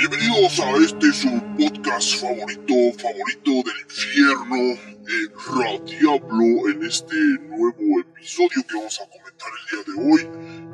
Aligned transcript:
Bienvenidos 0.00 0.58
a 0.60 0.70
este 0.82 1.12
su 1.12 1.28
podcast 1.58 2.22
favorito, 2.22 2.72
favorito 2.96 3.50
del 3.50 3.80
infierno, 3.84 4.56
eh, 4.56 5.28
Radiablo, 5.52 6.70
en 6.70 6.84
este 6.84 7.16
nuevo 7.50 8.00
episodio 8.00 8.64
que 8.66 8.76
vamos 8.78 8.98
a 8.98 9.04
comentar 9.10 9.50
el 9.52 9.66
día 9.68 9.82
de 9.84 10.00
hoy. 10.00 10.20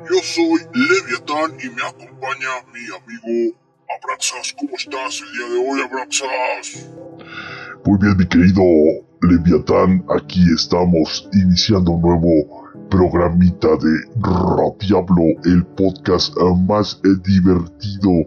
Yo 0.09 0.23
soy 0.23 0.61
Leviatán 0.73 1.57
y 1.59 1.67
me 1.75 1.83
acompaña 1.83 2.47
mi 2.71 2.85
amigo 2.87 3.57
Abraxas. 3.99 4.55
¿Cómo 4.57 4.71
estás 4.77 5.19
el 5.19 5.33
día 5.33 5.49
de 5.49 5.71
hoy, 5.71 5.81
Abraxas? 5.81 6.89
Muy 7.83 7.99
bien, 7.99 8.15
mi 8.15 8.25
querido 8.29 8.63
Leviatán, 9.23 10.05
aquí 10.07 10.39
estamos 10.55 11.27
iniciando 11.33 11.91
un 11.91 12.01
nuevo 12.01 12.69
programita 12.89 13.67
de 13.75 13.93
Radiablo, 14.21 15.35
el 15.43 15.65
podcast 15.75 16.33
más 16.65 17.01
divertido 17.25 18.25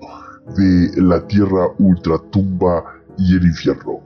de 0.56 1.02
la 1.02 1.26
Tierra 1.26 1.68
Ultratumba 1.78 3.00
y 3.18 3.36
el 3.36 3.44
infierno. 3.44 4.00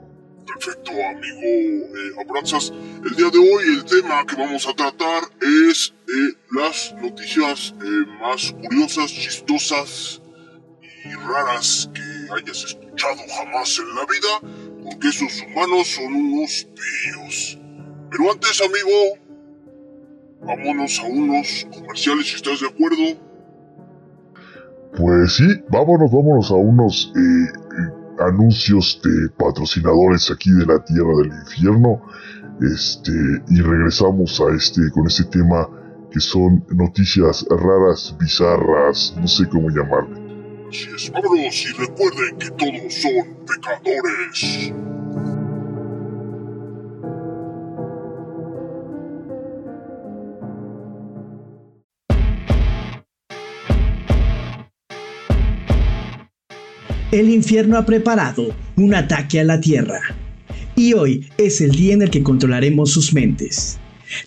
Perfecto, 0.45 0.91
amigo 0.91 1.41
eh, 1.41 2.21
Abrazas. 2.21 2.71
El 3.03 3.15
día 3.15 3.29
de 3.29 3.39
hoy 3.39 3.63
el 3.77 3.85
tema 3.85 4.25
que 4.25 4.35
vamos 4.35 4.67
a 4.67 4.73
tratar 4.73 5.23
es 5.41 5.93
eh, 6.07 6.37
las 6.51 6.95
noticias 7.01 7.73
eh, 7.81 8.05
más 8.21 8.53
curiosas, 8.53 9.11
chistosas 9.11 10.21
y 11.03 11.13
raras 11.13 11.89
que 11.93 12.33
hayas 12.33 12.63
escuchado 12.63 13.21
jamás 13.37 13.79
en 13.79 13.95
la 13.95 14.05
vida, 14.05 14.83
porque 14.83 15.09
esos 15.09 15.41
humanos 15.41 15.87
son 15.87 16.13
unos 16.13 16.67
pillos. 16.75 17.57
Pero 18.11 18.31
antes, 18.31 18.61
amigo, 18.61 19.19
vámonos 20.41 20.99
a 20.99 21.03
unos 21.03 21.67
comerciales 21.73 22.27
si 22.27 22.35
estás 22.35 22.61
de 22.61 22.67
acuerdo. 22.67 23.24
Pues 24.97 25.33
sí, 25.33 25.43
vámonos, 25.69 26.11
vámonos 26.11 26.51
a 26.51 26.55
unos 26.55 27.11
eh, 27.15 27.19
eh, 27.19 28.23
anuncios 28.27 29.01
de 29.03 29.29
patrocinadores 29.37 30.31
aquí 30.31 30.51
de 30.51 30.65
la 30.65 30.83
Tierra 30.83 31.15
del 31.17 31.27
Infierno. 31.27 32.01
Este, 32.61 33.11
y 33.49 33.61
regresamos 33.61 34.39
a 34.39 34.55
este, 34.55 34.89
con 34.91 35.07
este 35.07 35.25
tema 35.25 35.67
que 36.11 36.21
son 36.21 36.65
noticias 36.69 37.45
raras, 37.49 38.15
bizarras, 38.17 39.13
no 39.19 39.27
sé 39.27 39.49
cómo 39.49 39.69
llamarle. 39.69 40.25
Así 40.69 40.89
es, 40.95 41.65
y 41.65 41.73
recuerden 41.73 42.37
que 42.37 42.51
todos 42.51 42.93
son 42.93 43.37
pecadores. 43.45 44.94
El 57.15 57.29
infierno 57.29 57.77
ha 57.77 57.85
preparado 57.85 58.53
un 58.75 58.93
ataque 58.93 59.39
a 59.39 59.45
la 59.45 59.61
Tierra. 59.61 60.01
Y 60.75 60.95
hoy 60.95 61.29
es 61.37 61.61
el 61.61 61.71
día 61.71 61.93
en 61.93 62.01
el 62.01 62.09
que 62.09 62.21
controlaremos 62.21 62.91
sus 62.91 63.13
mentes. 63.13 63.77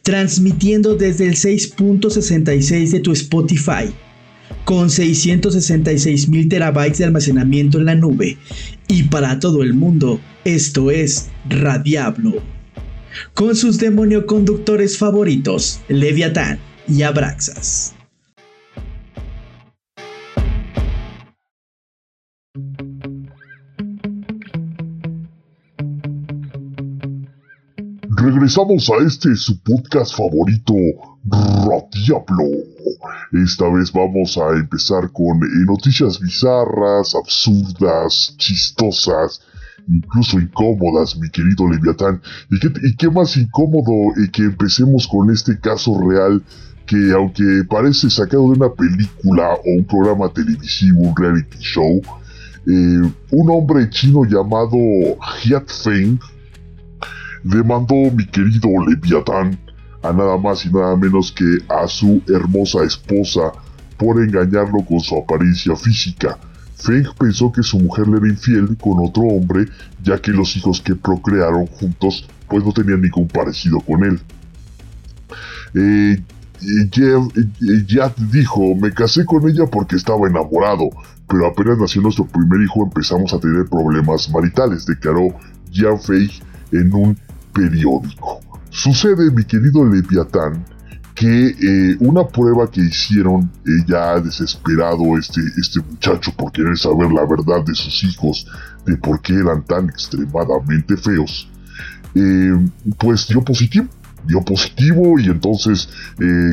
Transmitiendo 0.00 0.97
desde 0.97 1.27
el 1.27 1.34
6.66 1.34 2.91
de 2.91 3.00
tu 3.00 3.12
Spotify, 3.12 3.92
con 4.64 4.89
666 4.89 6.30
mil 6.30 6.48
terabytes 6.48 6.97
de 6.97 7.05
almacenamiento 7.05 7.77
en 7.77 7.84
la 7.84 7.95
nube. 7.95 8.39
Y 8.89 9.02
para 9.02 9.39
todo 9.39 9.62
el 9.62 9.75
mundo, 9.75 10.19
esto 10.47 10.91
es 10.91 11.28
Radiablo. 11.47 12.42
Con 13.34 13.55
sus 13.55 13.77
demonio 13.77 14.25
conductores 14.25 14.97
favoritos, 14.97 15.80
Leviatán 15.89 16.58
y 16.89 17.02
Abraxas. 17.02 17.98
Regresamos 28.30 28.90
a 28.90 29.02
este 29.06 29.34
su 29.36 29.58
podcast 29.62 30.14
favorito, 30.14 30.74
Radiablo. 31.30 32.44
Esta 33.33 33.66
vez 33.70 33.90
vamos 33.90 34.36
a 34.36 34.50
empezar 34.50 35.11
con 35.12 35.39
eh, 35.39 35.64
noticias 35.66 36.20
bizarras, 36.20 37.14
absurdas, 37.14 38.34
chistosas, 38.36 39.40
incluso 39.89 40.39
incómodas, 40.39 41.16
mi 41.16 41.30
querido 41.30 41.70
Leviatán. 41.70 42.20
¿Y 42.50 42.61
qué, 42.61 42.68
y 42.83 42.96
qué 42.96 43.08
más 43.08 43.34
incómodo 43.39 44.12
eh, 44.22 44.30
que 44.30 44.42
empecemos 44.42 45.08
con 45.08 45.30
este 45.30 45.58
caso 45.58 45.98
real 45.98 46.42
que 46.84 47.12
aunque 47.12 47.64
parece 47.66 48.10
sacado 48.10 48.42
de 48.42 48.58
una 48.58 48.74
película 48.74 49.55
o 49.55 49.70
un 49.74 49.86
programa 49.86 50.28
televisivo, 50.28 51.00
un 51.00 51.16
reality 51.16 51.58
show, 51.60 52.02
eh, 52.66 53.10
un 53.30 53.50
hombre 53.50 53.89
chino 53.89 54.27
llamado 54.27 54.77
Hiat 55.42 55.70
Feng 55.70 56.18
demandó 57.43 57.95
mi 58.13 58.27
querido 58.27 58.69
Leviatán 58.87 59.59
a 60.03 60.13
nada 60.13 60.37
más 60.37 60.65
y 60.65 60.71
nada 60.71 60.97
menos 60.97 61.33
que 61.33 61.59
a 61.69 61.87
su 61.87 62.23
hermosa 62.29 62.85
esposa 62.85 63.53
por 63.97 64.23
engañarlo 64.23 64.85
con 64.89 65.01
su 65.01 65.17
apariencia 65.17 65.75
física. 65.77 66.39
Feng 66.77 67.07
pensó 67.19 67.51
que 67.51 67.63
su 67.63 67.79
mujer 67.81 68.07
le 68.07 68.19
era 68.19 68.29
infiel 68.29 68.77
con 68.77 69.05
otro 69.05 69.25
hombre, 69.25 69.67
ya 70.03 70.21
que 70.21 70.31
los 70.31 70.57
hijos 70.57 70.81
que 70.81 70.95
procrearon 70.95 71.67
juntos 71.67 72.29
pues 72.49 72.65
no 72.65 72.73
tenían 72.73 73.01
ningún 73.01 73.27
parecido 73.27 73.81
con 73.81 74.05
él. 74.05 74.20
Eh, 75.75 76.23
Yad 77.87 78.13
dijo, 78.33 78.75
me 78.75 78.93
casé 78.93 79.25
con 79.25 79.49
ella 79.49 79.67
porque 79.67 79.97
estaba 79.97 80.29
enamorado, 80.29 80.91
pero 81.29 81.47
apenas 81.47 81.79
nació 81.79 82.03
nuestro 82.03 82.27
primer 82.27 82.63
hijo 82.63 82.85
empezamos 82.85 83.33
a 83.33 83.39
tener 83.39 83.67
problemas 83.67 84.31
maritales, 84.31 84.87
declaró 84.87 85.29
Yan 85.73 86.01
Fei 86.01 86.31
en 86.73 86.92
un 86.92 87.18
periódico. 87.52 88.40
Sucede, 88.70 89.30
mi 89.30 89.45
querido 89.45 89.84
Leviatán, 89.84 90.64
que 91.18 91.48
eh, 91.48 91.96
una 91.98 92.24
prueba 92.24 92.70
que 92.70 92.80
hicieron 92.80 93.51
eh, 93.67 93.84
ya 93.89 94.20
desesperado 94.20 95.18
este, 95.18 95.40
este 95.57 95.80
muchacho 95.80 96.33
por 96.36 96.52
querer 96.52 96.78
saber 96.78 97.11
la 97.11 97.27
verdad 97.27 97.64
de 97.64 97.74
sus 97.74 98.05
hijos, 98.05 98.46
de 98.86 98.96
por 98.96 99.20
qué 99.20 99.34
eran 99.34 99.64
tan 99.64 99.89
extremadamente 99.89 100.96
feos, 100.96 101.51
eh, 102.14 102.52
pues 102.98 103.27
dio 103.27 103.42
positivo. 103.45 103.89
Dio 104.27 104.42
positivo 104.45 105.18
y 105.18 105.27
entonces 105.27 105.89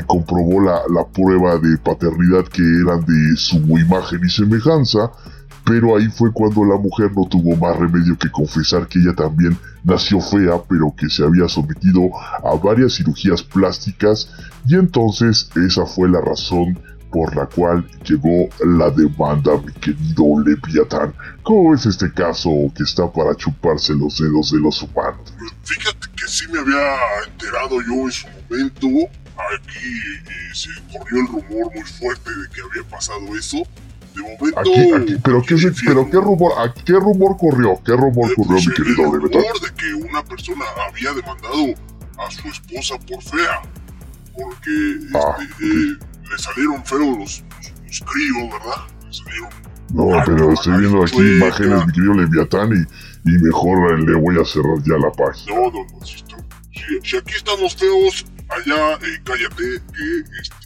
comprobó 0.05 0.61
la, 0.61 0.81
la 0.93 1.05
prueba 1.11 1.57
de 1.57 1.77
paternidad 1.79 2.45
que 2.45 2.61
eran 2.61 3.03
de 3.05 3.35
su 3.35 3.57
imagen 3.57 4.21
y 4.23 4.29
semejanza 4.29 5.11
pero 5.65 5.97
ahí 5.97 6.07
fue 6.09 6.31
cuando 6.31 6.63
la 6.63 6.77
mujer 6.77 7.11
no 7.15 7.27
tuvo 7.27 7.55
más 7.55 7.75
remedio 7.75 8.17
que 8.17 8.29
confesar 8.29 8.87
que 8.87 8.99
ella 8.99 9.15
también 9.15 9.57
nació 9.83 10.21
fea, 10.21 10.61
pero 10.69 10.93
que 10.95 11.09
se 11.09 11.23
había 11.23 11.47
sometido 11.47 12.09
a 12.43 12.55
varias 12.55 12.93
cirugías 12.93 13.41
plásticas 13.41 14.29
y 14.67 14.75
entonces 14.75 15.49
esa 15.55 15.85
fue 15.85 16.07
la 16.07 16.21
razón 16.21 16.79
por 17.11 17.35
la 17.35 17.45
cual 17.47 17.87
llegó 18.03 18.49
la 18.63 18.91
demanda, 18.91 19.51
mi 19.57 19.71
querido 19.73 20.25
Leviatán. 20.45 21.13
¿Cómo 21.43 21.73
es 21.73 21.85
este 21.85 22.11
caso 22.11 22.49
que 22.75 22.83
está 22.83 23.11
para 23.11 23.33
chuparse 23.35 23.93
los 23.93 24.19
dedos 24.19 24.51
de 24.51 24.59
los 24.59 24.81
humanos? 24.83 25.33
Fíjate 25.63 26.07
que 26.15 26.27
sí 26.27 26.45
me 26.51 26.59
había 26.59 26.95
enterado 27.25 27.77
yo 27.81 28.03
en 28.03 28.11
su 28.11 28.27
momento. 28.27 28.87
Aquí 29.37 29.87
eh, 30.27 30.53
se 30.53 30.69
corrió 30.91 31.21
el 31.21 31.27
rumor 31.27 31.73
muy 31.73 31.83
fuerte 31.83 32.29
de 32.29 32.49
que 32.49 32.61
había 32.61 32.89
pasado 32.89 33.35
eso 33.37 33.63
de 34.15 34.21
momento. 34.21 34.59
Aquí, 34.59 34.91
aquí, 34.93 35.15
pero 35.23 35.41
qué, 35.43 35.55
pero 35.85 36.09
qué 36.09 36.17
rumor, 36.17 36.51
¿a 36.57 36.73
qué 36.73 36.93
rumor 36.93 37.37
corrió? 37.37 37.79
¿Qué 37.85 37.91
rumor 37.93 38.33
corrió, 38.35 38.47
pues, 38.55 38.67
mi 38.67 38.73
querido 38.73 39.03
El 39.15 39.21
rumor 39.21 39.59
de 39.61 39.73
que 39.77 39.93
una 39.93 40.23
persona 40.23 40.65
había 40.87 41.13
demandado 41.13 41.65
a 42.17 42.31
su 42.31 42.47
esposa 42.47 42.95
por 43.07 43.21
fea. 43.23 43.61
Porque 44.33 45.07
Ah, 45.15 45.35
este, 45.41 45.65
eh, 45.65 45.97
le 46.29 46.37
salieron 46.37 46.83
feos 46.85 47.01
los, 47.01 47.17
los, 47.19 47.43
los 47.85 48.01
críos, 48.01 48.51
¿verdad? 48.51 48.81
Le 49.05 49.13
salieron. 49.13 49.49
No, 49.93 50.23
pero 50.25 50.51
estoy 50.51 50.77
viendo 50.79 51.03
aquí 51.03 51.19
imágenes, 51.21 51.85
mi 51.85 51.93
querido 51.93 52.13
Leviatán, 52.15 52.69
y, 52.73 53.29
y 53.29 53.37
mejor 53.39 53.99
le 53.99 54.15
voy 54.15 54.35
a 54.41 54.43
cerrar 54.45 54.77
ya 54.83 54.97
la 54.97 55.11
página. 55.11 55.55
No, 55.55 55.71
no, 55.71 55.85
no, 55.99 56.05
si- 56.05 56.23
si 57.03 57.17
aquí 57.17 57.33
estamos 57.35 57.75
feos, 57.75 58.25
allá 58.49 58.93
eh, 58.95 59.21
cállate, 59.23 59.55
que 59.93 60.19
este. 60.41 60.64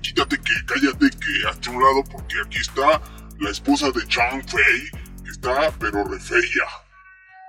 Quítate, 0.00 0.36
que 0.38 0.52
cállate, 0.66 1.10
que 1.10 1.48
hazte 1.48 1.70
un 1.70 1.82
lado, 1.82 2.04
porque 2.10 2.34
aquí 2.46 2.58
está 2.58 3.00
la 3.40 3.50
esposa 3.50 3.90
de 3.90 4.06
Chang 4.08 4.42
Fei, 4.48 5.00
que 5.24 5.30
está, 5.30 5.72
pero 5.78 6.04
re 6.04 6.18
fea. 6.20 6.40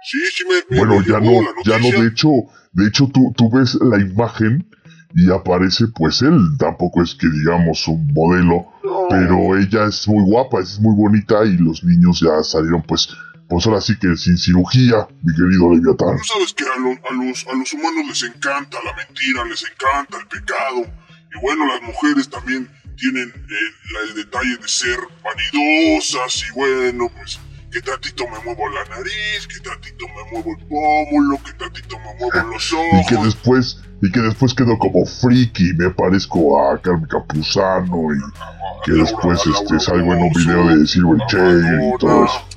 Sí, 0.04 0.18
sí 0.36 0.44
me. 0.48 0.56
me 0.70 0.86
Bueno, 0.86 1.02
ya 1.06 1.20
no, 1.20 1.32
ya 1.64 1.78
no, 1.80 2.02
de 2.02 2.08
hecho, 2.10 2.30
de 2.74 2.88
hecho 2.88 3.08
tú, 3.14 3.34
tú 3.38 3.50
ves 3.52 3.76
la 3.76 4.00
imagen 4.00 4.68
y 5.16 5.32
aparece, 5.32 5.86
pues 5.96 6.22
él 6.24 6.40
tampoco 6.58 7.04
es 7.04 7.14
que 7.16 7.28
digamos 7.30 7.88
un 7.88 8.08
modelo, 8.14 8.66
No. 8.84 9.06
pero 9.10 9.56
ella 9.58 9.86
es 9.86 10.08
muy 10.08 10.24
guapa, 10.26 10.60
es 10.60 10.80
muy 10.80 10.96
bonita 10.96 11.46
y 11.46 11.56
los 11.58 11.84
niños 11.84 12.20
ya 12.20 12.42
salieron 12.44 12.82
pues, 12.82 13.16
pues 13.48 13.66
ahora 13.68 13.80
sí 13.80 13.94
que 14.00 14.16
sin 14.18 14.38
cirugía, 14.38 15.08
mi 15.22 15.34
querido 15.36 15.72
Leviatán. 15.74 16.18
Tú 16.18 16.24
sabes 16.34 16.54
que 16.54 16.64
a, 16.66 16.80
lo- 16.80 16.90
a 17.10 17.26
los, 17.26 17.46
a 17.48 17.56
los 17.56 17.72
humanos 17.74 18.08
les 18.08 18.24
encanta 18.24 18.78
la 18.84 18.94
mentira, 18.96 19.46
les 19.46 19.64
encanta 19.64 20.18
el 20.18 20.28
pecado. 20.28 21.03
Y 21.36 21.40
bueno, 21.42 21.66
las 21.66 21.82
mujeres 21.82 22.30
también 22.30 22.70
tienen 22.98 23.32
el, 23.34 24.10
el 24.10 24.16
detalle 24.16 24.58
de 24.58 24.68
ser 24.68 25.00
vanidosas 25.24 26.44
y 26.50 26.54
bueno, 26.54 27.10
pues 27.16 27.40
que 27.74 27.82
tantito 27.82 28.26
me 28.28 28.40
muevo 28.46 28.70
la 28.70 28.86
nariz, 28.96 29.48
que 29.48 29.60
tantito 29.60 30.06
me 30.08 30.32
muevo 30.32 30.52
el 30.52 30.68
pómulo, 30.68 31.40
que 31.44 31.54
tantito 31.54 31.98
me 31.98 32.14
muevo 32.20 32.50
los 32.52 32.72
ojos. 32.72 33.02
Y 33.02 33.06
que 33.08 33.18
después, 33.24 33.82
y 34.02 34.12
que 34.12 34.20
después 34.20 34.54
quedo 34.54 34.78
como 34.78 35.06
friki 35.06 35.74
me 35.74 35.90
parezco 35.90 36.70
a 36.70 36.80
Carmen 36.80 37.08
Campuzano 37.08 38.14
y 38.14 38.86
que 38.86 38.92
después 38.92 39.42
este, 39.48 39.80
salgo 39.80 40.14
en 40.14 40.22
un 40.22 40.34
video 40.34 40.68
de 40.68 40.86
Silver 40.86 41.20
Chair 41.28 41.96
y 41.96 41.98
todo 41.98 42.26
eso. 42.26 42.48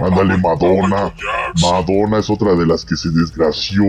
Ándale, 0.00 0.38
Madonna. 0.38 1.12
Madonna 1.60 2.18
es 2.18 2.30
otra 2.30 2.54
de 2.54 2.66
las 2.66 2.84
que 2.84 2.96
se 2.96 3.10
desgració. 3.10 3.84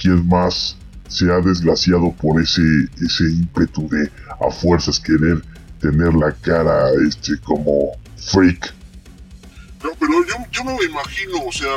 ¿Quién 0.00 0.28
más 0.28 0.77
se 1.08 1.30
ha 1.32 1.40
desgraciado 1.40 2.12
por 2.12 2.40
ese, 2.40 2.62
ese 3.04 3.24
ímpetu 3.24 3.88
de 3.88 4.10
a 4.46 4.50
fuerzas 4.50 5.00
querer 5.00 5.42
tener 5.80 6.14
la 6.14 6.32
cara 6.32 6.90
este 7.06 7.38
como 7.40 7.92
freak? 8.16 8.74
No, 9.82 9.90
pero 9.98 10.24
yo, 10.26 10.34
yo 10.50 10.64
me 10.64 10.84
imagino, 10.84 11.44
o 11.46 11.52
sea, 11.52 11.68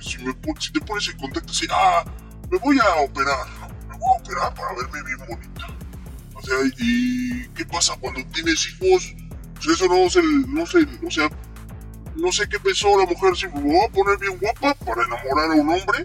si, 0.00 0.18
me, 0.18 0.34
si 0.58 0.72
te 0.72 0.80
pones 0.80 1.08
en 1.08 1.16
contacto 1.18 1.52
así, 1.52 1.66
ah, 1.70 2.04
me 2.50 2.58
voy 2.58 2.78
a 2.78 3.02
operar, 3.02 3.46
me 3.88 3.96
voy 3.96 4.08
a 4.08 4.20
operar 4.20 4.54
para 4.54 4.74
verme 4.74 5.02
bien 5.06 5.18
bonita. 5.28 5.66
O 6.34 6.42
sea, 6.42 6.56
¿y 6.78 7.48
qué 7.54 7.64
pasa 7.64 7.94
cuando 8.00 8.20
tienes 8.32 8.68
hijos? 8.68 9.14
Pues 9.54 9.68
eso 9.68 9.86
no 9.88 10.10
sé, 10.10 10.20
no 10.48 10.66
sé, 10.66 10.86
o 11.06 11.10
sea, 11.10 11.30
no 12.16 12.32
sé 12.32 12.48
qué 12.48 12.58
pensó 12.58 12.98
la 12.98 13.06
mujer, 13.06 13.36
si 13.36 13.46
me 13.46 13.60
voy 13.60 13.84
a 13.84 13.88
poner 13.88 14.18
bien 14.18 14.38
guapa 14.38 14.74
para 14.84 15.04
enamorar 15.04 15.52
a 15.52 15.54
un 15.54 15.68
hombre. 15.68 16.04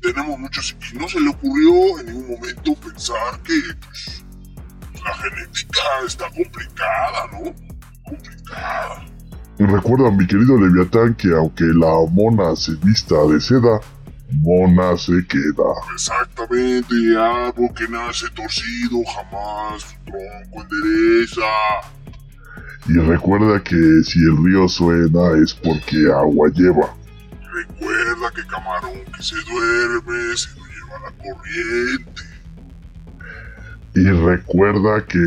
Tenemos 0.00 0.38
muchos, 0.38 0.76
y 0.92 0.96
no 0.96 1.08
se 1.08 1.20
le 1.20 1.30
ocurrió 1.30 2.00
en 2.00 2.06
ningún 2.06 2.30
momento 2.30 2.74
pensar 2.76 3.40
que 3.42 3.60
pues, 3.84 4.24
la 5.04 5.14
genética 5.14 5.82
está 6.06 6.24
complicada, 6.30 7.26
¿no? 7.32 7.54
Complicada. 8.04 9.06
Recuerda, 9.58 10.10
mi 10.10 10.26
querido 10.26 10.58
Leviatán, 10.58 11.14
que 11.14 11.28
aunque 11.32 11.64
la 11.64 11.92
mona 12.10 12.56
se 12.56 12.72
vista 12.76 13.14
de 13.26 13.38
seda, 13.40 13.78
mona 14.32 14.96
se 14.96 15.24
queda. 15.26 15.68
Exactamente, 15.94 16.94
árbol 17.18 17.68
que 17.74 17.86
nace 17.88 18.26
torcido, 18.34 19.04
jamás 19.04 19.82
su 19.82 19.96
tronco 20.06 20.62
endereza. 20.62 21.42
Y 22.88 22.94
recuerda 22.94 23.62
que 23.62 24.02
si 24.02 24.20
el 24.20 24.42
río 24.42 24.66
suena 24.66 25.36
es 25.42 25.52
porque 25.52 26.06
agua 26.10 26.48
lleva. 26.54 26.96
Recuerda 27.52 28.30
que 28.34 28.46
camarón 28.46 29.04
que 29.16 29.22
se 29.22 29.36
duerme 29.50 30.36
se 30.36 30.48
lo 30.50 30.64
lleva 30.66 31.00
la 31.04 31.34
corriente. 31.34 32.22
Y 33.92 34.04
recuerda 34.04 35.04
que 35.04 35.18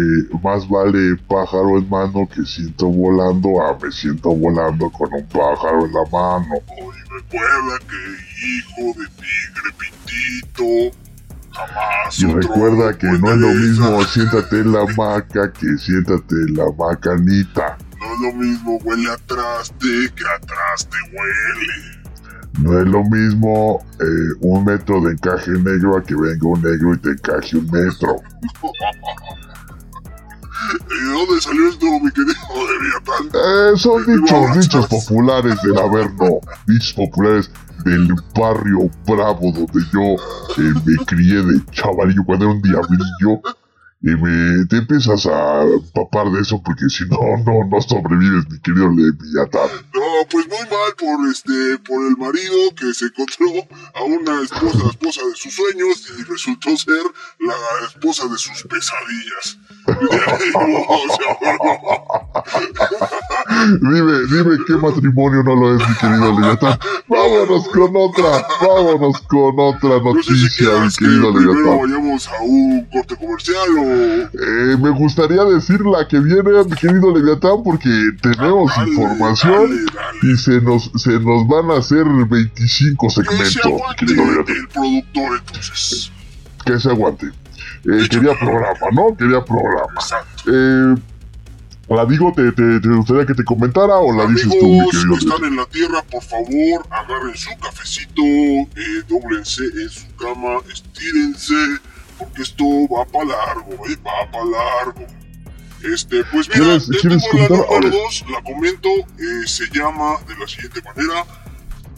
más 0.41 0.67
vale 0.69 1.17
pájaro 1.27 1.77
en 1.79 1.89
mano 1.89 2.29
que 2.33 2.45
siento 2.45 2.87
volando 2.87 3.61
a 3.61 3.77
me 3.77 3.91
siento 3.91 4.33
volando 4.33 4.89
con 4.89 5.13
un 5.13 5.27
pájaro 5.27 5.85
en 5.85 5.93
la 5.93 6.03
mano. 6.09 6.55
Y 6.77 7.13
recuerda 7.13 7.79
que 7.79 8.23
hijo 8.47 8.99
de 8.99 9.07
tigre 9.17 9.69
pitito 9.77 10.97
jamás. 11.51 12.19
Y 12.19 12.33
recuerda 12.33 12.97
que 12.97 13.07
no 13.07 13.31
es 13.33 13.37
lo 13.37 13.49
mismo 13.49 14.03
siéntate 14.05 14.59
en 14.61 14.71
la 14.71 14.83
hamaca 14.83 15.51
que 15.51 15.77
siéntate 15.77 16.35
en 16.35 16.53
la 16.53 16.71
macanita. 16.71 17.77
No 17.99 18.13
es 18.13 18.21
lo 18.21 18.33
mismo 18.33 18.77
huele 18.77 19.11
atrás 19.11 19.73
de 19.77 20.09
que 20.15 20.23
atrás 20.23 20.87
te 20.89 21.17
huele. 21.17 22.02
No 22.59 22.79
es 22.79 22.87
lo 22.87 23.03
mismo 23.03 23.83
eh, 23.99 24.35
un 24.41 24.63
metro 24.63 25.01
de 25.01 25.13
encaje 25.13 25.51
negro 25.51 25.97
a 25.97 26.03
que 26.03 26.15
venga 26.15 26.47
un 26.47 26.61
negro 26.61 26.93
y 26.93 26.97
te 26.99 27.09
encaje 27.09 27.57
un 27.57 27.65
metro. 27.71 28.17
¿Y 30.89 31.05
de 31.05 31.11
dónde 31.11 31.41
salió 31.41 31.67
esto, 31.67 31.85
mi 31.85 32.11
querido 32.11 32.33
Leviatán? 32.79 33.27
Eh, 33.33 33.77
son 33.77 34.05
dichos, 34.05 34.59
dichos 34.59 34.87
populares 34.87 35.55
del 35.63 35.77
Averno. 35.77 36.39
Dichos 36.67 36.93
populares 36.93 37.51
del 37.83 38.13
barrio 38.37 38.89
bravo 39.05 39.51
donde 39.51 39.83
yo 39.91 40.15
eh, 40.57 40.73
me 40.85 41.05
crié 41.05 41.43
de 41.43 41.65
chavalillo 41.71 42.23
cuando 42.25 42.45
era 42.45 42.53
un 42.53 42.61
diablillo 42.61 43.41
y 44.05 44.09
me, 44.17 44.65
te 44.65 44.75
empiezas 44.77 45.25
a 45.27 45.63
papar 45.93 46.29
de 46.29 46.41
eso 46.41 46.61
porque 46.61 46.89
si 46.89 47.05
no, 47.05 47.17
no, 47.45 47.65
no 47.71 47.81
sobrevives, 47.81 48.49
mi 48.49 48.59
querido 48.59 48.89
Leviatán. 48.89 49.69
No, 49.93 50.01
pues 50.29 50.45
muy 50.49 50.59
mal 50.59 50.93
por 50.99 51.25
este, 51.29 51.77
por 51.87 52.05
el 52.05 52.17
marido 52.17 52.75
que 52.75 52.93
se 52.93 53.05
encontró 53.05 53.47
a 53.95 54.03
una 54.03 54.41
esposa, 54.41 54.89
esposa 54.89 55.21
de 55.25 55.33
sus 55.35 55.55
sueños 55.55 56.05
y 56.19 56.23
resultó 56.23 56.75
ser 56.75 57.01
la 57.39 57.55
esposa 57.87 58.27
de 58.27 58.37
sus 58.37 58.63
pesadillas. 58.63 59.57
dime, 63.81 64.19
dime 64.29 64.57
qué 64.67 64.73
matrimonio 64.73 65.43
no 65.43 65.55
lo 65.55 65.77
es, 65.77 65.87
mi 65.87 65.95
querido 65.95 66.37
Leviatán. 66.41 66.77
Vámonos 67.07 67.69
con 67.69 67.95
otra, 67.95 68.45
vámonos 68.59 69.21
con 69.29 69.57
otra 69.57 70.01
noticia, 70.01 70.77
no 70.77 70.89
sé 70.89 70.97
si 70.97 71.05
mi 71.05 71.09
querido 71.09 71.33
que 71.33 71.39
Leviatán. 71.39 71.79
vayamos 71.79 72.27
a 72.27 72.41
un 72.41 72.85
corte 72.91 73.15
comercial 73.15 73.77
o... 73.77 73.92
Eh, 73.93 74.77
me 74.79 74.89
gustaría 74.91 75.43
decir 75.45 75.81
la 75.81 76.07
que 76.07 76.19
viene, 76.19 76.41
mi 76.65 76.75
querido 76.75 77.15
Leviatán, 77.15 77.63
porque 77.63 77.89
tenemos 78.21 78.71
Dale, 78.75 78.89
información 78.91 79.69
dale, 79.69 79.85
dale. 79.93 80.33
y 80.33 80.37
se 80.37 80.61
nos, 80.61 80.91
se 80.95 81.19
nos 81.19 81.47
van 81.47 81.71
a 81.71 81.77
hacer 81.79 82.03
25 82.05 83.07
Que 83.07 83.13
se 83.13 83.23
segmentos, 83.23 83.65
aguante 83.65 84.05
querido 84.05 84.25
Leviatán. 84.25 84.55
el 84.55 84.67
productor 84.69 85.39
entonces. 85.39 86.11
Que 86.65 86.79
se 86.79 86.89
aguante. 86.89 87.27
Eh, 87.27 88.07
quería 88.09 88.37
programa, 88.39 88.87
¿no? 88.93 89.15
Quería 89.17 89.43
programa. 89.43 89.93
Exacto. 89.95 90.43
Eh, 90.47 90.95
¿La 91.89 92.05
digo, 92.05 92.31
te, 92.35 92.51
te, 92.53 92.79
te 92.79 92.87
gustaría 92.87 93.25
que 93.25 93.33
te 93.33 93.43
comentara 93.43 93.95
o 93.97 94.15
la 94.15 94.25
dices 94.27 94.47
tú, 94.47 94.65
mi 94.67 94.89
querido 94.89 95.13
que 95.19 95.25
están 95.25 95.43
en 95.43 95.55
la 95.57 95.65
tierra, 95.65 96.01
por 96.09 96.23
favor, 96.23 96.87
agarren 96.89 97.35
su 97.35 97.49
cafecito, 97.59 98.21
eh, 98.23 99.03
doblense 99.07 99.63
en 99.65 99.89
su 99.89 100.07
cama, 100.15 100.59
estírense, 100.71 101.53
porque 102.23 102.41
esto 102.41 102.63
va 102.89 103.05
para 103.05 103.25
largo, 103.25 103.73
eh, 103.87 103.97
va 104.05 104.31
para 104.31 104.45
largo. 104.45 105.05
Este, 105.83 106.23
pues 106.25 106.47
mira, 106.49 106.77
¿Quieres- 106.79 106.89
quieres 107.01 107.23
la 107.33 107.47
número 107.49 107.67
ver. 107.81 107.91
2, 107.91 108.25
la 108.31 108.41
comento, 108.43 108.89
eh, 108.89 109.45
se 109.47 109.65
llama 109.73 110.17
de 110.27 110.35
la 110.37 110.47
siguiente 110.47 110.81
manera. 110.81 111.25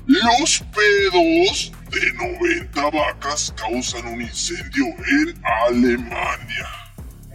Los 0.08 0.64
pedos 0.76 1.72
de 1.92 2.14
90 2.14 2.90
vacas 2.92 3.54
causan 3.58 4.06
un 4.08 4.22
incendio 4.22 4.86
en 4.86 5.42
Alemania. 5.68 6.68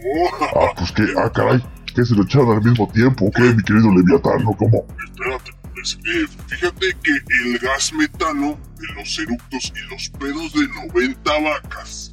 Oh, 0.03 0.29
Ah, 0.55 0.73
pues 0.77 0.91
que, 0.91 1.03
ah, 1.17 1.31
caray, 1.31 1.61
que 1.93 2.03
se 2.05 2.15
lo 2.15 2.23
echaron 2.23 2.57
al 2.57 2.63
mismo 2.63 2.89
tiempo, 2.91 3.29
¿qué, 3.35 3.41
mi 3.43 3.63
querido 3.63 3.93
Leviatán? 3.93 4.43
¿Cómo? 4.57 4.85
Espérate, 5.05 5.51
pues, 5.73 5.97
eh, 6.05 6.27
fíjate 6.47 6.97
que 7.03 7.11
el 7.43 7.59
gas 7.59 7.93
metano 7.93 8.57
de 8.79 8.87
los 8.95 9.19
eructos 9.19 9.71
y 9.75 9.89
los 9.93 10.09
pedos 10.09 10.53
de 10.53 10.67
90 10.87 11.39
vacas 11.41 12.10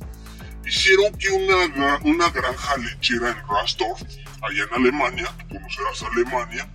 hicieron 0.69 1.13
que 1.19 1.29
una, 1.31 1.99
una 2.05 2.31
granja 2.31 2.77
lechera 2.77 3.31
en 3.31 3.49
Rastorf, 3.49 4.03
allá 4.43 4.65
en 4.71 4.75
Alemania, 4.75 5.27
tú 5.39 5.55
conocerás 5.55 6.03
Alemania, 6.15 6.69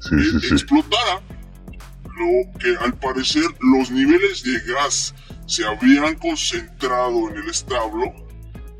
Sí, 0.00 0.16
eh, 0.16 0.40
sí, 0.40 0.46
explotara. 0.54 1.20
Lo 2.04 2.58
que 2.58 2.76
al 2.84 2.92
parecer 2.94 3.44
los 3.60 3.90
niveles 3.90 4.42
de 4.42 4.58
gas 4.72 5.14
se 5.46 5.64
habían 5.64 6.16
concentrado 6.16 7.30
en 7.30 7.36
el 7.38 7.48
establo 7.48 8.12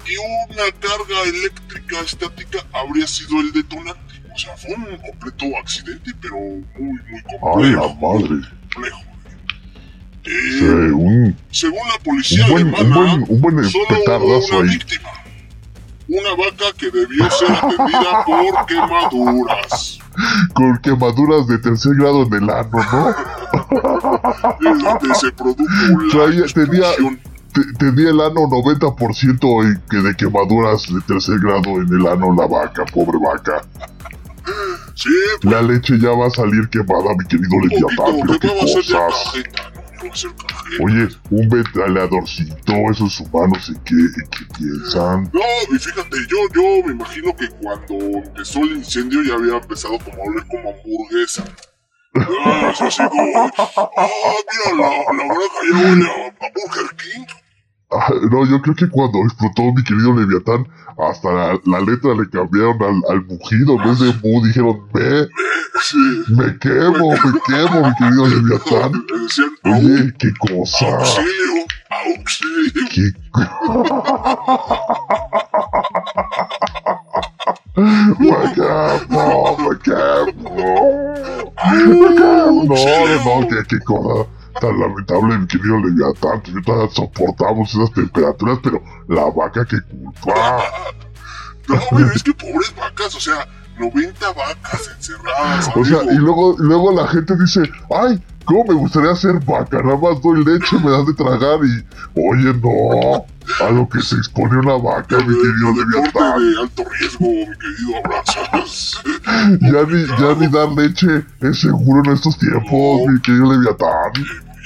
y 0.05 0.17
una 0.17 0.65
carga 0.81 1.23
eléctrica 1.27 2.01
estática 2.01 2.59
habría 2.73 3.07
sido 3.07 3.41
el 3.41 3.53
detonante. 3.53 4.21
O 4.35 4.39
sea, 4.39 4.57
fue 4.57 4.75
un 4.75 4.97
completo 4.99 5.57
accidente, 5.59 6.11
pero 6.21 6.35
muy, 6.37 6.63
muy 6.77 7.01
Ay, 7.15 7.71
la 7.73 7.79
complejo. 7.83 7.95
madre. 7.95 8.49
complejo. 8.75 9.01
Sí, 10.25 10.31
Eh, 10.65 10.93
un, 10.93 11.37
según 11.51 11.81
la 11.89 11.99
policía 12.05 12.45
un 12.47 12.51
buen, 12.53 12.67
un 12.69 12.75
alemana, 12.75 12.97
buen, 12.97 13.25
un 13.29 13.41
buen 13.41 13.65
solo 13.65 13.85
hubo 14.21 14.39
una 14.39 14.57
ahí. 14.59 14.69
víctima. 14.77 15.09
Una 16.09 16.31
vaca 16.31 16.65
que 16.77 16.91
debió 16.91 17.31
ser 17.31 17.51
atendida 17.53 18.25
por 18.27 18.67
quemaduras. 18.67 19.99
Con 20.55 20.79
quemaduras 20.79 21.47
de 21.47 21.59
tercer 21.59 21.95
grado 21.95 22.23
en 22.25 22.35
el 22.35 22.51
ano, 22.51 22.71
¿no? 22.73 23.11
Es 24.73 24.79
donde 24.83 25.15
se 25.15 25.33
produjo 25.33 25.65
la 25.65 26.09
Traía- 26.13 26.47
tenía-. 26.55 27.19
Te- 27.55 27.73
Tenía 27.79 28.11
el 28.11 28.21
ano 28.21 28.49
90% 28.49 29.65
en 29.67 29.83
que 29.91 29.97
de 29.99 30.17
quemaduras 30.17 30.87
de 30.93 31.01
tercer 31.03 31.39
grado 31.39 31.81
en 31.83 31.89
el 31.89 32.07
ano 32.07 32.35
la 32.35 32.47
vaca, 32.47 32.85
pobre 32.87 33.19
vaca. 33.19 33.61
Sí, 34.95 35.09
pues, 35.41 35.53
La 35.55 35.61
leche 35.63 35.99
ya 35.99 36.11
va 36.11 36.27
a 36.27 36.31
salir 36.31 36.69
quemada, 36.71 37.15
mi 37.17 37.25
querido 37.27 37.57
un 37.57 37.69
Leviatán, 37.69 38.21
pero 38.27 38.39
qué 38.41 38.49
va 38.49 38.65
a 38.65 38.67
ser 38.67 38.83
ya 38.83 39.07
cosas. 39.07 39.35
Oye, 40.81 41.09
un 41.31 41.49
ventiladorcito, 41.49 42.73
esos 42.91 43.21
humanos, 43.21 43.69
¿en 43.69 43.77
qué, 43.85 43.95
qué 44.31 44.45
piensan? 44.59 45.31
No, 45.33 45.41
y 45.75 45.79
fíjate, 45.79 46.17
yo, 46.29 46.37
yo 46.55 46.87
me 46.87 46.93
imagino 46.93 47.35
que 47.37 47.49
cuando 47.51 47.95
empezó 48.19 48.61
el 48.61 48.73
incendio 48.79 49.23
ya 49.23 49.35
había 49.35 49.57
empezado 49.57 49.95
a 49.95 50.29
oler 50.29 50.45
como 50.49 50.71
hamburguesa. 50.71 51.45
Ah, 52.15 52.75
ah, 53.97 54.09
mira, 54.53 54.77
la, 54.77 54.89
la 55.13 55.25
granja 55.25 55.61
ya 55.71 55.79
huele 55.79 56.07
a 56.41 56.51
Burger 56.55 56.97
King. 56.97 57.27
No, 58.31 58.47
yo 58.47 58.61
creo 58.63 58.75
que 58.75 58.89
cuando 58.89 59.19
explotó 59.25 59.73
mi 59.73 59.83
querido 59.85 60.15
Leviatán, 60.15 60.67
hasta 60.99 61.31
la, 61.65 61.81
letra 61.81 62.15
le 62.15 62.29
cambiaron 62.31 62.83
al, 62.83 63.03
al 63.11 63.25
mugido. 63.27 63.75
En 63.75 63.85
vez 63.85 63.99
de 63.99 64.13
mu, 64.23 64.45
dijeron 64.45 64.87
me. 64.93 65.29
Me 66.29 66.59
quemo, 66.59 67.11
me 67.11 67.41
quemo, 67.47 67.89
mi 67.89 67.95
querido 67.97 68.27
Leviatán. 68.29 68.93
Oye, 69.65 70.15
qué 70.19 70.33
cosa. 70.39 70.87
Auxilio, 70.87 71.67
auxilio. 71.91 72.89
¿Qué? 72.91 73.13
me 78.19 78.37
quemo, 78.55 79.57
me 79.59 79.79
quemo. 79.83 80.35
Me 81.71 82.15
quemo. 82.15 82.65
No, 82.65 82.79
no, 83.15 83.41
no, 83.41 83.49
qué, 83.49 83.57
qué 83.69 83.79
cosa 83.81 84.27
tan 84.63 84.79
lamentable, 84.79 85.39
mi 85.39 85.47
querido 85.49 85.79
Leviatán, 85.81 86.41
que 86.41 86.53
no 86.53 86.89
soportamos 86.91 87.75
esas 87.75 87.93
temperaturas, 87.93 88.61
pero 88.63 88.81
la 89.09 89.25
vaca 89.25 89.65
que 89.65 89.81
culpa. 89.83 90.63
no, 91.69 91.81
pero 91.91 92.13
es 92.13 92.23
que 92.23 92.33
pobres 92.35 92.73
vacas, 92.77 93.15
o 93.17 93.21
sea, 93.21 93.47
90 93.79 94.33
vacas 94.33 94.91
encerradas. 94.97 95.71
O 95.75 95.85
sea, 95.85 96.05
y 96.05 96.17
luego, 96.17 96.55
luego 96.59 96.93
la 96.93 97.09
gente 97.09 97.35
dice, 97.37 97.63
ay, 97.91 98.23
¿cómo 98.45 98.65
me 98.69 98.75
gustaría 98.75 99.17
ser 99.17 99.41
vaca? 99.45 99.83
Nada 99.83 99.97
más 99.97 100.23
doy 100.23 100.45
leche, 100.45 100.79
me 100.79 100.93
das 100.93 101.07
de 101.07 101.15
tragar 101.15 101.59
y, 101.65 101.85
oye, 102.15 102.55
no, 102.63 103.27
a 103.67 103.71
lo 103.71 103.89
que 103.89 104.01
se 104.01 104.15
expone 104.15 104.59
una 104.59 104.77
vaca, 104.77 105.17
mi 105.17 105.35
querido 105.35 105.75
Leviatán. 105.75 106.53
de 106.53 106.61
alto 106.61 106.85
riesgo, 107.01 107.27
mi 107.27 107.59
querido 107.59 107.93
ya, 109.61 109.83
ni, 109.89 110.07
ya 110.07 110.35
ni 110.39 110.47
dar 110.47 110.69
leche 110.69 111.25
es 111.41 111.61
seguro 111.61 112.03
en 112.05 112.13
estos 112.13 112.39
tiempos, 112.39 113.01
mi 113.09 113.21
querido 113.21 113.53
Leviatán 113.53 114.13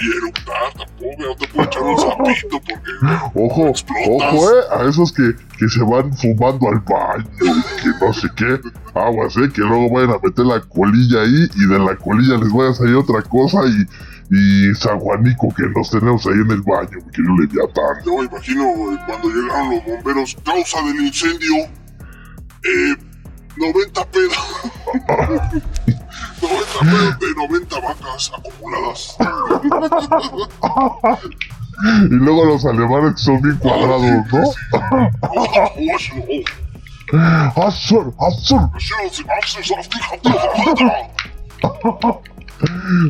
y 0.01 0.17
eructar 0.17 0.73
tampoco, 0.77 1.15
no 1.19 1.37
te 1.37 1.49
puedo 1.49 1.67
echar 1.67 1.83
un 1.83 1.99
zapito 1.99 2.61
porque. 2.61 2.91
Ojo, 3.35 3.73
ojo, 4.11 4.51
eh, 4.51 4.63
a 4.79 4.89
esos 4.89 5.13
que, 5.13 5.35
que 5.59 5.69
se 5.69 5.83
van 5.83 6.13
fumando 6.17 6.69
al 6.69 6.81
baño, 6.81 7.27
que 7.83 8.05
no 8.05 8.13
sé 8.13 8.29
qué. 8.37 8.61
Aguas, 8.95 9.37
eh, 9.37 9.51
que 9.53 9.61
luego 9.61 9.91
vayan 9.91 10.11
a 10.11 10.19
meter 10.23 10.47
la 10.47 10.61
colilla 10.61 11.23
ahí 11.23 11.49
y 11.55 11.67
de 11.67 11.79
la 11.79 11.97
colilla 11.97 12.37
les 12.39 12.53
vaya 12.53 12.71
a 12.71 12.75
salir 12.75 12.97
otra 12.97 13.23
cosa 13.23 13.61
y. 13.67 13.87
Y 14.29 14.75
San 14.75 14.99
Juanico 14.99 15.55
que 15.57 15.63
nos 15.69 15.89
tenemos 15.89 16.27
ahí 16.27 16.33
en 16.33 16.51
el 16.51 16.61
baño, 16.63 16.99
mi 17.07 17.13
querido 17.13 17.37
Leviatán. 17.39 18.03
Yo 18.05 18.25
imagino 18.25 18.65
eh, 18.65 18.99
cuando 19.07 19.29
llegaron 19.29 19.71
los 19.71 19.85
bomberos, 19.85 20.37
causa 20.45 20.83
del 20.83 21.01
incendio, 21.07 21.55
eh, 22.65 22.97
90 23.59 24.05
pedos. 24.07 24.37
90 26.43 26.81
pedos 26.81 27.19
de 27.21 27.35
90 27.35 27.81
vacas 27.81 28.33
acumuladas. 28.37 29.17
y 32.11 32.15
luego 32.15 32.45
los 32.47 32.65
alemanes 32.65 33.21
son 33.21 33.41
bien 33.43 33.57
cuadrados, 33.57 34.03
¿no? 34.33 34.43
¡Azur! 37.57 38.15
¡Azur! 38.19 38.71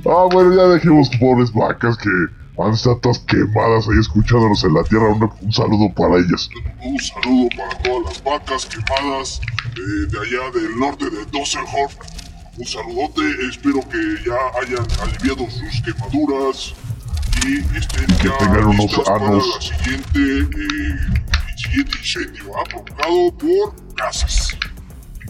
Ah, 0.04 0.26
bueno, 0.32 0.54
ya 0.54 0.62
dejemos 0.64 1.08
pobres 1.20 1.52
vacas 1.52 1.96
que 1.96 2.10
han 2.58 2.72
estado 2.72 2.98
todas 2.98 3.18
quemadas 3.20 3.88
ahí 3.88 3.98
escuchándonos 4.00 4.64
en 4.64 4.74
la 4.74 4.82
tierra. 4.84 5.08
Un, 5.08 5.52
saludo 5.52 5.92
para 5.94 6.16
ellas. 6.16 6.48
Un 6.82 6.98
saludo 6.98 7.48
para 7.56 7.78
todas 7.82 8.04
las 8.06 8.24
vacas 8.24 8.66
quemadas 8.66 9.40
eh, 9.76 10.06
de 10.10 10.18
allá 10.18 10.50
del 10.52 10.78
norte 10.78 11.10
de 11.10 11.24
Dusseldorf. 11.26 11.94
Un 12.58 12.64
saludote, 12.64 13.22
espero 13.50 13.80
que 13.80 13.98
ya 14.24 14.38
hayan 14.60 14.86
aliviado 15.02 15.50
sus 15.50 15.82
quemaduras 15.82 16.74
y 17.46 17.58
estén 17.76 18.06
que 18.16 18.28
ya 18.28 18.38
tengan 18.38 18.64
unos 18.68 18.98
anos. 19.06 19.06
para 19.06 19.30
la 19.30 19.60
siguiente, 19.60 20.58
eh, 20.58 20.96
el 21.50 21.58
siguiente 21.58 21.98
incendio 21.98 22.58
¿ah? 22.58 22.64
provocado 22.70 23.36
por 23.36 23.94
casas. 23.94 24.56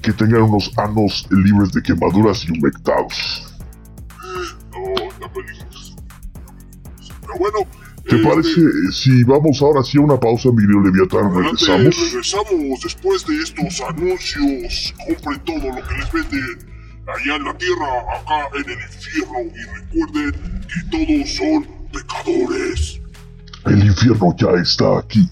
Que 0.02 0.12
tengan 0.12 0.42
unos 0.42 0.70
anos 0.78 1.26
libres 1.30 1.72
de 1.72 1.82
quemaduras 1.82 2.44
y 2.44 2.52
humectados. 2.52 3.52
No, 4.70 5.08
está 5.10 5.32
peligroso. 5.32 5.75
Pero 7.26 7.38
bueno, 7.38 7.58
¿Te 8.08 8.18
parece 8.18 8.60
si 8.92 9.24
vamos 9.24 9.60
ahora 9.60 9.82
sí 9.82 9.98
a 9.98 10.00
una 10.00 10.18
pausa, 10.18 10.50
mi 10.52 10.58
querido 10.58 10.80
Leviatán? 10.80 11.34
Regresamos. 11.34 12.12
Regresamos 12.12 12.80
después 12.80 13.26
de 13.26 13.36
estos 13.42 13.80
anuncios. 13.80 14.94
Compren 15.08 15.40
todo 15.44 15.74
lo 15.74 15.88
que 15.88 15.94
les 15.96 16.12
venden 16.12 16.58
allá 17.08 17.36
en 17.36 17.44
la 17.44 17.58
tierra, 17.58 17.86
acá 18.14 18.48
en 18.54 18.70
el 18.70 18.78
infierno. 18.80 19.40
Y 19.42 20.04
recuerden 20.04 20.32
que 20.68 20.80
todos 20.92 21.30
son 21.34 21.66
pecadores. 21.92 23.00
El 23.64 23.86
infierno 23.86 24.36
ya 24.38 24.50
está 24.62 24.98
aquí. 25.00 25.28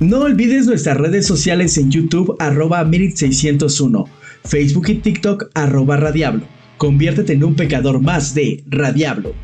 No 0.00 0.22
olvides 0.22 0.66
nuestras 0.66 0.96
redes 0.96 1.24
sociales 1.24 1.78
en 1.78 1.90
YouTube 1.92 2.34
arroba 2.40 2.84
601 2.90 4.17
Facebook 4.48 4.88
y 4.88 4.94
TikTok 4.96 5.50
arroba 5.54 5.98
Radiablo. 5.98 6.46
Conviértete 6.78 7.34
en 7.34 7.44
un 7.44 7.54
pecador 7.54 8.00
más 8.00 8.34
de 8.34 8.64
Radiablo. 8.66 9.34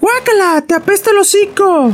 ¡Guácala! 0.00 0.64
¡Te 0.66 0.74
apesta 0.74 1.10
el 1.10 1.18
hocico! 1.18 1.92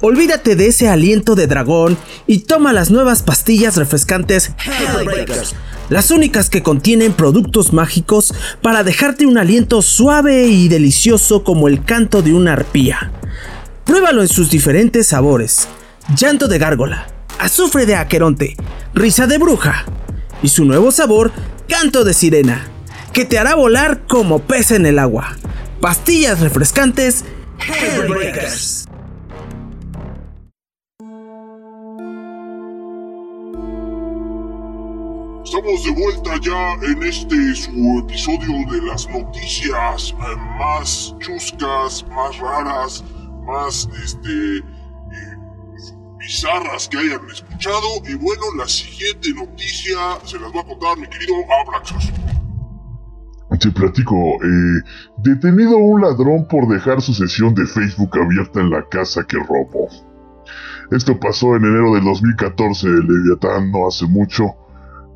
Olvídate 0.00 0.54
de 0.56 0.66
ese 0.66 0.88
aliento 0.88 1.34
de 1.34 1.46
dragón 1.46 1.96
y 2.26 2.40
toma 2.40 2.72
las 2.72 2.90
nuevas 2.90 3.22
pastillas 3.22 3.76
refrescantes 3.76 4.52
Hellbreakers, 4.58 5.54
las 5.88 6.10
únicas 6.10 6.50
que 6.50 6.62
contienen 6.62 7.12
productos 7.12 7.72
mágicos 7.72 8.34
para 8.60 8.84
dejarte 8.84 9.26
un 9.26 9.38
aliento 9.38 9.80
suave 9.80 10.46
y 10.46 10.68
delicioso 10.68 11.42
como 11.42 11.68
el 11.68 11.84
canto 11.84 12.20
de 12.20 12.34
una 12.34 12.52
arpía. 12.52 13.12
Pruébalo 13.84 14.22
en 14.22 14.28
sus 14.28 14.50
diferentes 14.50 15.08
sabores: 15.08 15.68
llanto 16.16 16.48
de 16.48 16.58
gárgola, 16.58 17.06
azufre 17.38 17.86
de 17.86 17.96
aqueronte, 17.96 18.56
risa 18.94 19.26
de 19.26 19.38
bruja 19.38 19.84
y 20.42 20.48
su 20.48 20.64
nuevo 20.64 20.90
sabor, 20.90 21.32
canto 21.68 22.04
de 22.04 22.14
sirena 22.14 22.68
que 23.14 23.24
te 23.24 23.38
hará 23.38 23.54
volar 23.54 24.06
como 24.08 24.40
pez 24.40 24.72
en 24.72 24.86
el 24.86 24.98
agua. 24.98 25.36
Pastillas 25.80 26.40
refrescantes 26.40 27.24
Hellbreakers. 27.60 28.86
Estamos 35.44 35.84
de 35.84 35.90
vuelta 35.92 36.40
ya 36.42 36.72
en 36.90 37.02
este 37.04 37.54
su 37.54 38.04
episodio 38.04 38.72
de 38.72 38.82
las 38.88 39.08
noticias 39.08 40.12
más 40.58 41.14
chuscas, 41.20 42.04
más 42.08 42.36
raras, 42.38 43.04
más 43.44 43.88
este 44.02 44.58
eh, 44.58 44.62
bizarras 46.18 46.88
que 46.88 46.98
hayan 46.98 47.20
escuchado. 47.30 47.86
Y 48.08 48.14
bueno, 48.14 48.42
la 48.58 48.68
siguiente 48.68 49.32
noticia 49.34 49.98
se 50.24 50.38
las 50.38 50.54
va 50.54 50.60
a 50.60 50.64
contar 50.64 50.98
mi 50.98 51.06
querido 51.06 51.34
Abraxas. 51.66 52.12
Te 53.60 53.70
platico, 53.70 54.14
eh, 54.42 54.82
detenido 55.18 55.76
un 55.76 56.02
ladrón 56.02 56.46
por 56.48 56.66
dejar 56.66 57.00
su 57.00 57.14
sesión 57.14 57.54
de 57.54 57.64
Facebook 57.66 58.10
abierta 58.20 58.60
en 58.60 58.70
la 58.70 58.84
casa 58.88 59.24
que 59.24 59.38
robó. 59.38 59.88
Esto 60.90 61.18
pasó 61.18 61.54
en 61.56 61.64
enero 61.64 61.94
del 61.94 62.04
2014, 62.04 62.88
Leviatán 62.88 63.70
no 63.70 63.86
hace 63.86 64.06
mucho. 64.06 64.54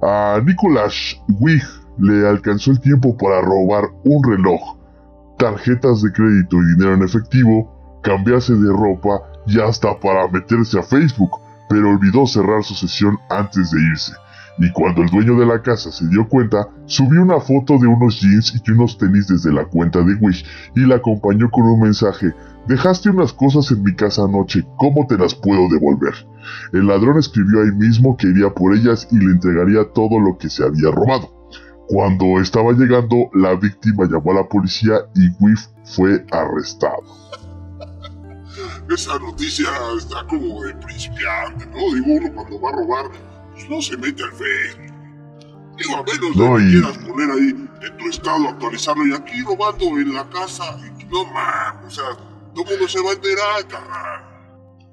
A 0.03 0.41
Nicolás 0.45 1.21
Wig 1.41 1.63
le 1.99 2.29
alcanzó 2.29 2.71
el 2.71 2.81
tiempo 2.81 3.17
para 3.17 3.41
robar 3.41 3.85
un 4.05 4.23
reloj, 4.23 4.79
tarjetas 5.37 6.03
de 6.03 6.13
crédito 6.13 6.57
y 6.57 6.75
dinero 6.75 6.95
en 6.95 7.03
efectivo, 7.03 7.78
cambiarse 8.03 8.55
de 8.55 8.73
ropa 8.73 9.21
y 9.47 9.61
hasta 9.61 9.99
para 9.99 10.29
meterse 10.29 10.79
a 10.79 10.83
Facebook, 10.83 11.31
pero 11.69 11.91
olvidó 11.91 12.27
cerrar 12.27 12.63
su 12.65 12.75
sesión 12.75 13.19
antes 13.29 13.71
de 13.71 13.81
irse 13.81 14.13
y 14.59 14.73
cuando 14.73 15.03
el 15.03 15.09
dueño 15.09 15.39
de 15.39 15.47
la 15.47 15.63
casa 15.63 15.91
se 15.93 16.07
dio 16.09 16.29
cuenta, 16.29 16.69
subió 16.87 17.23
una 17.23 17.41
foto 17.41 17.79
de 17.79 17.87
unos 17.87 18.21
jeans 18.21 18.55
y 18.55 18.71
unos 18.71 18.99
tenis 18.99 19.29
desde 19.29 19.53
la 19.53 19.65
cuenta 19.65 20.03
de 20.03 20.15
Wish 20.15 20.45
y 20.75 20.81
la 20.81 20.97
acompañó 20.97 21.49
con 21.51 21.65
un 21.65 21.81
mensaje, 21.81 22.35
dejaste 22.67 23.11
unas 23.11 23.33
cosas 23.33 23.71
en 23.71 23.83
mi 23.83 23.95
casa 23.95 24.25
anoche, 24.25 24.67
¿cómo 24.77 25.07
te 25.07 25.17
las 25.17 25.35
puedo 25.35 25.69
devolver? 25.69 26.15
El 26.73 26.89
ladrón 26.89 27.19
escribió 27.19 27.63
ahí 27.63 27.73
mismo 27.73 28.17
que 28.17 28.29
iría 28.29 28.51
por 28.51 28.75
ellas 28.75 29.07
y 29.13 29.19
le 29.19 29.33
entregaría 29.33 29.93
todo 29.95 30.19
lo 30.19 30.37
que 30.39 30.51
se 30.51 30.65
había 30.65 30.91
robado. 30.91 31.31
Cuando 31.89 32.41
estaba 32.41 32.73
llegando, 32.73 33.31
la 33.33 33.55
víctima 33.55 34.05
llamó 34.05 34.33
a 34.33 34.43
la 34.43 34.49
policía 34.49 34.95
y 35.15 35.31
Wiff 35.41 35.67
fue 35.85 36.25
arrestado. 36.31 37.03
Esa 38.91 39.19
noticia 39.19 39.69
está 39.97 40.27
como 40.27 40.63
de 40.63 40.75
principiante, 40.75 41.67
¿no? 41.67 41.95
Digo, 41.95 42.07
uno 42.09 42.33
cuando 42.35 42.61
va 42.61 42.71
a 42.71 42.73
robar 42.73 43.11
no 43.69 43.83
se 43.83 43.97
mete 43.97 44.23
al 44.23 44.33
Facebook. 44.33 44.95
Digo, 45.77 45.97
a 45.97 46.03
menos 46.03 46.59
de 46.59 46.65
que 46.65 46.71
quieras 46.71 46.99
poner 46.99 47.31
ahí 47.31 47.69
en 47.83 47.97
tu 47.97 48.09
estado, 48.09 48.49
actualizarlo 48.49 49.07
y 49.07 49.15
aquí 49.15 49.43
robando 49.43 49.87
en 49.99 50.15
la 50.15 50.29
casa. 50.31 50.79
Y 50.99 51.05
no 51.05 51.25
mames, 51.27 51.87
o 51.87 51.91
sea, 51.91 52.17
todo 52.55 52.65
el 52.65 52.71
mundo 52.71 52.89
se 52.89 53.01
va 53.01 53.11
a 53.11 53.13
enterar, 53.13 53.67
carnal. 53.69 54.25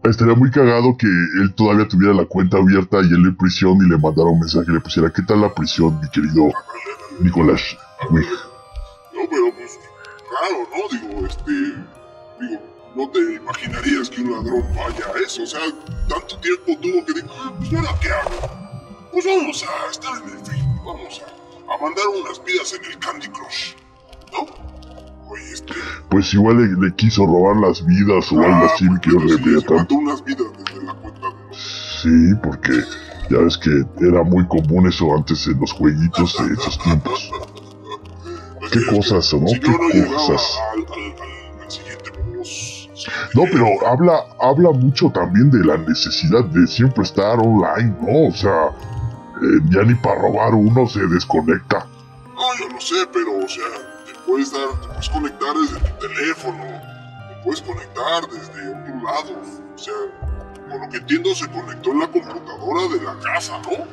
estaría 0.04 0.36
muy 0.36 0.52
cagado 0.52 0.96
que 0.98 1.08
él 1.08 1.54
todavía 1.56 1.88
tuviera 1.88 2.14
la 2.14 2.26
cuenta 2.26 2.58
abierta 2.58 2.98
y 3.02 3.08
él 3.08 3.26
en 3.26 3.36
prisión 3.36 3.78
y 3.78 3.90
le 3.90 3.98
mandara 3.98 4.30
un 4.30 4.40
mensaje 4.40 4.66
y 4.70 4.74
le 4.74 4.80
pusiera, 4.82 5.12
¿qué 5.12 5.24
tal 5.24 5.42
la 5.42 5.54
prisión, 5.54 6.00
mi 6.00 6.10
querido 6.10 6.52
Nicolás? 7.20 7.62
No, 8.12 8.20
pero 9.30 9.56
pues, 9.56 9.80
claro, 10.30 10.68
¿no? 10.70 11.00
Digo, 11.00 11.26
este, 11.26 11.52
digo, 12.40 12.75
no 12.96 13.10
te 13.10 13.20
imaginarías 13.36 14.10
que 14.10 14.22
un 14.22 14.32
ladrón 14.32 14.64
vaya 14.76 15.06
a 15.14 15.20
eso, 15.20 15.44
o 15.44 15.46
sea, 15.46 15.62
tanto 16.08 16.38
tiempo 16.40 16.78
tuvo 16.82 17.06
que 17.06 17.14
decir, 17.14 17.30
ah, 17.38 17.54
pues 17.58 17.74
ahora 17.74 18.00
qué 18.02 18.10
hago, 18.10 19.10
pues 19.12 19.26
vamos 19.26 19.64
a 19.64 19.92
estar 19.92 20.14
en 20.24 20.30
el 20.30 20.46
film, 20.46 20.76
vamos 20.86 21.22
a, 21.22 21.74
a 21.74 21.78
mandar 21.82 22.06
unas 22.08 22.44
vidas 22.44 22.74
en 22.74 22.86
el 22.86 22.98
Candy 23.00 23.28
Crush, 23.28 23.74
¿no? 24.32 24.66
Oye, 25.30 25.54
este... 25.54 25.74
Pues 26.10 26.34
igual 26.34 26.58
le, 26.58 26.88
le 26.88 26.96
quiso 26.96 27.26
robar 27.26 27.58
las 27.58 27.84
vidas 27.86 28.32
o 28.32 28.36
algo 28.40 28.66
Ah, 28.66 28.72
así, 28.74 28.84
mi 28.86 28.90
pues, 28.98 29.02
querido 29.02 29.22
sí, 29.22 29.30
se 29.30 29.38
Leviatán. 29.50 29.78
mató 29.78 29.96
unas 29.96 30.24
vidas 30.24 30.48
desde 30.64 30.84
la 30.86 30.94
cuenta 30.94 31.28
de. 31.30 31.56
Sí, 31.56 32.36
porque 32.44 32.72
ya 33.32 33.38
ves 33.40 33.58
que 33.58 33.72
era 34.02 34.22
muy 34.24 34.46
común 34.48 34.88
eso 34.88 35.14
antes 35.16 35.48
en 35.48 35.60
los 35.60 35.72
jueguitos 35.74 36.38
de 36.38 36.54
esos 36.54 36.78
tiempos. 36.78 37.32
Qué 38.72 38.78
Así 38.80 38.86
que 38.88 38.96
cosas, 38.96 39.34
¿no? 39.34 39.46
Qué 39.48 40.06
cosas. 40.08 40.60
al, 40.74 40.80
al, 40.80 40.86
al. 41.22 41.35
No, 43.34 43.44
pero 43.52 43.68
habla, 43.88 44.20
habla 44.42 44.72
mucho 44.72 45.10
también 45.10 45.52
de 45.52 45.64
la 45.66 45.78
necesidad 45.78 46.44
de 46.46 46.66
siempre 46.68 47.04
estar 47.04 47.38
online, 47.40 47.96
¿no? 48.02 48.30
O 48.30 48.34
sea, 48.34 48.68
eh, 49.42 49.60
ya 49.70 49.84
ni 49.84 49.96
para 49.96 50.22
robar 50.22 50.54
uno 50.54 50.88
se 50.88 51.06
desconecta. 51.08 51.86
No, 52.36 52.42
yo 52.60 52.70
lo 52.74 52.82
sé, 52.82 52.96
pero, 53.14 53.38
o 53.38 53.48
sea, 53.48 53.64
te 54.06 54.14
puedes 54.26 54.52
dar, 54.52 54.68
te 54.82 54.88
puedes 54.88 55.10
conectar 55.10 55.54
desde 55.56 55.80
tu 55.80 56.08
teléfono, 56.08 56.64
te 56.64 57.44
puedes 57.44 57.62
conectar 57.62 58.24
desde 58.32 58.70
otros 58.70 59.04
lados. 59.04 59.62
O 59.76 59.78
sea, 59.78 59.94
por 60.70 60.82
lo 60.82 60.90
que 60.90 60.98
entiendo, 60.98 61.36
se 61.36 61.48
conectó 61.48 61.92
en 61.92 62.00
la 62.00 62.08
computadora 62.08 62.82
de 62.94 63.04
la 63.04 63.16
casa, 63.34 63.54
¿no? 63.64 63.86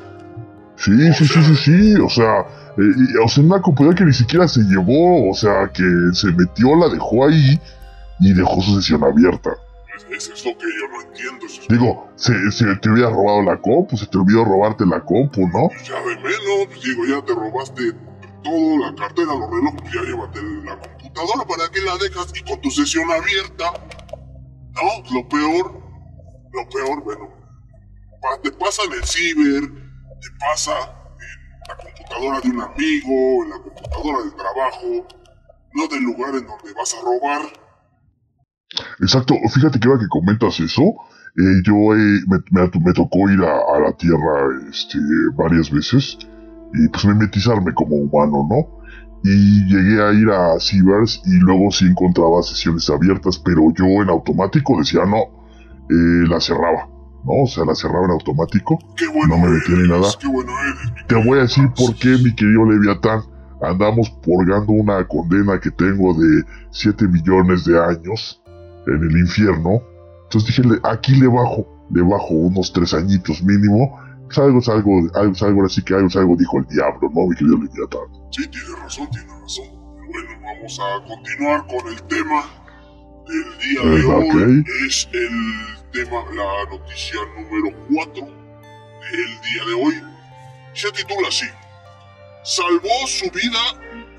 Sí, 0.76 1.12
sí, 1.12 1.26
sí, 1.26 1.42
sí, 1.44 1.56
sí, 1.56 1.94
o 1.96 2.08
sea, 2.08 2.40
eh, 2.40 2.92
y- 2.96 3.16
o 3.24 3.28
sea, 3.28 3.44
una 3.44 3.60
computadora 3.60 3.96
que 3.96 4.04
ni 4.04 4.12
siquiera 4.12 4.48
se 4.48 4.60
llevó, 4.62 5.30
o 5.30 5.34
sea, 5.34 5.68
que 5.72 5.84
se 6.14 6.28
metió, 6.32 6.74
la 6.76 6.88
dejó 6.88 7.26
ahí 7.28 7.60
y 8.20 8.32
dejó 8.34 8.60
su 8.62 8.74
sesión 8.80 9.02
abierta. 9.04 9.50
Es- 9.96 10.04
Eso 10.10 10.32
es 10.34 10.44
lo 10.46 10.52
que 10.58 10.66
yo 10.66 10.88
no 10.90 11.02
entiendo. 11.02 11.46
Eso 11.46 11.62
es 11.62 11.68
Digo, 11.68 12.08
se, 12.16 12.50
se 12.52 12.76
te 12.76 12.90
hubiera 12.90 13.10
robado 13.10 13.42
la 13.42 13.60
compu, 13.60 13.96
se 13.96 14.06
te 14.06 14.18
olvidó 14.18 14.44
robarte 14.44 14.84
la 14.86 15.04
compu, 15.04 15.46
¿no? 15.48 15.68
pues 15.68 15.86
ya 15.86 16.00
de 16.00 16.16
menos, 16.16 16.66
pues 16.68 16.82
digo, 16.82 17.04
ya 17.06 17.24
te 17.24 17.34
robaste 17.34 17.92
todo, 18.42 18.78
la 18.78 18.94
cartera, 18.96 19.32
los 19.34 19.50
relojes, 19.50 19.92
ya 19.92 20.02
llévate 20.02 20.42
la 20.64 20.78
computadora 20.78 21.46
para 21.46 21.68
que 21.70 21.80
la 21.82 21.96
dejas 21.98 22.32
y 22.34 22.42
con 22.42 22.60
tu 22.60 22.70
sesión 22.70 23.10
abierta. 23.10 23.72
No, 24.74 25.14
lo 25.14 25.28
peor, 25.28 25.80
lo 26.52 26.68
peor, 26.70 27.02
bueno, 27.04 27.28
te 28.42 28.50
pasa 28.52 28.82
en 28.86 28.92
el 28.94 29.04
ciber, 29.04 29.62
te 29.62 30.28
pasa 30.40 30.72
en 30.72 31.68
la 31.68 31.76
computadora 31.76 32.40
de 32.40 32.48
un 32.48 32.60
amigo, 32.62 33.44
en 33.44 33.50
la 33.50 33.58
computadora 33.58 34.18
del 34.22 34.34
trabajo, 34.34 35.06
no 35.74 35.86
del 35.88 36.02
lugar 36.02 36.34
en 36.34 36.46
donde 36.46 36.72
vas 36.74 36.94
a 36.94 37.00
robar. 37.04 37.42
Exacto, 39.00 39.34
fíjate 39.52 39.78
que 39.78 39.88
ahora 39.88 40.00
que 40.00 40.08
comentas 40.08 40.58
eso, 40.60 40.82
eh, 41.36 41.62
yo 41.64 41.74
eh, 41.94 42.20
me, 42.26 42.38
me- 42.50 42.70
me 42.84 42.92
tocó 42.92 43.28
ir 43.30 43.40
a, 43.42 43.76
a 43.76 43.80
la 43.80 43.92
Tierra 43.96 44.48
este, 44.70 44.98
varias 45.36 45.70
veces 45.70 46.18
y 46.74 46.88
pues 46.88 47.04
mimetizarme 47.04 47.74
como 47.74 47.96
humano, 47.96 48.46
¿no? 48.48 48.82
Y 49.24 49.66
llegué 49.66 50.02
a 50.02 50.12
ir 50.12 50.28
a 50.30 50.58
Cibers 50.58 51.22
y 51.26 51.38
luego 51.38 51.70
sí 51.70 51.86
encontraba 51.86 52.42
sesiones 52.42 52.88
abiertas, 52.90 53.38
pero 53.38 53.62
yo 53.76 53.84
en 54.02 54.08
automático 54.08 54.78
decía 54.78 55.04
no, 55.06 55.18
eh, 55.90 56.26
la 56.28 56.40
cerraba, 56.40 56.88
¿no? 57.24 57.44
O 57.44 57.46
sea, 57.46 57.64
la 57.64 57.74
cerraba 57.74 58.06
en 58.06 58.10
automático. 58.12 58.78
Qué 58.96 59.06
bueno 59.08 59.36
No 59.36 59.42
me 59.46 59.50
metí 59.52 59.72
ni 59.72 59.88
nada. 59.88 60.08
Qué 60.18 60.26
bueno 60.26 60.50
eres. 60.60 60.92
mi 60.92 61.06
Te 61.06 61.14
voy 61.28 61.38
a 61.38 61.42
decir 61.42 61.68
por 61.76 61.94
qué, 61.96 62.08
mi 62.08 62.34
querido 62.34 62.64
Leviatán. 62.64 63.20
Andamos 63.62 64.10
purgando 64.24 64.72
una 64.72 65.06
condena 65.06 65.60
que 65.60 65.70
tengo 65.70 66.14
de 66.14 66.42
7 66.72 67.06
millones 67.06 67.64
de 67.64 67.78
años 67.80 68.41
en 68.86 69.02
el 69.02 69.16
infierno. 69.18 69.82
Entonces 70.24 70.56
dije, 70.56 70.78
aquí 70.84 71.14
le 71.14 71.26
bajo, 71.28 71.66
le 71.92 72.02
bajo 72.02 72.28
unos 72.34 72.72
3 72.72 72.94
añitos 72.94 73.42
mínimo. 73.42 73.98
Pues 74.26 74.38
algo 74.38 74.58
es 74.60 74.68
algo, 74.68 74.92
algo 75.14 75.32
es 75.32 75.42
algo, 75.42 75.64
así 75.66 75.82
que 75.82 75.94
algo 75.94 76.08
es 76.08 76.16
algo, 76.16 76.36
dijo 76.36 76.58
el 76.58 76.66
diablo, 76.66 77.10
¿no, 77.14 77.26
mi 77.26 77.34
querido 77.36 77.58
Leviatán? 77.58 78.00
Sí, 78.30 78.48
tiene 78.48 78.76
razón, 78.82 79.08
tiene 79.10 79.28
razón. 79.28 79.66
Bueno, 80.10 80.30
vamos 80.42 80.80
a 80.80 81.06
continuar 81.06 81.66
con 81.66 81.92
el 81.92 82.02
tema 82.04 82.44
del 83.28 83.58
día 83.58 83.90
de 83.90 84.00
Eh, 84.00 84.04
hoy. 84.06 84.60
ok. 84.60 84.66
Es 84.88 85.08
el 85.12 85.90
tema, 85.92 86.22
la 86.34 86.70
noticia 86.70 87.20
número 87.36 87.76
4 87.94 88.24
del 88.24 89.40
día 89.42 89.64
de 89.68 89.74
hoy. 89.84 89.94
Se 90.74 90.90
titula 90.92 91.28
así. 91.28 91.46
Salvó 92.44 93.06
su 93.06 93.26
vida 93.30 93.58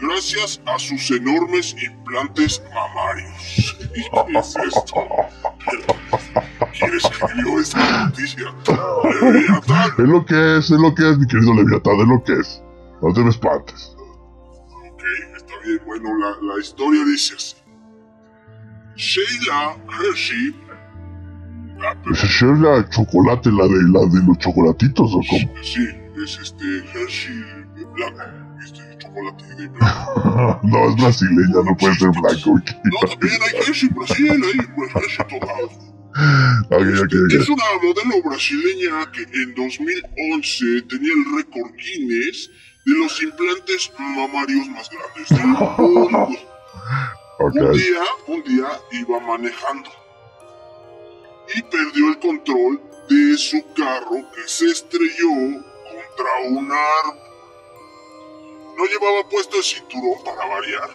gracias 0.08 0.62
a 0.66 0.78
sus 0.80 1.12
enormes 1.12 1.76
implantes 1.82 2.62
mamarios. 2.74 3.78
¿Qué 3.94 4.00
es 4.40 4.56
esto? 4.56 4.96
¿Quién 6.78 6.94
escribió 6.96 7.60
esta 7.60 8.06
noticia? 8.06 8.54
Leviatán. 9.22 9.92
Es 9.98 10.06
lo 10.06 10.26
que 10.26 10.58
es, 10.58 10.66
es 10.72 10.80
lo 10.80 10.94
que 10.96 11.10
es, 11.10 11.18
mi 11.18 11.28
querido 11.28 11.54
Leviatán, 11.54 12.00
es 12.02 12.08
lo 12.08 12.24
que 12.24 12.34
es. 12.34 12.62
No 13.02 13.14
te 13.14 13.22
me 13.22 13.30
espantes. 13.30 13.96
Ok, 13.98 15.04
está 15.36 15.54
bien. 15.66 15.80
Bueno, 15.86 16.10
la, 16.18 16.54
la 16.54 16.60
historia 16.60 17.04
dice 17.06 17.36
así. 17.36 17.56
Sheila 18.96 19.76
Hershey. 20.00 20.56
Ah, 21.86 21.96
pero- 22.04 22.16
¿Es 22.16 22.24
es 22.24 22.42
la 22.60 22.90
chocolate, 22.90 23.52
la 23.52 23.64
de, 23.66 23.84
la 23.92 24.06
de 24.06 24.26
los 24.26 24.38
chocolatitos 24.38 25.12
o 25.14 25.20
cómo? 25.30 25.64
sí, 25.64 25.86
es 26.24 26.40
este 26.40 26.78
Hershey 26.94 27.36
de 27.76 27.86
blanco. 27.94 28.22
Este 28.64 28.93
no, 30.64 30.90
es 30.90 30.96
brasileña, 30.96 31.64
no 31.64 31.78
puede 31.78 31.96
ser 31.96 32.10
blanco. 32.10 32.60
No, 32.84 33.08
también 33.08 33.42
hay 33.42 33.60
Hershey 33.68 33.90
Brasil, 33.90 34.32
hay 34.32 34.68
pues, 34.76 34.96
Hershey 34.96 35.40
total. 35.40 35.66
Ok, 36.70 36.72
ok, 36.72 37.14
ok. 37.26 37.34
Es 37.40 37.50
una 37.50 37.64
modelo 37.82 38.22
brasileña 38.24 39.12
que 39.12 39.24
en 39.24 39.56
2011 39.56 40.82
tenía 40.90 41.14
el 41.14 41.36
récord 41.38 41.72
Guinness 41.76 42.50
de 42.86 42.94
los 42.98 43.24
implantes 43.24 43.92
mamarios 43.98 44.68
más 44.70 44.90
grandes 44.90 45.30
del 45.30 45.48
mundo. 45.48 46.30
Un 47.40 47.72
día, 47.74 48.04
un 48.28 48.44
día 48.44 48.68
iba 48.92 49.20
manejando 49.20 49.90
y 51.56 51.62
perdió 51.64 52.10
el 52.10 52.20
control 52.20 52.82
de 53.10 53.38
su 53.38 53.64
carro 53.74 54.30
que 54.34 54.48
se 54.48 54.66
estrelló 54.68 55.30
contra 55.30 56.50
un 56.50 56.72
árbol. 56.72 57.23
No 58.78 58.86
llevaba 58.86 59.28
puesto 59.30 59.58
el 59.58 59.64
cinturón 59.64 60.24
para 60.24 60.46
variar, 60.48 60.90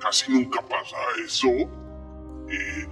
casi 0.00 0.32
nunca 0.32 0.60
pasa 0.62 0.96
eso. 1.24 1.48
eh, 1.48 2.88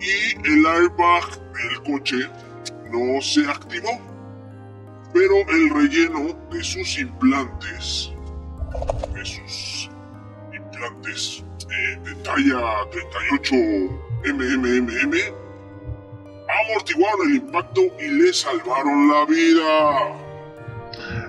y 0.00 0.52
el 0.52 0.66
airbag 0.66 1.30
del 1.52 1.82
coche 1.84 2.28
no 2.90 3.20
se 3.22 3.48
activó. 3.48 3.90
Pero 5.12 5.36
el 5.48 5.70
relleno 5.70 6.34
de 6.50 6.62
sus 6.62 6.98
implantes, 6.98 8.12
de 9.14 9.24
sus 9.24 9.90
implantes 10.52 11.44
eh, 11.70 11.98
de 12.04 12.14
talla 12.16 12.90
38 12.90 13.54
MMMM 14.24 15.14
amortiguaron 16.48 17.28
el 17.28 17.36
impacto 17.36 17.80
y 18.00 18.08
le 18.08 18.32
salvaron 18.32 19.08
la 19.08 19.24
vida. 19.26 20.23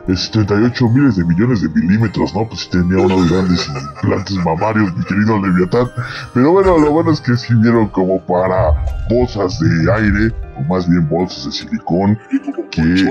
Es 0.08 0.30
38 0.30 0.88
miles 0.90 1.16
de 1.16 1.26
millones 1.26 1.62
de 1.64 1.70
milímetros, 1.70 2.34
¿no? 2.36 2.48
Pues 2.48 2.70
tenía 2.70 3.04
unos 3.04 3.28
grandes 3.30 3.68
implantes 3.68 4.36
mamarios, 4.38 4.96
mi 4.96 5.04
querido 5.04 5.40
Leviatán. 5.42 5.90
Pero 6.34 6.52
bueno, 6.52 6.78
lo 6.78 6.92
bueno 6.92 7.12
es 7.12 7.20
que 7.20 7.36
sirvieron 7.36 7.88
como 7.88 8.24
para 8.24 8.86
bolsas 9.10 9.60
de 9.60 9.92
aire, 9.94 10.32
o 10.58 10.64
más 10.64 10.88
bien 10.88 11.10
bolsas 11.10 11.46
de 11.46 11.52
silicón, 11.52 12.20
Y 12.32 12.40
como. 12.40 12.62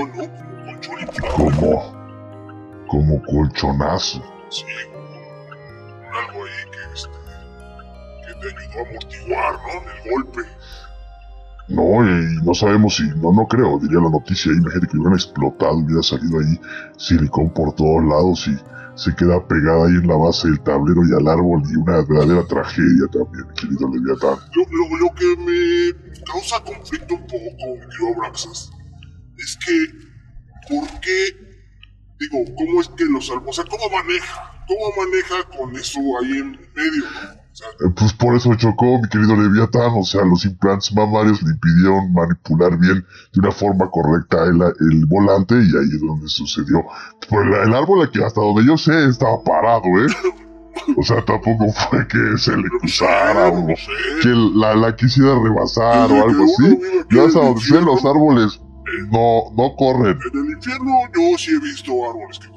Como 0.07 0.63
colchón 0.63 0.99
inflable. 1.01 1.57
como, 1.57 1.95
como 2.87 3.21
colchonazo. 3.23 4.23
Sí, 4.49 4.63
algo 6.13 6.45
ahí 6.45 6.71
que, 6.71 6.93
este, 6.93 7.17
que 8.25 8.33
te 8.39 8.47
ayudó 8.47 8.79
a 8.79 8.89
amortiguar, 8.89 9.53
¿no? 9.53 9.91
El 9.91 10.11
golpe. 10.11 10.41
No, 11.67 12.05
y 12.05 12.35
no 12.43 12.53
sabemos 12.53 12.95
si, 12.95 13.03
no, 13.17 13.33
no 13.33 13.47
creo, 13.47 13.79
diría 13.79 13.99
la 13.99 14.09
noticia 14.09 14.51
imagínate 14.51 14.87
que 14.87 14.97
hubieran 14.97 15.15
explotado, 15.15 15.77
hubiera 15.77 16.03
salido 16.03 16.39
ahí 16.39 16.59
silicón 16.97 17.51
por 17.53 17.73
todos 17.73 18.03
lados 18.03 18.47
y 18.47 18.55
se 18.95 19.15
queda 19.15 19.45
pegada 19.47 19.87
ahí 19.87 19.95
en 19.95 20.07
la 20.07 20.15
base 20.15 20.47
del 20.47 20.61
tablero 20.61 21.01
y 21.05 21.13
al 21.13 21.27
árbol 21.27 21.61
y 21.69 21.75
una 21.75 21.97
verdadera 22.05 22.47
tragedia 22.47 23.07
también, 23.11 23.45
querido 23.55 23.89
Leviatán. 23.89 24.37
Lo, 24.53 24.63
lo, 24.69 24.97
lo 24.97 25.15
que 25.15 25.35
me 25.37 26.23
causa 26.23 26.63
conflicto 26.63 27.15
un 27.15 27.21
poco, 27.21 27.73
mi 27.73 27.79
querido 27.79 28.13
Abraxas, 28.15 28.71
es 29.37 29.57
que, 29.65 30.75
¿por 30.75 30.87
qué? 31.01 31.45
Digo, 32.19 32.55
¿cómo 32.55 32.79
es 32.79 32.87
que 32.89 33.05
lo 33.05 33.19
salvó? 33.21 33.49
O 33.49 33.53
sea, 33.53 33.65
¿cómo 33.65 33.89
maneja? 33.89 34.63
¿Cómo 34.67 35.05
maneja 35.05 35.43
con 35.57 35.75
eso 35.75 35.99
ahí 36.21 36.37
en 36.37 36.51
medio? 36.51 37.03
no? 37.03 37.44
Pues 37.95 38.13
por 38.13 38.35
eso 38.35 38.53
chocó, 38.55 38.99
mi 39.01 39.07
querido 39.09 39.35
Leviatán. 39.35 39.91
O 39.95 40.03
sea, 40.03 40.23
los 40.25 40.45
implantes 40.45 40.93
mamarios 40.93 41.41
le 41.43 41.51
impidieron 41.51 42.11
manipular 42.13 42.77
bien 42.77 43.05
de 43.33 43.39
una 43.39 43.51
forma 43.51 43.89
correcta 43.89 44.43
el, 44.43 44.61
el 44.61 45.05
volante 45.05 45.55
y 45.55 45.67
ahí 45.77 45.89
es 45.93 46.01
donde 46.01 46.27
sucedió. 46.27 46.83
Pues 47.29 47.45
el, 47.45 47.53
el 47.53 47.73
árbol 47.73 48.09
que 48.11 48.23
hasta 48.23 48.41
donde 48.41 48.65
yo 48.65 48.77
sé 48.77 49.05
estaba 49.09 49.41
parado, 49.43 49.85
¿eh? 50.03 50.07
O 50.97 51.03
sea, 51.03 51.23
tampoco 51.23 51.71
fue 51.89 52.07
que 52.07 52.37
se 52.37 52.55
le 52.55 52.69
cruzara 52.79 53.47
o 53.47 53.61
no 53.69 53.75
sé. 53.75 53.91
que 54.21 54.29
la, 54.29 54.75
la 54.75 54.95
quisiera 54.95 55.39
rebasar 55.41 56.11
o 56.11 56.15
algo 56.27 56.43
así. 56.43 56.79
Yo 57.09 57.25
hasta 57.25 57.39
donde 57.39 57.61
sé 57.61 57.81
los 57.81 58.03
árboles 58.03 58.59
no, 59.09 59.51
no 59.57 59.75
corren. 59.77 60.17
En 60.33 60.45
el 60.45 60.51
infierno 60.51 60.91
yo 61.13 61.37
sí 61.37 61.51
he 61.51 61.59
visto 61.59 61.91
árboles 62.07 62.39
que 62.39 62.47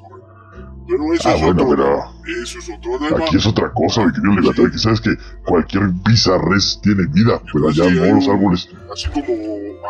Pero 0.89 1.13
eso 1.13 1.29
Ah, 1.29 1.35
es 1.35 1.43
bueno, 1.43 1.63
otro. 1.65 1.77
pero 2.25 2.43
Eso 2.43 2.59
es 2.59 2.71
otro 2.71 2.99
tema. 2.99 3.25
aquí 3.27 3.37
es 3.37 3.47
otra 3.47 3.71
cosa, 3.75 4.07
mi 4.07 4.13
querido 4.13 4.33
Leviatán. 4.35 4.67
Aquí 4.67 4.79
sabes 4.79 5.01
que 5.03 5.11
cualquier 5.45 5.89
bizarres 6.09 6.81
tiene 6.83 7.07
vida, 7.13 7.41
pero 7.53 7.69
allá 7.69 7.85
Sí, 7.85 7.91
no, 7.97 8.03
hay 8.05 8.13
los 8.13 8.29
árboles. 8.29 8.69
Así 8.93 9.09
como 9.11 9.33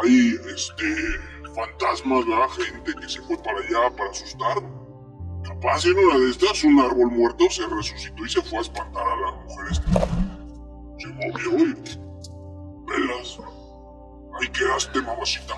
hay 0.03 0.35
este 0.55 0.95
fantasmas, 1.55 2.27
la 2.27 2.49
gente 2.51 2.95
que 3.01 3.09
se 3.09 3.21
fue 3.23 3.37
para 3.43 3.59
allá 3.59 3.97
para 3.97 4.11
asustar. 4.11 4.57
Capaz 5.45 5.85
en 5.87 5.99
una 5.99 6.19
de 6.19 6.31
estas 6.31 6.63
un 6.65 6.79
árbol 6.81 7.11
muerto 7.13 7.45
se 7.51 7.67
resucitó 7.67 8.25
y 8.27 8.29
se 8.29 8.43
fue 8.43 8.59
a 8.59 8.63
espantar 8.63 9.03
a 9.07 9.17
la 9.21 9.33
mujer 9.33 9.67
esta. 9.73 10.01
Se 10.99 11.07
movió 11.09 11.59
y 11.65 11.75
velas. 12.87 13.39
Ahí 14.41 14.49
quedaste, 14.49 15.01
mamacita. 15.03 15.55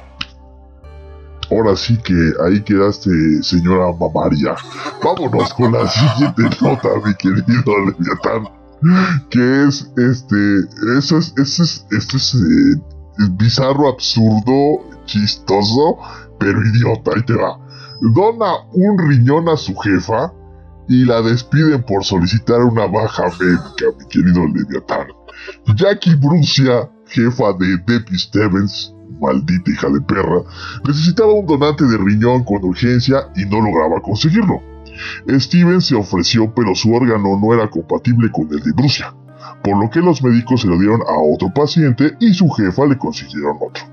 Ahora 1.51 1.75
sí 1.75 1.97
que 1.99 2.33
ahí 2.45 2.61
quedaste, 2.63 3.11
señora 3.43 3.93
mamaria. 3.99 4.55
Vámonos 5.03 5.53
con 5.55 5.73
la 5.73 5.89
siguiente 5.89 6.43
nota, 6.61 6.89
mi 7.05 7.15
querido 7.15 7.73
Leviatán. 7.87 8.49
Que 9.31 9.65
es 9.67 9.91
este. 9.97 10.61
Eso 10.97 11.19
es. 11.19 11.35
Eso 11.37 11.63
es. 12.17 12.35
Eh, 12.35 12.81
bizarro, 13.33 13.89
absurdo, 13.89 14.85
chistoso, 15.07 15.99
pero 16.39 16.63
idiota. 16.63 17.13
Ahí 17.17 17.23
te 17.25 17.35
va. 17.35 17.59
Dona 18.01 18.65
un 18.73 18.99
riñón 18.99 19.49
a 19.49 19.57
su 19.57 19.75
jefa 19.77 20.33
y 20.89 21.05
la 21.05 21.21
despiden 21.21 21.83
por 21.83 22.05
solicitar 22.05 22.61
una 22.63 22.87
baja 22.87 23.25
médica, 23.39 23.87
mi 23.99 24.07
querido 24.09 24.47
Leviatán. 24.47 25.09
Jackie 25.77 26.15
Brucia, 26.15 26.91
jefa 27.07 27.53
de 27.59 27.77
Debbie 27.87 28.19
Stevens, 28.19 28.95
maldita 29.21 29.71
hija 29.71 29.89
de 29.89 30.01
perra, 30.01 30.43
necesitaba 30.87 31.33
un 31.33 31.47
donante 31.47 31.85
de 31.85 31.99
riñón 31.99 32.45
con 32.45 32.65
urgencia 32.65 33.29
y 33.37 33.45
no 33.45 33.61
lograba 33.61 34.01
conseguirlo. 34.01 34.61
Steven 35.29 35.81
se 35.81 35.95
ofreció, 35.95 36.53
pero 36.55 36.75
su 36.75 36.93
órgano 36.93 37.39
no 37.41 37.55
era 37.55 37.69
compatible 37.69 38.31
con 38.31 38.49
el 38.51 38.61
de 38.61 38.73
Brucia, 38.73 39.15
por 39.63 39.83
lo 39.83 39.91
que 39.91 40.01
los 40.01 40.23
médicos 40.23 40.63
se 40.63 40.69
lo 40.69 40.79
dieron 40.79 41.01
a 41.03 41.19
otro 41.19 41.53
paciente 41.55 42.17
y 42.21 42.35
su 42.35 42.49
jefa 42.51 42.87
le 42.87 42.99
consiguieron 42.99 43.57
otro. 43.61 43.85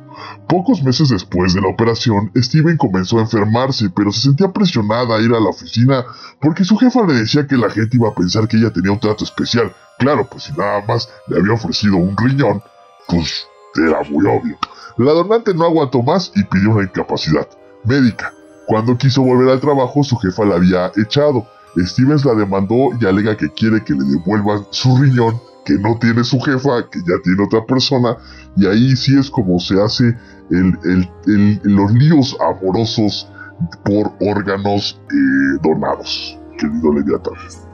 Pocos 0.47 0.81
meses 0.81 1.09
después 1.09 1.53
de 1.53 1.61
la 1.61 1.67
operación, 1.67 2.31
Steven 2.35 2.77
comenzó 2.77 3.19
a 3.19 3.21
enfermarse, 3.21 3.89
pero 3.89 4.11
se 4.11 4.21
sentía 4.21 4.51
presionada 4.51 5.15
a 5.15 5.21
ir 5.21 5.33
a 5.33 5.39
la 5.39 5.49
oficina 5.49 6.05
porque 6.41 6.63
su 6.63 6.77
jefa 6.77 7.05
le 7.05 7.13
decía 7.13 7.45
que 7.45 7.57
la 7.57 7.69
gente 7.69 7.97
iba 7.97 8.09
a 8.09 8.15
pensar 8.15 8.47
que 8.47 8.57
ella 8.57 8.71
tenía 8.71 8.91
un 8.91 8.99
trato 8.99 9.23
especial. 9.23 9.73
Claro, 9.99 10.27
pues 10.29 10.43
si 10.43 10.53
nada 10.53 10.83
más 10.87 11.09
le 11.27 11.39
había 11.39 11.53
ofrecido 11.53 11.97
un 11.97 12.15
riñón, 12.15 12.61
pues 13.07 13.45
era 13.75 14.01
muy 14.09 14.25
obvio. 14.25 14.57
La 14.97 15.11
donante 15.11 15.53
no 15.53 15.65
aguantó 15.65 16.01
más 16.01 16.31
y 16.35 16.43
pidió 16.43 16.71
una 16.71 16.83
incapacidad 16.83 17.47
médica. 17.83 18.33
Cuando 18.65 18.97
quiso 18.97 19.21
volver 19.21 19.49
al 19.49 19.59
trabajo, 19.59 20.03
su 20.03 20.17
jefa 20.17 20.43
la 20.43 20.55
había 20.55 20.91
echado. 20.97 21.47
Stevens 21.77 22.25
la 22.25 22.33
demandó 22.33 22.89
y 22.99 23.05
alega 23.05 23.37
que 23.37 23.49
quiere 23.51 23.83
que 23.83 23.93
le 23.93 24.03
devuelvan 24.03 24.65
su 24.71 24.97
riñón, 24.97 25.39
que 25.65 25.73
no 25.75 25.97
tiene 25.99 26.23
su 26.23 26.39
jefa, 26.39 26.89
que 26.89 26.99
ya 26.99 27.15
tiene 27.23 27.43
otra 27.43 27.63
persona, 27.65 28.17
y 28.55 28.65
ahí 28.65 28.95
sí 28.95 29.17
es 29.17 29.29
como 29.29 29.59
se 29.59 29.79
hace 29.79 30.17
el, 30.49 31.09
los 31.63 31.91
líos 31.91 32.35
amorosos 32.39 33.29
por 33.85 34.11
órganos 34.19 34.99
eh, 35.11 35.59
donados, 35.61 36.39
querido 36.57 36.93
Leviatán. 36.93 37.35
Está 37.45 37.67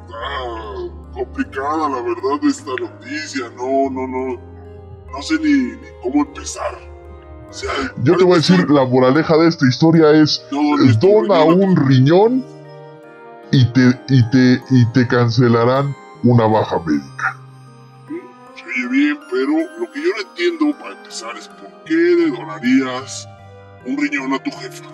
complicada 1.14 1.90
la 1.90 2.02
verdad 2.02 2.44
esta 2.44 2.72
noticia. 2.80 3.46
No, 3.56 3.90
no, 3.90 4.08
no. 4.08 4.54
No 5.14 5.22
sé 5.22 5.36
ni 5.40 5.78
cómo 6.02 6.26
empezar. 6.26 6.93
Yo 8.04 8.18
te 8.18 8.24
voy 8.24 8.34
a 8.34 8.38
decir, 8.38 8.70
la 8.70 8.86
moraleja 8.86 9.38
de 9.38 9.48
esta 9.48 9.68
historia 9.68 10.12
es, 10.12 10.44
dona 11.00 11.44
un 11.44 11.76
riñón 11.76 12.46
y 13.52 13.66
te, 13.72 14.00
y 14.10 14.30
te, 14.30 14.62
y 14.72 14.86
te 14.94 15.08
cancelarán 15.08 15.96
una 16.24 16.48
baja 16.48 16.80
médica. 16.80 17.38
Se 18.56 18.64
oye 18.64 18.90
bien, 18.90 19.20
pero 19.30 19.52
lo 19.80 19.92
que 19.92 20.02
yo 20.02 20.10
no 20.16 20.30
entiendo 20.30 20.80
para 20.80 20.98
empezar 20.98 21.38
es 21.38 21.48
por 21.48 21.84
qué 21.86 21.94
le 21.94 22.32
donarías 22.32 23.28
un 23.86 23.98
riñón 23.98 24.34
a 24.34 24.40
tu 24.42 24.52
jefa. 24.52 24.86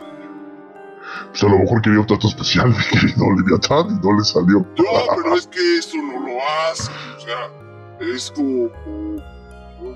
Pues 1.29 1.43
a 1.43 1.47
lo 1.47 1.59
mejor 1.59 1.81
quería 1.81 1.99
un 1.99 2.07
trato 2.07 2.27
especial, 2.27 2.69
mi 2.69 2.99
querido 2.99 3.25
Leviatán, 3.37 3.87
y 3.89 4.05
no 4.05 4.17
le 4.17 4.23
salió. 4.23 4.59
No, 4.59 5.15
pero 5.15 5.35
es 5.35 5.47
que 5.47 5.77
esto 5.77 5.97
no 5.97 6.19
lo 6.19 6.37
hace. 6.41 6.91
O 7.15 7.19
sea, 7.19 8.13
es 8.13 8.31
como, 8.31 8.69
como, 8.83 9.21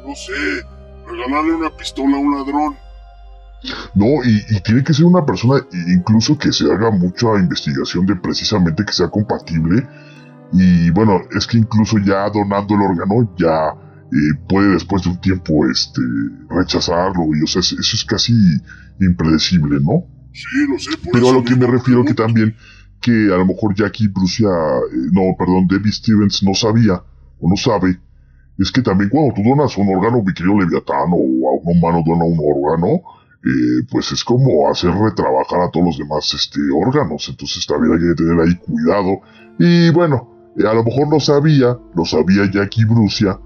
no 0.08 0.16
sé, 0.16 0.66
regalarle 1.14 1.56
una 1.56 1.70
pistola 1.70 2.18
a 2.18 2.20
un 2.20 2.36
ladrón. 2.36 2.76
No, 3.96 4.06
y, 4.26 4.44
y 4.50 4.60
tiene 4.62 4.84
que 4.84 4.94
ser 4.94 5.06
una 5.06 5.26
persona 5.26 5.66
incluso 5.88 6.38
que 6.38 6.52
se 6.52 6.70
haga 6.70 6.92
mucha 6.92 7.28
investigación 7.40 8.06
de 8.06 8.16
precisamente 8.18 8.84
que 8.84 8.92
sea 8.92 9.10
compatible. 9.10 9.88
Y 10.52 10.90
bueno, 10.92 11.22
es 11.36 11.48
que 11.48 11.58
incluso 11.58 11.98
ya 12.00 12.30
donando 12.30 12.76
el 12.76 12.82
órgano 12.82 13.34
ya 13.38 13.74
eh, 14.12 14.40
puede 14.48 14.74
después 14.74 15.04
de 15.04 15.10
un 15.10 15.22
tiempo 15.22 15.66
este 15.68 16.02
rechazarlo. 16.50 17.24
Y 17.36 17.44
o 17.44 17.48
sea, 17.48 17.62
eso 17.62 17.76
es 17.80 18.06
casi 18.06 18.34
impredecible, 19.00 19.80
¿no? 19.80 20.06
Sí, 20.34 20.68
lo 20.70 20.80
sé. 20.80 20.92
Pero 21.12 21.30
a 21.30 21.34
lo 21.34 21.44
que 21.44 21.56
me 21.56 21.68
refiero 21.68 22.04
que 22.04 22.14
también 22.14 22.56
que 23.04 23.12
a 23.12 23.38
lo 23.38 23.46
mejor 23.46 23.76
Jackie 23.76 24.08
Brucia, 24.08 24.48
eh, 24.48 25.10
no, 25.12 25.36
perdón, 25.38 25.68
Debbie 25.68 25.92
Stevens 25.92 26.42
no 26.42 26.54
sabía 26.54 27.04
o 27.40 27.50
no 27.50 27.58
sabe, 27.58 28.00
es 28.58 28.72
que 28.72 28.82
también 28.82 29.10
cuando 29.10 29.34
tú 29.34 29.42
donas 29.44 29.78
un 29.78 29.90
órgano, 29.96 30.22
mi 30.24 30.34
querido 30.34 30.60
Leviatán, 30.60 31.10
o 31.12 31.50
a 31.50 31.54
un 31.62 31.78
humano 31.78 32.04
dona 32.06 32.26
un 32.26 32.38
órgano, 32.40 33.02
eh, 33.46 33.86
pues 33.92 34.12
es 34.12 34.24
como 34.24 34.70
hacer 34.70 34.92
retrabajar 34.92 35.62
a 35.62 35.72
todos 35.72 35.86
los 35.88 35.98
demás 35.98 36.34
este, 36.34 36.60
órganos, 36.74 37.28
entonces 37.30 37.66
también 37.68 37.94
hay 37.94 38.00
que 38.00 38.16
tener 38.24 38.40
ahí 38.40 38.56
cuidado. 38.58 39.20
Y 39.60 39.90
bueno, 39.92 40.54
eh, 40.58 40.66
a 40.68 40.74
lo 40.74 40.84
mejor 40.84 41.10
no 41.10 41.20
sabía, 41.20 41.78
lo 41.96 42.06
sabía 42.06 42.50
Jackie 42.50 42.86
Brucia, 42.86 43.40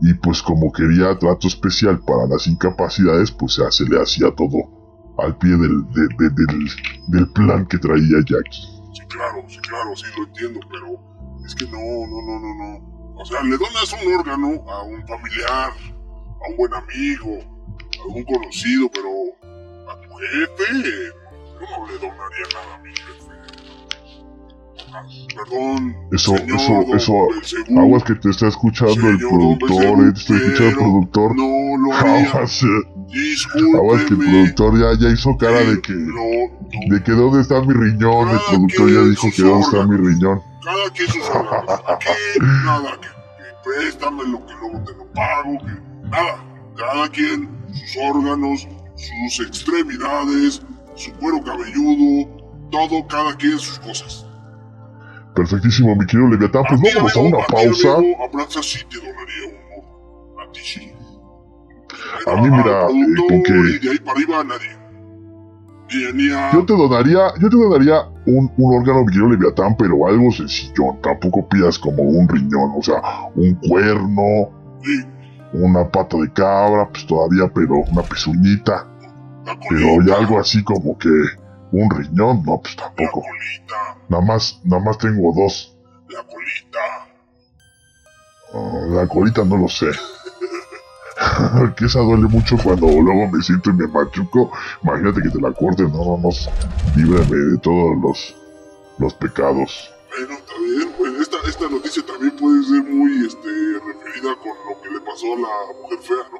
y 0.00 0.12
pues 0.14 0.42
como 0.42 0.72
quería 0.72 1.16
trato 1.18 1.46
especial 1.46 2.00
para 2.00 2.26
las 2.26 2.46
incapacidades, 2.48 3.30
pues 3.30 3.56
ya 3.56 3.70
se 3.70 3.84
le 3.84 4.00
hacía 4.02 4.34
todo 4.34 5.14
al 5.18 5.36
pie 5.38 5.50
del, 5.50 5.84
de- 5.92 6.08
de- 6.18 6.30
del, 6.30 6.68
del 7.08 7.28
plan 7.32 7.64
que 7.66 7.78
traía 7.78 8.18
Jackie. 8.26 8.66
Sí, 8.92 9.02
claro, 9.08 9.44
sí, 9.46 9.58
claro, 9.58 9.94
sí 9.94 10.04
lo 10.18 10.24
entiendo, 10.26 10.58
pero 10.68 10.98
es 11.46 11.54
que 11.54 11.64
no, 11.66 11.78
no, 11.78 12.22
no, 12.26 12.40
no, 12.40 12.80
no. 12.80 12.93
O 13.16 13.24
sea, 13.24 13.42
le 13.42 13.56
donas 13.56 13.92
un 13.92 14.12
órgano 14.12 14.70
a 14.70 14.82
un 14.82 15.06
familiar, 15.06 15.72
a 15.72 16.48
un 16.50 16.56
buen 16.56 16.74
amigo, 16.74 17.38
a 18.00 18.06
un 18.08 18.24
conocido, 18.24 18.90
pero 18.92 19.08
a 19.88 20.00
tu 20.00 20.14
jefe, 20.16 21.12
yo 21.60 21.78
no 21.78 21.86
le 21.86 21.94
donaría 21.94 22.46
nada 22.52 22.74
a 22.74 22.78
mi 22.78 22.90
jefe. 22.90 23.23
Ah, 24.92 25.02
Perdón. 25.34 25.96
Eso, 26.12 26.36
señor 26.36 26.56
eso, 26.60 26.72
don 26.72 26.96
eso, 26.96 27.80
aguas 27.80 28.04
que 28.04 28.14
te 28.14 28.30
está 28.30 28.48
escuchando 28.48 28.92
el 29.08 29.18
señor 29.18 29.58
productor, 29.58 29.78
eh, 30.08 30.12
te 30.12 30.20
está 30.20 30.34
escuchando 30.34 30.68
el 30.68 30.74
productor. 30.76 31.36
No 31.36 31.76
lo. 31.78 31.92
Aguas, 31.94 32.62
eh, 32.62 33.76
aguas 33.76 34.02
que 34.04 34.14
el 34.14 34.18
productor 34.18 34.78
ya, 34.78 34.98
ya 35.00 35.12
hizo 35.12 35.36
cara 35.36 35.60
de 35.60 35.80
que, 35.80 35.92
No, 35.92 36.94
de 36.94 37.02
que 37.02 37.12
dónde 37.12 37.40
está 37.42 37.60
mi 37.62 37.72
riñón, 37.74 38.28
el 38.30 38.36
Ah, 38.36 38.42
productor 38.50 38.86
que 38.86 38.94
ya 38.94 39.00
dijo 39.02 39.28
que 39.34 39.42
dónde 39.42 39.64
está 39.66 39.86
mi 39.86 39.96
riñón. 39.96 40.42
Cada 40.64 40.90
quien 40.90 41.08
sus 41.08 41.28
órganos. 41.30 41.80
Aquí 41.88 42.08
nada, 42.64 42.92
que, 43.00 43.08
que 43.08 43.54
préstame 43.64 44.24
lo 44.24 44.46
que 44.46 44.52
luego 44.60 44.84
te 44.84 44.92
lo 44.96 45.06
pago, 45.12 45.58
que 45.58 46.08
nada. 46.08 46.44
Cada 46.76 47.08
quien 47.08 47.48
sus 47.72 47.96
órganos, 48.02 48.68
sus 48.96 49.46
extremidades, 49.46 50.62
su 50.96 51.12
cuero 51.14 51.42
cabelludo, 51.42 52.28
todo, 52.70 53.06
cada 53.06 53.36
quien 53.36 53.58
sus 53.58 53.78
cosas. 53.78 54.26
Perfectísimo, 55.34 55.94
mi 55.96 56.06
querido 56.06 56.28
Leviatán, 56.28 56.62
pues 56.68 56.80
ti, 56.80 56.88
vámonos 56.94 57.16
a 57.16 57.20
amigo, 57.20 57.38
una 57.38 57.46
pausa. 57.46 57.88
a 58.24 58.30
Praxa 58.30 58.62
sí 58.62 58.78
te 58.88 58.96
donaría 58.98 59.48
uno. 59.48 60.40
A 60.42 60.52
ti 60.52 60.60
sí. 60.62 60.92
A 62.26 62.34
mí, 62.40 62.50
mira, 62.50 62.86
eh, 62.88 63.28
con 63.28 63.42
que- 63.42 63.52
Y 63.52 63.78
de 63.84 63.90
ahí 63.90 63.98
para 63.98 64.12
arriba 64.12 64.40
a 64.40 64.44
nadie. 64.44 64.70
Ni, 66.14 66.22
ni 66.24 66.32
a... 66.32 66.52
Yo 66.52 66.64
te 66.64 66.72
donaría, 66.72 67.20
yo 67.40 67.48
te 67.50 67.56
donaría 67.56 68.00
un, 68.26 68.50
un 68.56 68.78
órgano, 68.80 69.00
mi 69.04 69.12
querido 69.12 69.28
Leviatán, 69.30 69.76
pero 69.76 70.06
algo 70.06 70.30
sencillo. 70.32 70.96
Tampoco 71.02 71.46
pidas 71.48 71.78
como 71.78 72.02
un 72.02 72.28
riñón, 72.28 72.72
o 72.76 72.82
sea, 72.82 73.00
un 73.34 73.54
cuerno, 73.68 74.50
Sí, 74.82 75.00
una 75.54 75.88
pata 75.88 76.16
de 76.18 76.30
cabra, 76.32 76.88
pues 76.90 77.06
todavía, 77.06 77.50
pero 77.54 77.76
una 77.90 78.02
pezuñita. 78.02 78.86
Pero 79.68 80.02
ya 80.06 80.16
algo 80.16 80.38
así 80.40 80.62
como 80.64 80.96
que 80.98 81.08
un 81.82 81.90
riñón, 81.90 82.42
no, 82.44 82.60
pues 82.60 82.76
La 82.76 82.84
tampoco. 82.84 83.22
colita, 83.22 83.96
Nada 84.08 84.22
más, 84.24 84.60
nada 84.64 84.82
más 84.82 84.98
tengo 84.98 85.32
dos. 85.34 85.76
la 86.08 86.22
colita. 86.24 87.08
Oh, 88.52 88.86
la 88.90 89.06
colita 89.08 89.44
no 89.44 89.56
lo 89.56 89.68
sé. 89.68 89.86
que 91.76 91.84
esa 91.86 92.00
duele 92.00 92.28
mucho 92.28 92.56
cuando 92.62 92.86
luego 92.86 93.28
me 93.28 93.42
siento 93.42 93.70
y 93.70 93.74
me 93.74 93.86
machuco. 93.88 94.52
Imagínate 94.82 95.22
que 95.22 95.30
te 95.30 95.40
la 95.40 95.52
corten, 95.52 95.90
no, 95.92 96.04
no, 96.04 96.18
no. 96.18 96.28
Líbrame 96.96 97.36
de 97.52 97.58
todos 97.58 97.96
los, 98.02 98.36
los 98.98 99.14
pecados. 99.14 99.90
Bueno, 100.10 100.36
bien. 100.76 100.92
Pues 100.96 101.12
esta, 101.20 101.36
esta 101.48 101.68
noticia 101.68 102.04
también 102.06 102.36
puede 102.36 102.62
ser 102.64 102.82
muy 102.84 103.26
este, 103.26 103.48
referida 103.84 104.34
con 104.36 104.52
lo 104.68 104.80
que 104.82 104.90
le 104.90 105.00
pasó 105.00 105.26
a 105.34 105.38
la 105.40 105.80
mujer 105.82 105.98
fea, 106.00 106.24
¿no? 106.32 106.38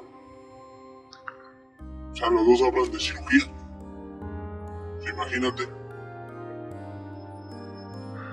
O 2.11 2.15
sea, 2.15 2.29
los 2.29 2.45
dos 2.47 2.61
hablan 2.67 2.91
de 2.91 2.99
cirugía. 2.99 3.51
Imagínate. 5.13 5.63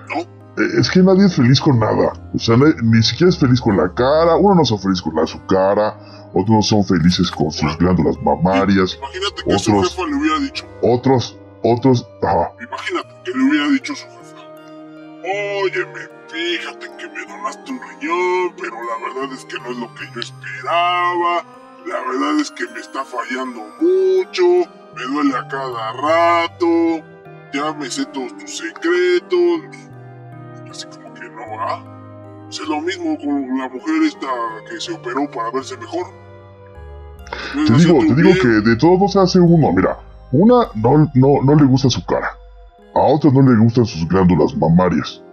¿No? 0.09 0.21
Eh, 0.21 0.79
Es 0.79 0.89
que 0.89 1.01
nadie 1.01 1.25
es 1.25 1.35
feliz 1.35 1.59
con 1.59 1.79
nada. 1.79 2.13
O 2.33 2.39
sea, 2.39 2.55
ni 2.57 3.03
siquiera 3.03 3.29
es 3.29 3.37
feliz 3.37 3.59
con 3.61 3.77
la 3.77 3.93
cara. 3.93 4.35
Uno 4.35 4.55
no 4.55 4.65
son 4.65 4.79
feliz 4.79 5.01
con 5.01 5.15
la, 5.15 5.25
su 5.25 5.43
cara. 5.45 5.97
Otros 6.35 6.49
no 6.49 6.61
son 6.61 6.83
felices 6.83 7.29
con 7.29 7.51
sus 7.51 7.77
glándulas 7.77 8.17
mamarias. 8.23 8.97
Imagínate 8.97 9.43
que 9.45 9.59
su 9.59 9.81
jefa 9.81 10.05
le 10.07 10.15
hubiera 10.15 10.39
dicho. 10.39 10.65
Otros, 10.81 11.37
otros, 11.63 12.07
ajá. 12.23 12.51
Imagínate 12.59 13.09
que 13.23 13.31
le 13.37 13.43
hubiera 13.43 13.67
dicho 13.69 13.95
su 13.95 14.05
jefa. 14.07 14.41
Óyeme, 15.63 16.09
fíjate 16.29 16.87
que 16.97 17.07
me 17.07 17.21
donaste 17.27 17.71
un 17.71 17.79
riñón, 17.79 18.55
pero 18.59 18.75
la 18.75 18.97
verdad 19.07 19.31
es 19.37 19.45
que 19.45 19.59
no 19.59 19.71
es 19.71 19.77
lo 19.77 19.93
que 19.93 20.05
yo 20.13 20.19
esperaba. 20.19 21.45
La 21.85 21.99
verdad 21.99 22.39
es 22.39 22.49
que 22.51 22.65
me 22.73 22.79
está 22.79 23.05
fallando 23.05 23.61
mucho. 23.79 24.43
Me 24.95 25.03
duele 25.03 25.35
a 25.35 25.47
cada 25.47 25.93
rato. 25.93 27.03
Ya 27.53 27.73
me 27.73 27.89
sé 27.89 28.05
todos 28.07 28.35
tus 28.37 28.57
secretos. 28.57 29.61
Así 30.69 30.85
como 30.87 31.13
que 31.13 31.29
no, 31.29 31.59
¿ah? 31.59 31.83
Es 32.49 32.67
lo 32.67 32.81
mismo 32.81 33.17
con 33.17 33.57
la 33.57 33.67
mujer 33.69 34.03
esta 34.05 34.27
que 34.69 34.79
se 34.79 34.93
operó 34.93 35.29
para 35.31 35.51
verse 35.51 35.75
mejor. 35.77 36.07
Te 37.53 37.73
digo, 37.73 37.99
te 37.99 38.15
digo 38.15 38.33
bien. 38.33 38.39
que 38.41 38.47
de 38.47 38.75
todos 38.75 38.99
no 38.99 39.07
se 39.07 39.19
hace 39.19 39.39
uno. 39.39 39.71
Mira, 39.71 39.97
una 40.31 40.67
no, 40.75 41.09
no, 41.15 41.41
no 41.43 41.55
le 41.55 41.65
gusta 41.65 41.89
su 41.89 42.05
cara. 42.05 42.37
A 42.93 42.99
otra 42.99 43.31
no 43.31 43.41
le 43.41 43.57
gustan 43.57 43.85
sus 43.85 44.07
glándulas 44.07 44.55
mamarias. 44.55 45.23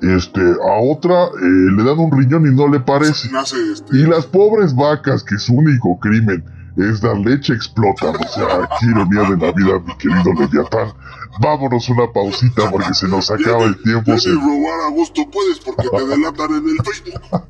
Este, 0.00 0.40
a 0.40 0.80
otra 0.80 1.24
eh, 1.24 1.72
le 1.76 1.82
dan 1.82 1.98
un 1.98 2.16
riñón 2.16 2.46
y 2.46 2.54
no 2.54 2.68
le 2.68 2.78
parece. 2.78 3.30
Nace 3.32 3.56
este. 3.72 3.96
Y 3.96 4.06
las 4.06 4.26
pobres 4.26 4.74
vacas, 4.74 5.24
que 5.24 5.36
su 5.38 5.54
único 5.54 5.98
crimen 5.98 6.44
es 6.76 7.00
dar 7.00 7.16
leche, 7.18 7.52
explotan. 7.54 8.14
O 8.16 8.28
sea, 8.28 8.68
qué 8.78 8.86
ironía 8.86 9.22
de 9.30 9.36
la 9.46 9.52
vida, 9.52 9.78
mi 9.84 9.96
querido 9.96 10.32
Leviatán. 10.38 10.92
Vámonos 11.40 11.88
una 11.88 12.10
pausita 12.12 12.70
porque 12.70 12.94
se 12.94 13.06
nos 13.08 13.30
acaba 13.30 13.64
el 13.64 13.80
tiempo. 13.82 14.18
Se- 14.18 14.30
robar 14.32 14.80
a 14.86 14.90
gusto 14.90 15.22
puedes 15.30 15.58
porque 15.60 15.88
te 15.88 16.04
delatan 16.06 16.50
en 16.54 16.68
el 16.68 16.76
Facebook. 16.84 17.20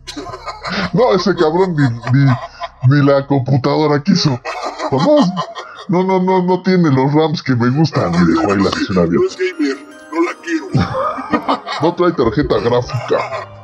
No, 0.92 1.14
ese 1.14 1.34
cabrón 1.34 1.74
ni, 1.76 1.88
ni, 2.12 2.26
ni 2.88 3.06
la 3.06 3.26
computadora 3.26 4.02
quiso. 4.02 4.38
Nomás, 4.92 5.32
no, 5.88 6.04
no, 6.04 6.22
no, 6.22 6.42
no 6.42 6.62
tiene 6.62 6.90
los 6.90 7.12
RAMs 7.14 7.42
que 7.42 7.54
me 7.56 7.70
gustan. 7.70 8.12
Y 8.14 8.32
dejó 8.32 8.52
ahí 8.52 8.62
la 8.62 8.70
sesión 8.70 8.94
No 8.96 9.00
abierta. 9.02 9.26
es 9.28 9.36
gamer, 9.38 9.76
no 10.12 10.20
la 10.22 10.32
quiero. 10.42 11.62
No 11.82 11.94
trae 11.94 12.12
tarjeta 12.12 12.58
gráfica 12.58 13.18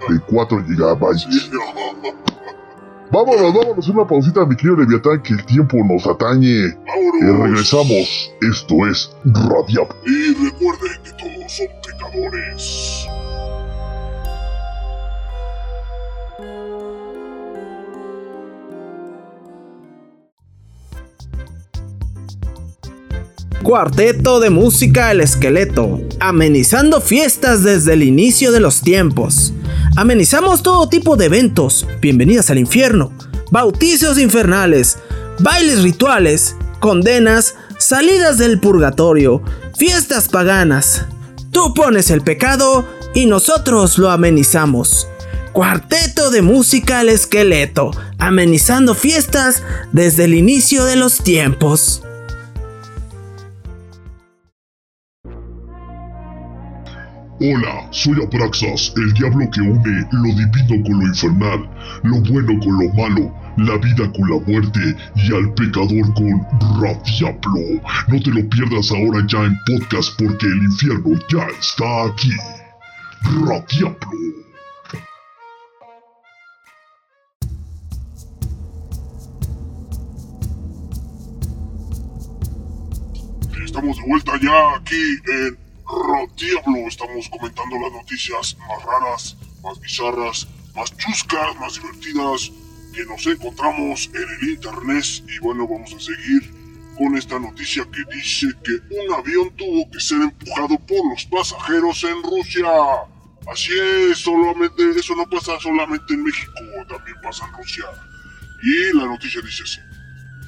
de 0.09 0.21
4 0.21 0.59
GB. 0.69 1.17
Vámonos, 3.15 3.55
vámonos, 3.55 3.89
una 3.91 4.05
pausita, 4.05 4.45
mi 4.45 4.57
querido 4.57 4.79
Leviatán, 4.79 5.23
que 5.23 5.35
el 5.35 5.47
tiempo 5.47 5.77
nos 5.85 6.05
atañe. 6.05 6.49
Y 6.49 6.73
Vámonos. 6.85 7.45
regresamos. 7.45 8.33
Esto 8.41 8.87
es 8.91 9.09
Radiable. 9.25 9.95
Y 10.05 10.35
recuerden 10.45 11.01
que 11.05 11.13
todos 11.13 11.53
son 11.53 11.69
pecadores. 11.87 13.07
Cuarteto 23.63 24.41
de 24.41 24.51
música 24.51 25.13
El 25.13 25.21
Esqueleto, 25.21 26.01
amenizando 26.19 27.01
fiestas 27.01 27.63
desde 27.63 27.93
el 27.93 28.03
inicio 28.03 28.51
de 28.51 28.59
los 28.59 28.81
tiempos. 28.83 29.55
Amenizamos 29.97 30.65
todo 30.65 30.89
tipo 30.89 31.17
de 31.17 31.27
eventos, 31.27 31.87
bienvenidas 32.01 32.51
al 32.51 32.59
infierno, 32.59 33.13
bautizos 33.53 34.19
infernales, 34.19 34.99
bailes 35.39 35.85
rituales, 35.85 36.57
condenas, 36.81 37.55
salidas 37.79 38.37
del 38.37 38.59
purgatorio, 38.59 39.41
fiestas 39.77 40.27
paganas. 40.27 41.05
Tú 41.53 41.75
pones 41.75 42.11
el 42.11 42.23
pecado 42.23 42.85
y 43.15 43.27
nosotros 43.27 43.97
lo 43.97 44.11
amenizamos. 44.11 45.07
Cuarteto 45.53 46.31
de 46.31 46.43
música 46.43 47.01
El 47.01 47.11
Esqueleto, 47.11 47.93
amenizando 48.19 48.97
fiestas 48.97 49.63
desde 49.93 50.25
el 50.25 50.35
inicio 50.35 50.87
de 50.87 50.97
los 50.97 51.19
tiempos. 51.19 52.03
Hola, 57.41 57.89
soy 57.91 58.15
Abraxas, 58.23 58.93
el 58.97 59.13
diablo 59.15 59.51
que 59.51 59.61
une 59.61 60.07
lo 60.13 60.23
divino 60.23 60.85
con 60.85 61.01
lo 61.01 61.07
infernal, 61.09 61.69
lo 62.05 62.21
bueno 62.21 62.61
con 62.61 62.79
lo 62.79 62.95
malo, 62.95 63.35
la 63.57 63.77
vida 63.79 64.09
con 64.13 64.31
la 64.31 64.39
muerte 64.47 64.97
y 65.17 65.35
al 65.35 65.53
pecador 65.55 66.15
con 66.15 66.47
Radiablo. 66.81 67.83
No 68.07 68.23
te 68.23 68.31
lo 68.31 68.49
pierdas 68.49 68.93
ahora 68.93 69.27
ya 69.27 69.47
en 69.47 69.59
podcast 69.67 70.17
porque 70.17 70.47
el 70.47 70.63
infierno 70.63 71.19
ya 71.29 71.45
está 71.59 72.05
aquí. 72.05 72.31
Radiablo. 73.25 73.99
Estamos 83.65 83.97
de 83.97 84.03
vuelta 84.07 84.33
ya 84.41 84.77
aquí 84.77 84.95
en 85.27 85.64
Rodiablo. 85.87 86.89
Estamos 86.89 87.29
comentando 87.29 87.79
las 87.79 87.93
noticias 87.93 88.57
más 88.69 88.83
raras, 88.85 89.37
más 89.63 89.81
bizarras, 89.81 90.47
más 90.75 90.97
chuscas, 90.97 91.57
más 91.61 91.75
divertidas 91.75 92.51
que 92.95 93.05
nos 93.07 93.27
encontramos 93.27 94.11
en 94.15 94.23
el 94.23 94.51
internet. 94.51 95.05
Y 95.29 95.39
bueno, 95.41 95.67
vamos 95.69 95.93
a 95.93 96.01
seguir 96.01 96.65
con 96.97 97.17
esta 97.17 97.39
noticia 97.39 97.85
que 97.91 98.05
dice 98.15 98.49
que 98.63 98.73
un 98.95 99.13
avión 99.13 99.51
tuvo 99.57 99.91
que 99.91 100.01
ser 100.01 100.23
empujado 100.23 100.79
por 100.87 101.11
los 101.11 101.25
pasajeros 101.27 102.05
en 102.05 102.23
Rusia. 102.23 102.69
Así 103.51 103.73
es, 103.79 104.19
solamente 104.19 104.83
eso 104.99 105.15
no 105.15 105.29
pasa 105.29 105.59
solamente 105.61 106.15
en 106.15 106.23
México, 106.23 106.53
también 106.89 107.17
pasa 107.23 107.47
en 107.47 107.53
Rusia. 107.59 107.85
Y 108.63 108.97
la 108.97 109.07
noticia 109.07 109.41
dice 109.43 109.63
así. 109.65 109.81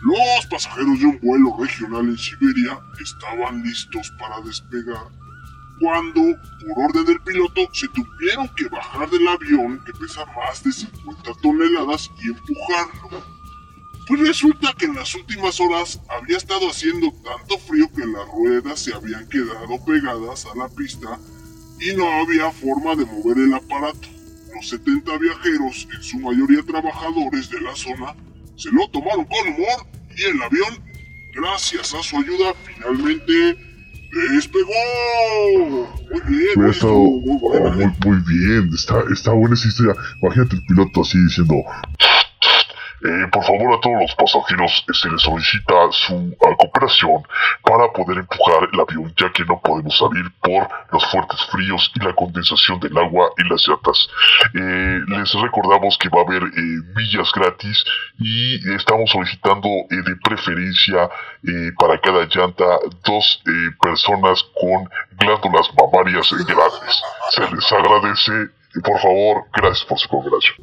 Los 0.02 0.46
pasajeros 0.46 0.98
de 1.00 1.06
un 1.06 1.20
vuelo 1.20 1.56
regional 1.58 2.06
en 2.06 2.16
Siberia 2.16 2.78
estaban 3.02 3.62
listos 3.62 4.10
para 4.18 4.40
despegar 4.42 5.08
cuando, 5.80 6.22
por 6.60 6.84
orden 6.86 7.04
del 7.04 7.20
piloto, 7.20 7.68
se 7.72 7.88
tuvieron 7.88 8.48
que 8.56 8.68
bajar 8.68 9.10
del 9.10 9.28
avión 9.28 9.82
que 9.84 9.92
pesa 9.92 10.24
más 10.26 10.62
de 10.64 10.72
50 10.72 11.32
toneladas 11.42 12.10
y 12.22 12.28
empujarlo. 12.28 13.36
Pues 14.06 14.20
resulta 14.20 14.72
que 14.72 14.86
en 14.86 14.94
las 14.94 15.14
últimas 15.14 15.60
horas 15.60 16.00
había 16.08 16.36
estado 16.36 16.70
haciendo 16.70 17.12
tanto 17.24 17.58
frío 17.58 17.90
que 17.92 18.06
las 18.06 18.26
ruedas 18.28 18.80
se 18.80 18.94
habían 18.94 19.28
quedado 19.28 19.84
pegadas 19.84 20.46
a 20.46 20.56
la 20.56 20.68
pista 20.68 21.18
y 21.80 21.94
no 21.94 22.06
había 22.06 22.50
forma 22.52 22.94
de 22.94 23.04
mover 23.04 23.38
el 23.38 23.54
aparato. 23.54 24.08
Los 24.54 24.68
70 24.68 25.18
viajeros, 25.18 25.88
en 25.94 26.02
su 26.02 26.18
mayoría 26.20 26.62
trabajadores 26.62 27.50
de 27.50 27.60
la 27.60 27.74
zona, 27.74 28.14
se 28.56 28.70
lo 28.70 28.88
tomaron 28.88 29.26
con 29.26 29.48
humor 29.48 29.86
y 30.16 30.22
el 30.22 30.40
avión, 30.40 30.82
gracias 31.32 31.92
a 31.92 32.02
su 32.02 32.16
ayuda, 32.16 32.54
finalmente 32.64 33.56
despegó. 34.34 35.88
Muy 36.10 36.20
bien, 36.28 36.50
muy, 36.56 36.70
esto, 36.70 36.88
muy 36.88 37.38
buena, 37.38 37.70
muy, 37.70 37.92
muy 38.04 38.18
bien, 38.26 38.70
está, 38.74 39.02
está 39.12 39.32
buena 39.32 39.54
esa 39.54 39.68
historia. 39.68 39.94
Imagínate 40.22 40.56
el 40.56 40.62
piloto 40.62 41.02
así 41.02 41.18
diciendo... 41.18 41.56
"Eh, 43.04 43.28
por 43.30 43.44
favor 43.44 43.74
a 43.74 43.80
todos 43.80 44.00
los 44.00 44.14
pasajeros 44.14 44.84
eh, 44.88 44.92
se 44.94 45.10
les 45.10 45.22
solicita 45.22 45.74
su 45.90 46.36
cooperación 46.38 47.22
para 47.62 47.92
poder 47.92 48.18
empujar 48.18 48.68
el 48.72 48.80
avión 48.80 49.12
ya 49.16 49.30
que 49.32 49.44
no 49.44 49.60
podemos 49.60 49.96
salir 49.98 50.30
por 50.40 50.68
los 50.92 51.04
fuertes 51.10 51.40
fríos 51.50 51.92
y 51.94 52.00
la 52.00 52.14
condensación 52.14 52.80
del 52.80 52.96
agua 52.96 53.30
en 53.36 53.48
las 53.48 53.66
llantas. 53.66 54.08
Eh, 54.54 55.00
les 55.08 55.32
recordamos 55.34 55.98
que 55.98 56.08
va 56.08 56.20
a 56.20 56.24
haber 56.24 56.42
eh, 56.42 56.82
millas 56.94 57.30
gratis 57.32 57.84
y 58.18 58.74
estamos 58.74 59.10
solicitando 59.10 59.68
eh, 59.68 60.02
de 60.04 60.16
preferencia 60.22 61.08
eh, 61.44 61.72
para 61.78 61.98
cada 61.98 62.26
llanta 62.26 62.78
dos 63.04 63.42
personas 63.80 64.42
con 64.60 64.88
glándulas 65.18 65.70
mamarias 65.74 66.32
grandes. 66.32 67.02
Se 67.30 67.42
les 67.54 67.72
agradece. 67.72 68.50
Por 68.84 69.00
favor, 69.00 69.44
gracias 69.54 69.84
por 69.86 69.98
su 69.98 70.08
cooperación. 70.08 70.56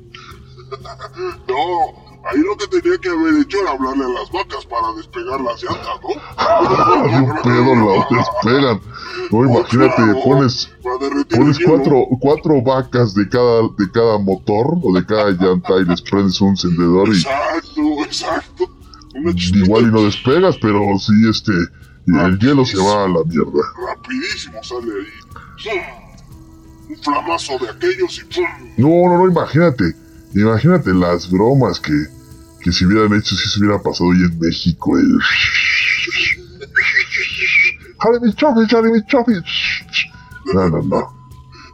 No, 1.47 2.29
ahí 2.29 2.39
lo 2.39 2.57
que 2.57 2.67
tenía 2.67 2.97
que 2.97 3.09
haber 3.09 3.41
hecho 3.41 3.59
era 3.61 3.71
hablarle 3.71 4.05
a 4.05 4.09
las 4.09 4.31
vacas 4.31 4.65
para 4.65 4.93
despegar 4.93 5.41
las 5.41 5.61
llantas, 5.63 5.99
¿no? 6.01 7.09
de 7.09 7.19
un 7.19 7.41
pedo 7.41 7.75
la 7.75 8.17
despegan. 8.17 8.81
No, 9.31 9.45
imagínate, 9.45 10.01
pones, 10.23 10.69
Pones 11.29 11.57
cuatro, 11.65 12.05
cuatro 12.19 12.61
vacas 12.61 13.13
de 13.13 13.27
cada, 13.27 13.63
de 13.77 13.91
cada 13.91 14.17
motor 14.17 14.77
o 14.83 14.93
de 14.93 15.05
cada 15.05 15.31
llanta 15.31 15.73
y 15.79 15.85
les 15.85 16.01
prendes 16.01 16.39
un 16.41 16.49
encendedor 16.49 17.09
y 17.09 17.19
Exacto, 17.19 18.03
exacto. 18.05 18.69
Chispita 19.35 19.65
igual 19.65 19.83
y 19.83 19.91
no 19.91 20.03
despegas, 20.03 20.57
pero 20.61 20.81
sí, 20.99 21.13
este, 21.29 21.51
el 22.07 22.39
hielo 22.39 22.65
se 22.65 22.77
va 22.77 23.05
a 23.05 23.07
la 23.07 23.23
mierda. 23.23 23.61
rapidísimo 23.87 24.61
sale 24.63 24.91
ahí. 24.91 25.79
Un 26.89 26.97
flamazo 26.97 27.57
de 27.59 27.69
aquellos 27.69 28.19
y 28.19 28.23
¡pum! 28.25 28.45
No, 28.77 29.09
no, 29.09 29.17
no, 29.19 29.27
imagínate, 29.29 29.95
imagínate 30.35 30.93
las 30.93 31.29
bromas 31.29 31.79
que, 31.79 31.93
que 32.61 32.71
se 32.71 32.85
hubieran 32.85 33.13
hecho 33.13 33.35
si 33.35 33.49
se 33.49 33.59
hubiera 33.59 33.81
pasado 33.81 34.09
hoy 34.09 34.17
en 34.17 34.39
México. 34.39 34.97
El... 34.97 35.19
¡Jale 37.99 38.19
mis 38.19 38.35
chofis, 38.35 38.67
mis 38.91 39.05
chofis! 39.07 39.41
No, 40.53 40.69
no, 40.69 40.81
no. 40.81 41.23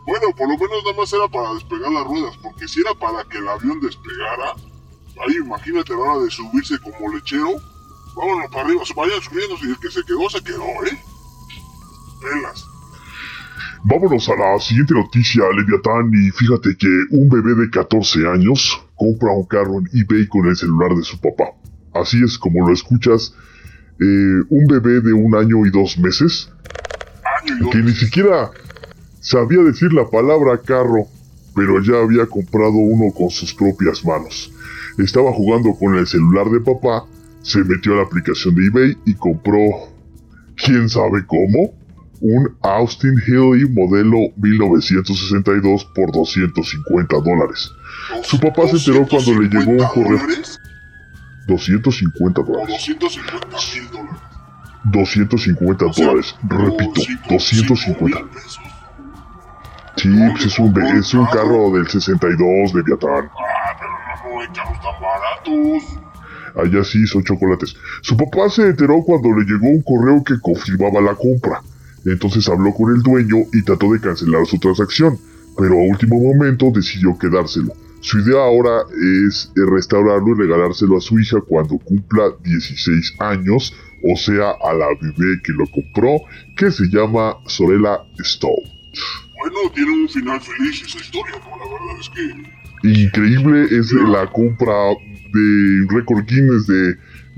Bueno, 0.06 0.28
por 0.36 0.48
lo 0.50 0.58
menos 0.58 0.84
nada 0.84 0.98
más 0.98 1.14
era 1.14 1.28
para 1.28 1.54
despegar 1.54 1.92
las 1.92 2.04
ruedas, 2.04 2.36
porque 2.42 2.68
si 2.68 2.82
era 2.82 2.94
para 2.96 3.24
que 3.26 3.38
el 3.38 3.48
avión 3.48 3.80
despegara, 3.80 4.56
ahí 5.26 5.36
imagínate 5.36 5.94
la 5.94 6.00
hora 6.00 6.24
de 6.24 6.32
subirse 6.32 6.80
como 6.80 7.14
lechero, 7.14 7.62
vámonos 8.16 8.50
para 8.52 8.66
arriba, 8.66 8.82
vayan 8.96 9.22
subiendo 9.22 9.56
y 9.62 9.70
el 9.70 9.80
que 9.80 9.92
se 9.92 10.04
quedó, 10.04 10.30
se 10.30 10.44
quedó, 10.44 10.66
¿eh? 10.86 11.04
Velas. 12.22 12.69
Vámonos 13.84 14.28
a 14.28 14.36
la 14.36 14.60
siguiente 14.60 14.94
noticia, 14.94 15.44
Leviatán, 15.56 16.12
y 16.14 16.32
fíjate 16.32 16.76
que 16.76 16.88
un 17.12 17.30
bebé 17.30 17.56
de 17.56 17.70
14 17.70 18.28
años 18.28 18.86
compra 18.96 19.32
un 19.32 19.46
carro 19.46 19.80
en 19.80 19.88
eBay 19.94 20.28
con 20.28 20.48
el 20.48 20.56
celular 20.56 20.94
de 20.96 21.04
su 21.04 21.20
papá. 21.20 21.54
Así 21.94 22.22
es 22.22 22.38
como 22.38 22.68
lo 22.68 22.74
escuchas, 22.74 23.34
eh, 24.00 24.44
un 24.50 24.68
bebé 24.68 25.00
de 25.00 25.14
un 25.14 25.34
año 25.34 25.66
y 25.66 25.72
dos 25.72 25.98
meses, 25.98 26.52
que 27.72 27.78
ni 27.78 27.94
siquiera 27.94 28.52
sabía 29.22 29.60
decir 29.60 29.94
la 29.94 30.10
palabra 30.10 30.62
carro, 30.62 31.08
pero 31.56 31.82
ya 31.82 32.00
había 32.04 32.26
comprado 32.26 32.74
uno 32.74 33.14
con 33.14 33.30
sus 33.30 33.54
propias 33.54 34.04
manos. 34.06 34.52
Estaba 34.98 35.32
jugando 35.32 35.74
con 35.74 35.96
el 35.96 36.06
celular 36.06 36.50
de 36.50 36.60
papá, 36.60 37.06
se 37.42 37.64
metió 37.64 37.94
a 37.94 37.98
la 37.98 38.04
aplicación 38.04 38.56
de 38.56 38.66
eBay 38.66 38.98
y 39.06 39.14
compró, 39.14 39.62
quién 40.58 40.90
sabe 40.90 41.26
cómo, 41.26 41.79
un 42.22 42.58
Austin 42.62 43.16
Healey 43.28 43.66
modelo 43.70 44.18
1962 44.38 45.86
por 45.96 46.12
250 46.12 47.16
dólares. 47.18 47.72
Su 48.24 48.40
papá 48.40 48.68
se 48.68 48.78
enteró 48.78 49.08
cuando 49.08 49.40
le 49.42 49.48
llegó 49.50 49.72
un 49.72 49.78
250 49.78 49.94
correo. 49.94 50.20
dólares 50.20 50.60
250 51.48 52.42
O 52.42 52.44
dólares. 52.44 52.86
250 52.88 53.48
mil 53.76 53.92
dólares. 53.92 54.20
250 54.86 55.86
O 55.86 55.94
sea, 55.94 56.06
dólares. 56.08 56.36
Repito, 56.44 57.02
como 57.28 57.40
cinco- 57.40 57.74
250. 57.74 57.78
cinco 57.86 58.06
mil 58.06 58.30
pesos. 58.30 58.60
Sí, 59.98 60.08
pues 60.32 60.46
es 60.46 60.60
un, 60.60 60.82
es 60.82 61.14
un 61.14 61.26
carro 61.26 61.72
del 61.72 61.88
62 61.88 62.74
de 62.74 62.84
Viatán. 62.84 63.30
Ah, 63.38 63.76
pero 63.78 63.92
no 64.34 64.40
hay 64.40 64.48
carros 64.48 64.78
tan 64.80 65.02
baratos. 65.02 66.00
Allá 66.56 66.84
sí 66.84 67.06
son 67.06 67.24
chocolates. 67.24 67.76
Su 68.02 68.16
papá 68.16 68.50
se 68.50 68.68
enteró 68.68 69.02
cuando 69.06 69.30
le 69.38 69.44
llegó 69.46 69.68
un 69.68 69.82
correo 69.82 70.24
que 70.24 70.40
confirmaba 70.40 71.02
la 71.02 71.16
compra. 71.16 71.62
Entonces 72.06 72.48
habló 72.48 72.74
con 72.74 72.96
el 72.96 73.02
dueño 73.02 73.46
y 73.54 73.62
trató 73.64 73.92
de 73.92 74.00
cancelar 74.00 74.46
su 74.46 74.58
transacción, 74.60 75.18
pero 75.58 75.76
a 75.76 75.90
último 75.90 76.20
momento 76.20 76.72
decidió 76.74 77.18
quedárselo. 77.18 77.74
Su 78.02 78.20
idea 78.20 78.40
ahora 78.40 78.84
es 79.28 79.52
eh, 79.58 79.62
restaurarlo 79.70 80.34
y 80.34 80.40
regalárselo 80.40 80.98
a 80.98 81.02
su 81.02 81.20
hija 81.20 81.42
cuando 81.42 81.78
cumpla 81.80 82.32
16 82.44 83.16
años, 83.20 83.74
o 84.04 84.16
sea, 84.16 84.52
a 84.52 84.74
la 84.74 84.88
bebé 85.02 85.42
que 85.44 85.52
lo 85.52 85.66
compró, 85.68 86.22
que 86.56 86.72
se 86.72 86.86
llama 86.86 87.36
Sorella 87.46 88.00
Stowe. 88.20 88.64
Bueno, 89.38 89.72
tiene 89.76 89.92
un 89.92 90.08
final 90.08 90.40
feliz 90.40 90.82
esa 90.82 90.98
historia, 90.98 91.36
¿no? 91.44 91.58
La 91.58 91.66
verdad 91.66 92.00
es 92.00 92.10
que 92.10 92.60
Increíble 92.84 93.68
es 93.72 93.92
la 93.92 94.26
compra 94.28 94.74
de 95.34 95.86
récord 95.90 96.26
Guinness 96.26 96.66
de 96.66 96.96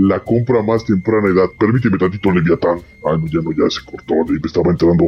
la 0.07 0.19
compra 0.19 0.63
más 0.63 0.85
temprana 0.85 1.29
edad. 1.29 1.49
Permíteme 1.59 1.97
tantito, 1.97 2.31
Leviatán. 2.31 2.81
Ah, 3.05 3.17
no, 3.17 3.27
ya 3.27 3.39
no, 3.41 3.51
ya 3.51 3.69
se 3.69 3.83
cortó. 3.85 4.15
Me 4.27 4.39
estaba 4.43 4.71
entrando 4.71 5.05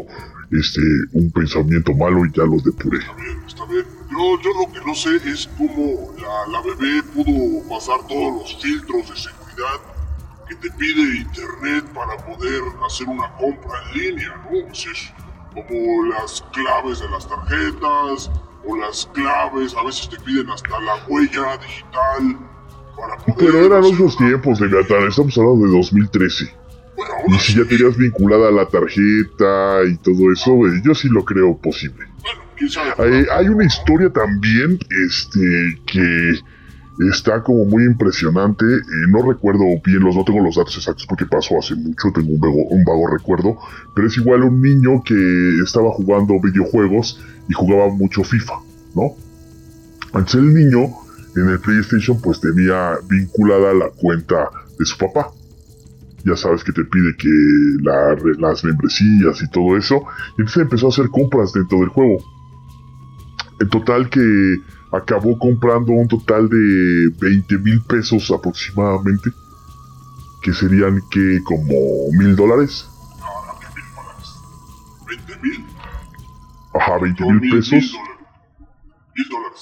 este 0.52 0.82
un 1.14 1.32
pensamiento 1.32 1.94
malo 1.94 2.26
y 2.26 2.32
ya 2.32 2.44
los 2.44 2.64
depuré. 2.64 3.00
Está 3.00 3.16
bien, 3.16 3.44
está 3.48 3.66
bien. 3.66 3.86
Yo, 4.12 4.42
yo 4.42 4.50
lo 4.60 4.72
que 4.72 4.86
no 4.86 4.94
sé 4.94 5.16
es 5.30 5.50
cómo 5.58 6.14
la, 6.18 6.52
la 6.52 6.62
bebé 6.62 7.02
pudo 7.14 7.68
pasar 7.68 8.06
todos 8.08 8.42
los 8.42 8.62
filtros 8.62 9.10
de 9.10 9.16
seguridad 9.16 9.82
que 10.48 10.56
te 10.56 10.70
pide 10.78 11.18
internet 11.18 11.86
para 11.94 12.18
poder 12.18 12.62
hacer 12.86 13.08
una 13.08 13.32
compra 13.34 13.74
en 13.90 14.00
línea, 14.00 14.36
¿no? 14.44 14.68
Pues 14.68 14.86
es 14.86 15.12
como 15.54 16.06
las 16.06 16.44
claves 16.52 17.00
de 17.00 17.10
las 17.10 17.28
tarjetas 17.28 18.30
o 18.66 18.78
las 18.78 19.10
claves, 19.14 19.76
a 19.76 19.84
veces 19.84 20.10
te 20.10 20.20
piden 20.20 20.50
hasta 20.50 20.80
la 20.80 21.04
huella 21.08 21.58
digital. 21.58 22.53
Pero 23.38 23.66
eran 23.66 23.84
otros 23.84 24.18
tiempos, 24.18 24.60
Leviatán. 24.60 25.08
Estamos 25.08 25.38
hablando 25.38 25.66
de 25.66 25.72
2013. 25.74 26.54
Bueno, 26.96 27.14
aún 27.16 27.36
Y 27.36 27.40
si 27.40 27.56
ya 27.56 27.66
tenías 27.66 27.98
vinculada 27.98 28.52
la 28.52 28.68
tarjeta 28.68 29.84
y 29.90 29.98
todo 29.98 30.32
eso, 30.32 30.68
eh, 30.68 30.82
yo 30.84 30.94
sí 30.94 31.10
lo 31.10 31.24
creo 31.26 31.58
posible. 31.58 32.06
Hay, 33.32 33.48
una 33.48 33.66
historia 33.66 34.10
también 34.10 34.80
este, 35.08 35.82
que 35.86 36.34
está 37.10 37.42
como 37.42 37.66
muy 37.66 37.84
impresionante. 37.84 38.66
eh, 38.66 38.82
no 39.10 39.28
recuerdo 39.28 39.64
bien 39.84 40.00
los, 40.02 40.16
no 40.16 40.24
tengo 40.24 40.42
los 40.42 40.56
datos 40.56 40.78
exactos 40.78 41.06
porque 41.08 41.26
pasó 41.26 41.58
hace 41.58 41.76
mucho, 41.76 42.10
tengo 42.14 42.32
un 42.32 42.40
vago, 42.40 42.64
un 42.70 42.84
vago 42.84 43.08
recuerdo. 43.08 43.58
Pero 43.96 44.08
es 44.08 44.18
igual 44.18 44.44
un 44.44 44.62
niño 44.62 45.02
que 45.04 45.60
estaba 45.64 45.90
jugando 45.92 46.40
videojuegos 46.40 47.20
y 47.50 47.54
jugaba 47.54 47.90
mucho 47.90 48.24
FIFA, 48.24 48.54
¿no? 48.96 49.16
Entonces 50.14 50.36
el 50.36 50.54
niño 50.54 51.03
en 51.36 51.50
el 51.50 51.60
PlayStation 51.60 52.20
pues 52.22 52.40
tenía 52.40 52.98
vinculada 53.10 53.74
la 53.74 53.90
cuenta 53.90 54.50
de 54.78 54.86
su 54.86 54.98
papá. 54.98 55.32
Ya 56.26 56.36
sabes 56.38 56.64
que 56.64 56.72
te 56.72 56.84
pide 56.86 57.16
que 57.18 57.30
las 58.40 58.64
membresías 58.64 59.42
y 59.42 59.50
todo 59.50 59.76
eso. 59.78 60.04
Y 60.38 60.42
entonces 60.42 60.64
empezó 60.64 60.86
a 60.86 60.90
hacer 60.90 61.10
compras 61.10 61.52
dentro 61.54 61.80
del 61.80 61.90
juego. 61.90 62.24
En 63.60 63.70
total 63.70 64.10
que 64.10 64.56
acabó 64.92 65.38
comprando 65.38 65.92
un 65.92 66.08
total 66.08 66.48
de 66.48 67.10
20 67.20 67.58
mil 67.58 67.82
pesos 67.82 68.32
aproximadamente. 68.32 69.32
Que 70.42 70.54
serían 70.54 71.02
que 71.10 71.40
como 71.44 71.74
mil 72.18 72.36
dólares. 72.36 72.88
No, 73.20 73.28
no, 73.28 73.60
Ajá, 76.80 77.00
20 77.00 77.26
mil 77.26 77.50
pesos. 77.50 77.96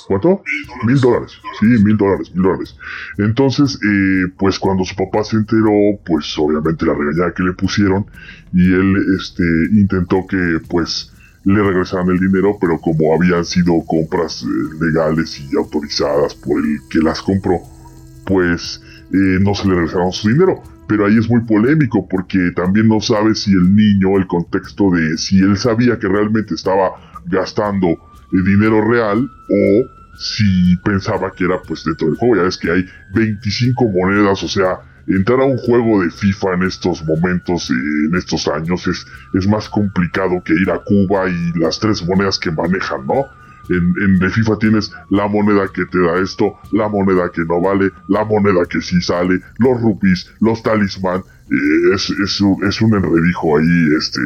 ¿Cuánto? 0.08 0.44
Mil 0.86 0.94
Mil 0.94 1.02
dólares. 1.02 1.34
Sí, 1.60 1.66
mil 1.66 1.98
dólares, 1.98 2.32
mil 2.34 2.44
dólares. 2.44 2.76
Entonces, 3.18 3.80
eh, 3.84 4.32
pues 4.38 4.58
cuando 4.60 4.84
su 4.84 4.96
papá 4.96 5.24
se 5.24 5.38
enteró, 5.38 5.72
pues 6.06 6.34
obviamente 6.38 6.86
la 6.86 6.94
regañada 6.94 7.34
que 7.34 7.44
le 7.44 7.54
pusieron 7.54 8.06
y 8.54 8.74
él, 8.74 8.96
este, 9.20 9.44
intentó 9.74 10.26
que, 10.28 10.60
pues, 10.70 11.12
le 11.44 11.62
regresaran 11.62 12.10
el 12.10 12.20
dinero, 12.20 12.58
pero 12.62 12.80
como 12.80 13.16
habían 13.16 13.44
sido 13.46 13.74
compras 13.88 14.44
eh, 14.44 14.86
legales 14.86 15.40
y 15.40 15.56
autorizadas 15.58 16.36
por 16.36 16.60
el 16.64 16.80
que 16.90 17.00
las 17.00 17.22
compró, 17.22 17.60
pues 18.26 18.82
eh, 19.12 19.40
no 19.42 19.56
se 19.56 19.68
le 19.68 19.76
regresaron 19.76 20.12
su 20.12 20.30
dinero. 20.30 20.62
Pero 20.88 21.06
ahí 21.06 21.18
es 21.18 21.30
muy 21.30 21.42
polémico 21.42 22.08
porque 22.08 22.52
también 22.56 22.88
no 22.88 23.00
sabe 23.00 23.34
si 23.34 23.52
el 23.52 23.76
niño, 23.76 24.18
el 24.18 24.28
contexto 24.28 24.92
de 24.92 25.18
si 25.18 25.40
él 25.40 25.58
sabía 25.58 25.98
que 25.98 26.08
realmente 26.08 26.54
estaba 26.54 27.22
gastando 27.26 27.98
dinero 28.32 28.82
real 28.89 29.30
o 29.50 29.89
si 30.17 30.78
pensaba 30.84 31.32
que 31.32 31.46
era 31.46 31.62
pues 31.62 31.84
dentro 31.84 32.08
del 32.08 32.15
juego. 32.17 32.36
Ya 32.36 32.44
ves 32.44 32.58
que 32.58 32.72
hay 32.72 32.86
25 33.13 33.86
monedas, 33.89 34.44
o 34.44 34.48
sea, 34.48 34.80
entrar 35.08 35.39
a 35.41 35.46
un 35.46 35.58
juego 35.58 36.04
de 36.04 36.12
FIFA 36.12 36.54
en 36.56 36.63
estos 36.63 37.04
momentos, 37.06 37.70
eh, 37.72 37.74
en 38.10 38.15
estos 38.15 38.48
años, 38.48 38.88
es, 38.88 39.06
es 39.34 39.48
más 39.48 39.67
complicado 39.70 40.41
que 40.44 40.54
ir 40.54 40.70
a 40.70 40.80
Cuba 40.80 41.28
y 41.30 41.60
las 41.60 41.80
tres 41.80 42.06
monedas 42.06 42.38
que 42.38 42.52
manejan, 42.52 43.06
¿no? 43.08 43.26
En, 43.70 43.94
en 44.04 44.22
el 44.22 44.32
FIFA 44.32 44.58
tienes 44.60 44.91
la 45.10 45.28
moneda 45.28 45.67
que 45.74 45.86
te 45.86 46.00
da 46.00 46.20
esto, 46.22 46.56
la 46.72 46.88
moneda 46.89 47.32
que 47.32 47.41
no 47.46 47.62
vale, 47.62 47.91
la 48.10 48.26
moneda 48.26 48.65
que 48.70 48.82
sí 48.82 49.02
sale, 49.02 49.39
los 49.60 49.82
rupees, 49.82 50.30
los 50.39 50.62
talismán. 50.62 51.22
eh, 51.49 51.93
es, 51.95 52.10
es, 52.10 52.41
es 52.68 52.82
un 52.82 52.93
enredijo 52.95 53.58
ahí, 53.58 53.88
este. 53.97 54.20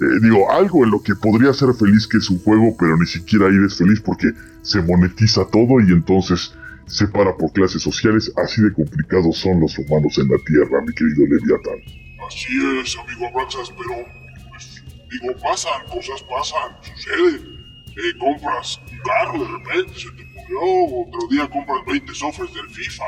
Eh, 0.00 0.18
digo, 0.22 0.50
algo 0.50 0.84
en 0.84 0.90
lo 0.90 1.02
que 1.02 1.14
podría 1.14 1.52
ser 1.52 1.72
feliz 1.74 2.06
que 2.08 2.18
es 2.18 2.28
un 2.28 2.38
juego, 2.40 2.76
pero 2.78 2.96
ni 2.96 3.06
siquiera 3.06 3.46
ahí 3.46 3.56
es 3.64 3.78
feliz 3.78 4.00
porque 4.00 4.32
se 4.62 4.82
monetiza 4.82 5.46
todo 5.50 5.80
y 5.80 5.92
entonces 5.92 6.52
se 6.86 7.06
para 7.08 7.36
por 7.36 7.52
clases 7.52 7.82
sociales. 7.82 8.32
Así 8.36 8.60
de 8.60 8.72
complicados 8.72 9.38
son 9.38 9.60
los 9.60 9.78
humanos 9.78 10.18
en 10.18 10.28
la 10.28 10.38
Tierra, 10.44 10.82
mi 10.84 10.92
querido 10.94 11.26
Leviatán. 11.26 11.78
Así 12.26 12.52
es, 12.80 12.96
amigo 12.96 13.28
Abraxas, 13.28 13.70
pero 13.70 14.04
pues, 14.50 14.82
digo, 15.10 15.34
pasan, 15.40 15.86
cosas 15.86 16.22
pasan, 16.28 16.76
suceden. 16.82 17.54
Eh, 17.96 18.18
compras 18.18 18.80
un 18.90 18.98
carro 18.98 19.38
de 19.38 19.46
repente, 19.46 20.00
se 20.00 20.10
te 20.10 20.22
ocurrió, 20.24 21.06
otro 21.06 21.28
día 21.30 21.48
compras 21.48 21.86
20 21.86 22.14
sofres 22.14 22.52
del 22.52 22.68
FIFA, 22.68 23.04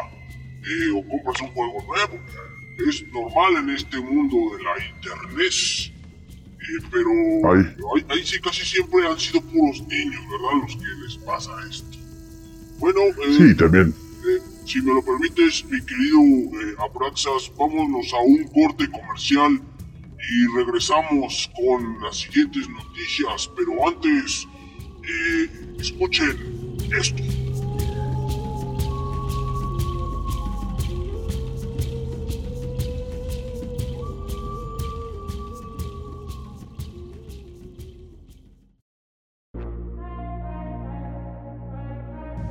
eh, 0.63 0.91
o 0.95 1.09
compras 1.09 1.41
un 1.41 1.49
juego 1.49 1.85
nuevo. 1.89 2.25
Es 2.89 3.05
normal 3.13 3.65
en 3.65 3.71
este 3.71 3.99
mundo 3.99 4.37
de 4.57 4.63
la 4.63 4.87
internet. 4.87 5.96
Eh, 6.69 6.87
pero 6.91 7.11
ahí. 7.53 8.25
sí 8.25 8.41
casi 8.41 8.65
siempre 8.65 9.07
han 9.07 9.19
sido 9.19 9.41
puros 9.41 9.87
niños, 9.87 10.21
¿verdad? 10.31 10.63
Los 10.63 10.77
que 10.77 11.05
les 11.05 11.17
pasa 11.19 11.53
esto. 11.71 11.99
Bueno, 12.79 13.01
eh, 13.03 13.37
sí, 13.37 13.55
también. 13.57 13.95
Eh, 14.29 14.41
si 14.65 14.83
me 14.83 14.93
lo 14.93 15.03
permites, 15.03 15.65
mi 15.67 15.81
querido 15.85 16.19
Abraxas, 16.79 17.53
vámonos 17.57 18.13
a 18.13 18.19
un 18.19 18.45
corte 18.49 18.91
comercial 18.91 19.61
y 20.19 20.57
regresamos 20.57 21.51
con 21.55 22.03
las 22.03 22.19
siguientes 22.19 22.69
noticias, 22.69 23.49
pero 23.57 23.89
antes, 23.89 24.47
escuchen 25.79 26.37
esto. 26.99 27.46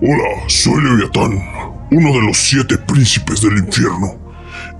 Hola, 0.02 0.44
soy 0.48 0.84
Leviatán, 0.84 1.40
uno 1.90 2.12
de 2.12 2.28
los 2.28 2.36
siete 2.36 2.78
príncipes 2.78 3.40
del 3.40 3.58
infierno, 3.60 4.20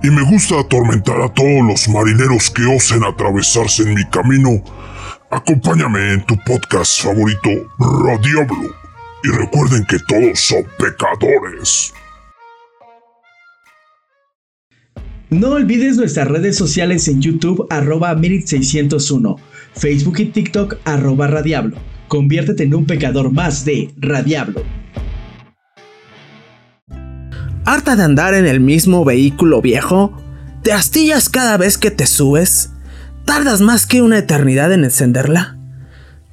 y 0.02 0.10
me 0.10 0.20
gusta 0.20 0.60
atormentar 0.60 1.22
a 1.22 1.32
todos 1.32 1.62
los 1.66 1.88
marineros 1.88 2.50
que 2.50 2.66
osen 2.66 3.02
atravesarse 3.02 3.84
en 3.84 3.94
mi 3.94 4.04
camino. 4.10 4.62
Acompáñame 5.30 6.12
en 6.12 6.26
tu 6.26 6.36
podcast 6.44 7.00
favorito, 7.00 7.48
Radiablo, 7.78 8.74
y 9.24 9.28
recuerden 9.28 9.86
que 9.86 9.96
todos 10.06 10.38
son 10.38 10.64
pecadores. 10.78 11.94
No 15.30 15.52
olvides 15.52 15.96
nuestras 15.96 16.28
redes 16.28 16.56
sociales 16.58 17.08
en 17.08 17.22
YouTube 17.22 17.66
arroba 17.70 18.14
601 18.14 19.36
Facebook 19.72 20.20
y 20.20 20.26
TikTok 20.26 20.76
arroba 20.84 21.26
Radiablo. 21.26 21.78
Conviértete 22.06 22.64
en 22.64 22.74
un 22.74 22.84
pecador 22.84 23.32
más 23.32 23.64
de 23.64 23.90
Radiablo. 23.96 24.62
¿Harta 27.66 27.96
de 27.96 28.04
andar 28.04 28.32
en 28.34 28.46
el 28.46 28.60
mismo 28.60 29.04
vehículo 29.04 29.60
viejo? 29.60 30.12
¿Te 30.62 30.72
astillas 30.72 31.28
cada 31.28 31.56
vez 31.56 31.78
que 31.78 31.90
te 31.90 32.06
subes? 32.06 32.70
¿Tardas 33.24 33.60
más 33.60 33.86
que 33.86 34.02
una 34.02 34.18
eternidad 34.18 34.72
en 34.72 34.84
encenderla? 34.84 35.58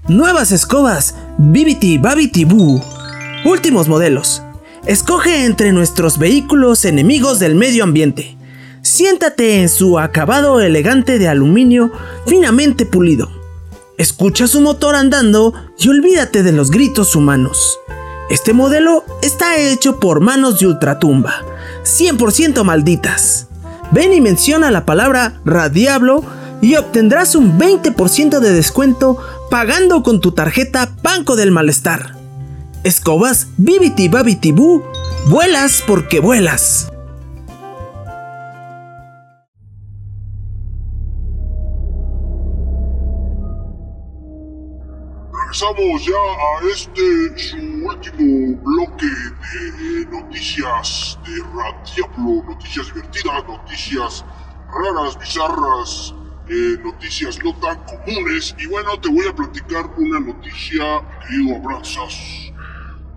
Nuevas 0.08 0.52
escobas, 0.52 1.16
Bibiti 1.40 1.98
Babiti 1.98 2.46
Boo. 2.46 2.84
Últimos 3.46 3.88
modelos. 3.88 4.44
Escoge 4.86 5.46
entre 5.46 5.72
nuestros 5.72 6.20
vehículos 6.20 6.86
enemigos 6.86 7.40
del 7.40 7.56
medio 7.56 7.84
ambiente. 7.84 8.38
Siéntate 8.84 9.60
en 9.64 9.70
su 9.70 9.98
acabado 9.98 10.62
elegante 10.62 11.18
de 11.18 11.30
aluminio 11.30 11.92
finamente 12.28 12.86
pulido. 12.86 13.32
Escucha 13.98 14.46
su 14.46 14.62
motor 14.62 14.94
andando 14.94 15.56
y 15.80 15.90
olvídate 15.90 16.44
de 16.44 16.52
los 16.52 16.70
gritos 16.70 17.16
humanos. 17.16 17.80
Este 18.30 18.54
modelo 18.54 19.04
está 19.22 19.58
hecho 19.58 20.00
por 20.00 20.22
manos 20.22 20.60
de 20.60 20.68
ultratumba, 20.68 21.44
100% 21.84 22.64
malditas. 22.64 23.48
Ven 23.92 24.14
y 24.14 24.22
menciona 24.22 24.72
la 24.72 24.86
palabra 24.86 25.42
Radiablo 25.46 26.24
y 26.62 26.76
obtendrás 26.76 27.36
un 27.36 27.60
20% 27.60 28.40
de 28.40 28.54
descuento 28.54 29.18
pagando 29.52 30.02
con 30.02 30.22
tu 30.22 30.32
tarjeta 30.32 30.90
Banco 31.04 31.36
del 31.36 31.52
Malestar. 31.52 32.16
Escobas 32.84 33.48
Bibiti 33.58 34.08
Babiti 34.08 34.52
Boo, 34.52 34.84
vuelas 35.28 35.84
porque 35.86 36.20
vuelas. 36.20 36.93
Regresamos 45.54 46.04
ya 46.04 46.16
a 46.16 46.68
este 46.68 47.38
su 47.38 47.58
último 47.58 48.60
bloque 48.64 49.06
de 49.06 50.06
noticias 50.10 51.20
de 51.24 51.44
Radiablo, 51.44 52.44
noticias 52.50 52.88
divertidas, 52.92 53.44
noticias 53.48 54.26
raras, 54.74 55.20
bizarras, 55.20 56.16
eh, 56.50 56.78
noticias 56.84 57.38
no 57.44 57.54
tan 57.60 57.78
comunes. 57.84 58.56
Y 58.58 58.66
bueno, 58.66 59.00
te 59.00 59.10
voy 59.10 59.28
a 59.28 59.36
platicar 59.36 59.92
una 59.96 60.20
noticia, 60.22 61.04
querido 61.22 61.58
Abrazas, 61.58 62.52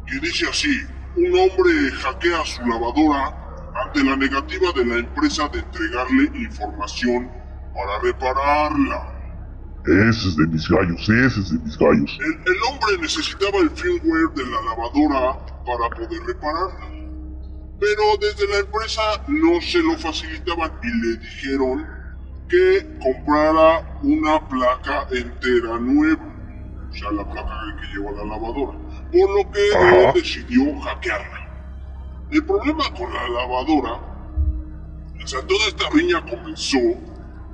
que 0.06 0.20
dice 0.20 0.46
así: 0.46 0.78
un 1.16 1.38
hombre 1.38 1.90
hackea 1.90 2.44
su 2.44 2.60
lavadora 2.66 3.72
ante 3.82 4.04
la 4.04 4.14
negativa 4.14 4.72
de 4.72 4.84
la 4.84 4.96
empresa 4.96 5.48
de 5.48 5.60
entregarle 5.60 6.24
información 6.34 7.32
para 7.74 7.98
repararla. 8.02 9.15
Ese 9.86 10.28
es 10.28 10.36
de 10.36 10.48
mis 10.48 10.68
gallos, 10.68 11.08
ese 11.08 11.40
es 11.40 11.52
de 11.52 11.58
mis 11.60 11.78
gallos. 11.78 12.18
El, 12.20 12.56
hombre 12.68 12.98
necesitaba 13.00 13.58
el 13.58 13.70
firmware 13.70 14.34
de 14.34 14.44
la 14.44 14.60
lavadora 14.62 15.38
para 15.64 15.90
poder 15.90 16.20
repararla. 16.26 16.90
Pero 17.78 18.02
desde 18.20 18.48
la 18.48 18.58
empresa 18.58 19.02
no 19.28 19.60
se 19.60 19.78
lo 19.78 19.96
facilitaban 19.96 20.72
y 20.82 20.88
le 20.88 21.16
dijeron 21.18 21.86
que 22.48 22.98
comprara 23.00 24.00
una 24.02 24.48
placa 24.48 25.06
entera 25.12 25.78
nueva. 25.78 26.34
O 26.90 26.92
sea, 26.92 27.12
la 27.12 27.30
placa 27.30 27.76
que 27.80 27.96
lleva 27.96 28.10
la 28.10 28.24
lavadora. 28.24 28.78
Por 29.12 29.30
lo 29.36 29.52
que 29.52 29.68
él 29.68 30.12
decidió 30.14 30.80
hackearla. 30.80 31.46
El 32.32 32.44
problema 32.44 32.92
con 32.98 33.14
la 33.14 33.28
lavadora, 33.28 34.00
o 35.22 35.26
sea, 35.28 35.46
toda 35.46 35.68
esta 35.68 35.88
riña 35.90 36.24
comenzó 36.28 36.80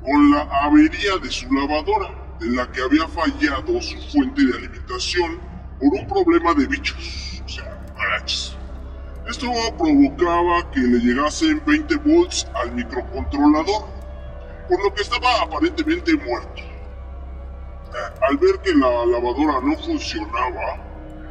con 0.02 0.30
la 0.30 0.40
avería 0.64 1.18
de 1.22 1.30
su 1.30 1.52
lavadora 1.52 2.21
en 2.42 2.56
la 2.56 2.70
que 2.70 2.82
había 2.82 3.06
fallado 3.08 3.80
su 3.80 3.96
fuente 4.10 4.44
de 4.44 4.58
alimentación 4.58 5.40
por 5.78 5.88
un 5.92 6.06
problema 6.06 6.54
de 6.54 6.66
bichos, 6.66 7.42
o 7.44 7.48
sea, 7.48 7.84
araches. 7.96 8.56
Esto 9.28 9.50
provocaba 9.78 10.70
que 10.72 10.80
le 10.80 10.98
llegasen 10.98 11.62
20 11.64 11.96
volts 11.96 12.46
al 12.54 12.72
microcontrolador, 12.72 13.86
por 14.68 14.82
lo 14.84 14.94
que 14.94 15.02
estaba 15.02 15.42
aparentemente 15.42 16.16
muerto. 16.16 16.62
Al 18.28 18.36
ver 18.38 18.58
que 18.62 18.74
la 18.74 19.06
lavadora 19.06 19.60
no 19.60 19.76
funcionaba, 19.76 20.82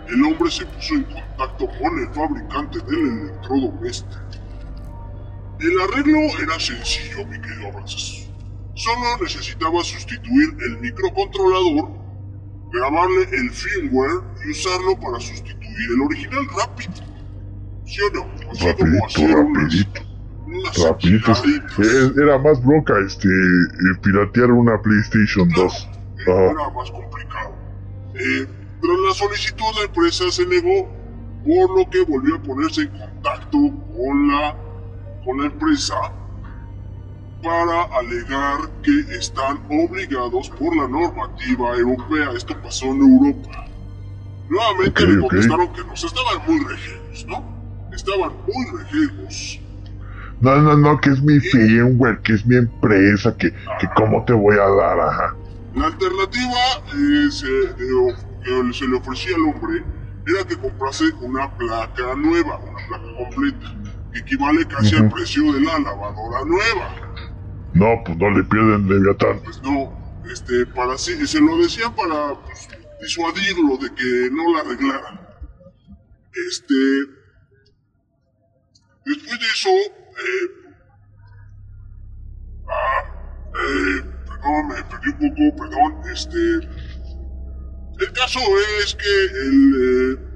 el 0.07 0.24
hombre 0.24 0.51
se 0.51 0.66
puso 0.66 0.95
en 0.95 1.03
contacto 1.03 1.68
con 1.80 1.99
el 1.99 2.14
fabricante 2.14 2.80
del 2.80 3.30
electrodoméstico. 3.30 4.22
El 5.59 5.82
arreglo 5.82 6.20
era 6.41 6.59
sencillo, 6.59 7.26
mi 7.26 7.39
querido 7.41 7.72
Francis. 7.72 8.20
Solo 8.74 9.17
necesitaba 9.22 9.84
sustituir 9.84 10.55
el 10.65 10.80
microcontrolador, 10.80 11.89
grabarle 12.72 13.24
el 13.34 13.51
firmware 13.51 14.22
y 14.45 14.51
usarlo 14.51 14.97
para 14.99 15.19
sustituir 15.19 15.91
el 15.93 16.01
original 16.01 16.47
rápido. 16.57 16.93
¿Sí 17.86 17.99
o 18.01 18.13
no? 18.13 18.32
Rapidito, 18.61 20.01
rapidito. 20.86 21.34
rapidito. 21.34 22.22
Era 22.22 22.38
más 22.38 22.63
bronca 22.63 22.93
este 23.05 23.28
eh, 23.28 23.99
piratear 24.01 24.51
una 24.51 24.82
PlayStation 24.82 25.49
2. 25.49 25.89
Era 26.28 26.69
más 26.69 26.91
complicado. 26.91 27.53
Eh, 28.15 28.47
tras 28.82 28.97
la 29.07 29.13
solicitud 29.13 29.65
la 29.80 29.86
empresa 29.86 30.32
se 30.32 30.45
negó, 30.45 30.89
por 31.45 31.78
lo 31.78 31.89
que 31.89 32.03
volvió 32.05 32.36
a 32.36 32.41
ponerse 32.41 32.82
en 32.84 32.89
contacto 32.89 33.57
con 33.97 34.28
la, 34.30 34.55
con 35.26 35.39
la 35.39 35.45
empresa 35.47 35.95
para 37.42 37.84
alegar 37.98 38.70
que 38.84 39.16
están 39.16 39.60
obligados 39.70 40.50
por 40.50 40.76
la 40.76 40.88
normativa 40.88 41.76
europea. 41.76 42.32
Esto 42.36 42.56
pasó 42.62 42.86
en 42.88 43.02
Europa. 43.02 43.66
Nuevamente 44.50 45.08
le 45.08 45.20
contestaron 45.22 45.74
que 45.74 45.84
nos 45.84 46.04
estaban 46.04 46.42
muy 46.48 46.60
rejegos, 46.66 47.26
¿no? 47.28 47.89
Estaban 47.94 48.34
muy 48.48 48.80
rejegos. 48.80 49.60
No, 50.42 50.56
no, 50.58 50.76
no, 50.76 51.00
que 51.00 51.12
es 51.12 51.22
mi 51.22 51.39
firmware, 51.39 52.20
que 52.22 52.34
es 52.34 52.46
mi 52.46 52.56
empresa, 52.56 53.36
que, 53.38 53.52
que 53.52 53.88
cómo 53.96 54.26
te 54.26 54.34
voy 54.34 54.56
a 54.56 54.68
dar, 54.70 55.00
ajá. 55.00 55.36
La 55.76 55.86
alternativa 55.86 56.60
eh, 56.94 57.32
se, 57.32 57.48
que 58.44 58.74
se 58.74 58.88
le 58.88 58.98
ofrecía 58.98 59.36
al 59.36 59.56
hombre 59.56 59.84
era 60.28 60.44
que 60.46 60.58
comprase 60.58 61.06
una 61.22 61.50
placa 61.58 62.16
nueva, 62.16 62.58
una 62.58 62.88
placa 62.88 63.16
completa, 63.18 63.76
que 64.12 64.20
equivale 64.20 64.66
casi 64.68 64.96
al 64.96 65.10
precio 65.10 65.54
de 65.54 65.62
la 65.62 65.80
lavadora 65.80 66.44
nueva. 66.46 67.11
No, 67.74 68.03
pues 68.05 68.17
no 68.17 68.30
le 68.32 68.43
pierden 68.43 68.88
Leviatán. 68.88 69.39
Pues 69.43 69.61
no, 69.61 69.93
este, 70.32 70.65
para 70.67 70.97
sí, 70.97 71.26
se 71.26 71.39
lo 71.39 71.57
decían 71.57 71.95
para 71.95 72.36
pues, 72.41 72.67
disuadirlo 73.01 73.78
de 73.78 73.93
que 73.95 74.30
no 74.32 74.53
la 74.53 74.59
arreglaran. 74.59 75.22
Este, 76.49 76.74
después 79.05 79.39
de 79.39 79.45
eso, 79.45 79.69
eh, 79.69 80.47
ah, 82.69 83.03
eh, 83.55 84.03
perdón, 84.26 84.67
me 84.69 84.84
perdí 84.84 85.09
un 85.09 85.36
poco, 85.36 85.63
perdón, 85.63 86.01
este, 86.11 86.67
el 88.01 88.11
caso 88.13 88.39
es 88.82 88.95
que 88.95 89.26
el, 89.47 89.74
eh, 89.76 90.32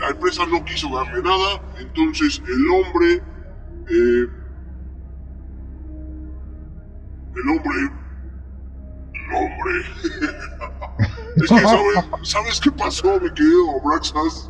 la 0.00 0.08
empresa 0.10 0.46
no 0.46 0.64
quiso 0.64 0.88
darle 0.94 1.22
nada, 1.22 1.60
entonces 1.80 2.40
el 2.46 2.68
hombre, 2.70 3.22
eh, 3.90 4.28
el 7.42 7.50
hombre, 7.50 7.80
el 9.14 9.34
hombre 9.34 9.72
es 11.36 11.48
que, 11.48 11.58
¿sabes, 11.60 12.04
¿sabes 12.22 12.60
qué 12.60 12.70
pasó, 12.72 13.20
mi 13.20 13.30
querido 13.32 13.80
Braxas? 13.84 14.48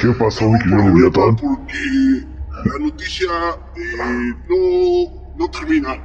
¿Qué 0.00 0.08
pasó, 0.18 0.48
mi 0.48 0.58
querido 0.60 0.88
Leviatán? 0.88 1.36
Porque 1.36 2.26
la 2.64 2.78
noticia 2.78 3.30
eh, 3.76 4.34
no, 4.48 5.36
no 5.36 5.50
termina. 5.50 5.96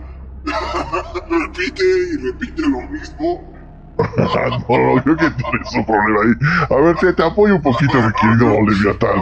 repite 1.30 1.84
y 1.84 2.18
repite 2.18 2.62
lo 2.62 2.82
mismo. 2.90 3.57
no, 4.18 4.96
no, 4.96 5.04
creo 5.04 5.18
que 5.18 5.30
tienes 5.32 5.74
un 5.76 5.86
problema 5.86 6.20
ahí. 6.24 6.78
A 6.78 6.82
ver, 6.82 6.96
te, 6.98 7.14
te 7.14 7.24
apoyo 7.24 7.56
un 7.56 7.62
poquito, 7.62 7.94
mi 8.02 8.12
querido 8.14 8.62
Leviatán. 8.62 9.22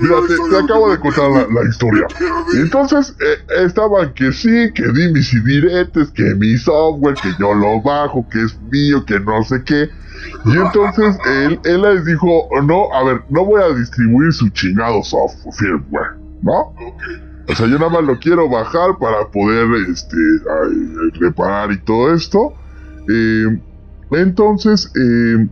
Mira, 0.00 0.16
te, 0.28 0.50
te 0.50 0.64
acabo 0.64 0.90
de 0.90 0.98
contar 0.98 1.30
la, 1.30 1.46
la 1.48 1.68
historia. 1.68 2.06
Entonces, 2.54 3.16
eh, 3.20 3.64
estaban 3.64 4.12
que 4.14 4.32
sí, 4.32 4.70
que 4.74 4.88
di 4.88 5.12
mis 5.12 5.32
diretes, 5.44 6.10
que 6.10 6.34
mi 6.34 6.56
software, 6.58 7.14
que 7.14 7.30
yo 7.38 7.54
lo 7.54 7.80
bajo, 7.80 8.26
que 8.28 8.42
es 8.42 8.58
mío, 8.70 9.04
que 9.06 9.18
no 9.20 9.42
sé 9.44 9.62
qué. 9.64 9.88
Y 10.44 10.56
entonces 10.56 11.16
él, 11.26 11.58
él 11.64 11.82
les 11.82 12.04
dijo, 12.04 12.48
no, 12.64 12.92
a 12.94 13.04
ver, 13.04 13.22
no 13.28 13.44
voy 13.44 13.62
a 13.62 13.74
distribuir 13.74 14.32
su 14.32 14.48
chingado 14.50 15.02
software, 15.02 15.54
firmware, 15.54 16.16
¿no? 16.42 16.74
O 17.48 17.54
sea, 17.54 17.66
yo 17.66 17.78
nada 17.78 17.90
más 17.90 18.04
lo 18.04 18.18
quiero 18.18 18.48
bajar 18.48 18.98
para 19.00 19.26
poder, 19.30 19.68
este, 19.90 20.16
ay, 20.16 21.10
reparar 21.20 21.72
y 21.72 21.78
todo 21.78 22.14
esto. 22.14 22.54
Eh, 23.08 23.60
entonces, 24.20 24.92
eh, 24.96 25.48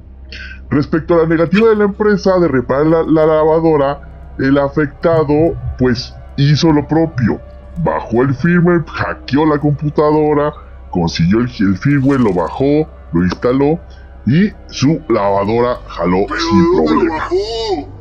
respecto 0.71 1.15
a 1.15 1.19
la 1.19 1.27
negativa 1.27 1.69
de 1.71 1.77
la 1.77 1.85
empresa 1.85 2.39
de 2.39 2.49
reparar 2.49 2.87
la, 2.87 3.03
la 3.03 3.27
lavadora, 3.27 4.35
el 4.39 4.59
afectado, 4.59 5.55
pues, 5.79 6.15
hizo 6.37 6.73
lo 6.73 6.87
propio. 6.87 7.41
Bajó 7.85 8.23
el 8.23 8.35
firmware, 8.35 8.85
hackeó 8.87 9.47
la 9.47 9.59
computadora, 9.59 10.53
consiguió 10.91 11.41
el, 11.41 11.51
el 11.61 11.77
firmware, 11.79 12.21
lo 12.21 12.35
bajó, 12.35 12.89
lo 13.13 13.25
instaló 13.25 13.79
y 14.27 14.53
su 14.69 15.01
lavadora 15.09 15.77
jaló 15.87 16.27
¿Pero 16.29 16.41
sin 16.41 16.77
lo 16.77 16.85
problema. 16.85 17.15
bajó? 17.17 18.00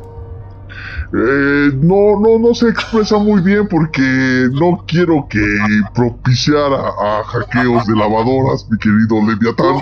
Eh, 1.12 1.72
no, 1.82 2.20
no, 2.20 2.38
no 2.38 2.54
se 2.54 2.70
expresa 2.70 3.18
muy 3.18 3.42
bien 3.42 3.68
porque 3.68 4.48
no 4.52 4.86
quiero 4.88 5.28
que 5.28 5.42
propiciara 5.96 6.78
a 6.78 7.24
hackeos 7.24 7.88
de 7.88 7.96
lavadoras, 7.96 8.68
mi 8.70 8.78
querido 8.78 9.16
Leviatán. 9.28 9.76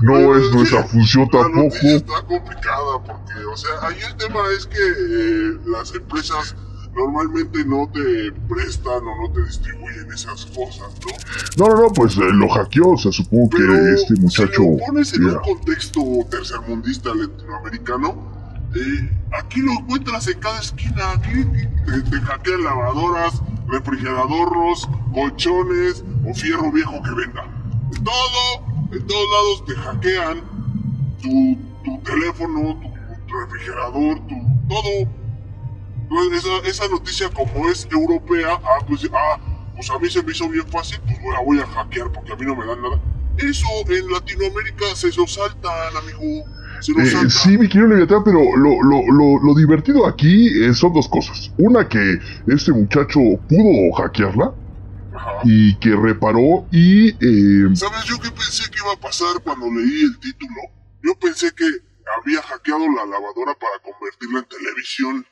No 0.00 0.36
es 0.36 0.52
nuestra 0.52 0.84
función 0.84 1.28
tampoco. 1.30 1.74
está 1.82 2.22
complicada 2.22 3.02
porque, 3.04 3.44
o 3.44 3.56
sea, 3.56 3.72
ahí 3.82 3.96
el 4.08 4.16
tema 4.16 4.38
es 4.56 4.66
que 4.66 4.78
eh, 4.78 5.58
las 5.66 5.92
empresas 5.94 6.54
normalmente 6.94 7.64
no 7.64 7.90
te 7.92 8.32
prestan 8.48 9.02
o 9.04 9.22
no 9.22 9.32
te 9.32 9.42
distribuyen 9.42 10.12
esas 10.12 10.46
cosas, 10.46 10.92
¿no? 11.56 11.66
No, 11.66 11.74
no, 11.74 11.82
no, 11.82 11.92
pues 11.92 12.16
eh, 12.16 12.20
lo 12.32 12.48
hackeó, 12.48 12.90
o 12.92 12.96
sea, 12.96 13.10
supongo 13.10 13.50
que 13.50 13.92
este 13.94 14.14
muchacho... 14.20 14.62
si 14.62 14.78
lo 14.78 14.86
pones 14.86 15.14
en 15.14 15.26
un 15.26 15.38
contexto 15.40 16.00
tercermundista 16.30 17.14
latinoamericano, 17.14 18.37
eh, 18.74 19.10
aquí 19.38 19.60
lo 19.60 19.72
encuentras 19.72 20.26
en 20.28 20.38
cada 20.40 20.60
esquina. 20.60 21.12
Aquí 21.12 21.44
te, 21.44 22.02
te 22.02 22.20
hackean 22.20 22.64
lavadoras, 22.64 23.42
refrigeradores, 23.68 24.86
colchones 25.12 26.04
o 26.28 26.34
fierro 26.34 26.70
viejo 26.72 27.02
que 27.02 27.10
venda. 27.10 27.44
En 27.94 28.04
todo, 28.04 28.88
en 28.92 29.06
todos 29.06 29.26
lados 29.32 29.64
te 29.66 29.74
hackean 29.74 30.42
tu, 31.22 31.58
tu 31.84 31.98
teléfono, 32.02 32.78
tu, 32.80 33.26
tu 33.26 33.38
refrigerador, 33.38 34.18
tu 34.26 34.34
todo. 34.68 35.08
Entonces, 36.10 36.44
Esa, 36.44 36.68
esa 36.68 36.88
noticia 36.88 37.28
como 37.30 37.68
es 37.68 37.86
europea, 37.90 38.58
ah, 38.62 38.84
pues, 38.86 39.08
ah, 39.12 39.38
pues 39.74 39.90
a 39.90 39.98
mí 39.98 40.08
se 40.08 40.22
me 40.22 40.32
hizo 40.32 40.48
bien 40.48 40.66
fácil, 40.68 40.98
pues 41.04 41.18
la 41.32 41.42
voy 41.42 41.60
a 41.60 41.66
hackear 41.66 42.10
porque 42.12 42.32
a 42.32 42.36
mí 42.36 42.46
no 42.46 42.56
me 42.56 42.66
dan 42.66 42.80
nada. 42.80 42.98
Eso 43.36 43.66
en 43.88 44.10
Latinoamérica 44.10 44.94
se 44.94 45.12
saltan, 45.12 45.96
amigo. 45.96 46.44
Eh, 46.80 47.30
sí, 47.30 47.58
mi 47.58 47.68
querido 47.68 47.88
Leviatán, 47.88 48.22
pero 48.24 48.40
lo, 48.56 48.82
lo, 48.82 49.02
lo, 49.12 49.44
lo 49.44 49.54
divertido 49.54 50.06
aquí 50.06 50.48
eh, 50.62 50.72
son 50.74 50.92
dos 50.92 51.08
cosas. 51.08 51.52
Una, 51.58 51.88
que 51.88 52.18
este 52.46 52.72
muchacho 52.72 53.18
pudo 53.48 53.92
hackearla 53.96 54.54
Ajá. 55.14 55.30
y 55.44 55.74
que 55.78 55.94
reparó 55.96 56.66
y... 56.70 57.08
eh, 57.08 57.74
¿Sabes 57.74 58.04
yo 58.04 58.18
qué 58.20 58.30
pensé 58.30 58.70
que 58.70 58.78
iba 58.82 58.92
a 58.92 59.00
pasar 59.00 59.42
cuando 59.42 59.66
leí 59.66 60.02
el 60.02 60.18
título? 60.20 60.54
Yo 61.02 61.14
pensé 61.20 61.50
que 61.54 61.64
había 62.20 62.40
hackeado 62.42 62.86
la 62.86 63.04
lavadora 63.04 63.54
para 63.54 63.78
convertirla 63.82 64.40
en 64.40 64.44
televisión. 64.46 65.26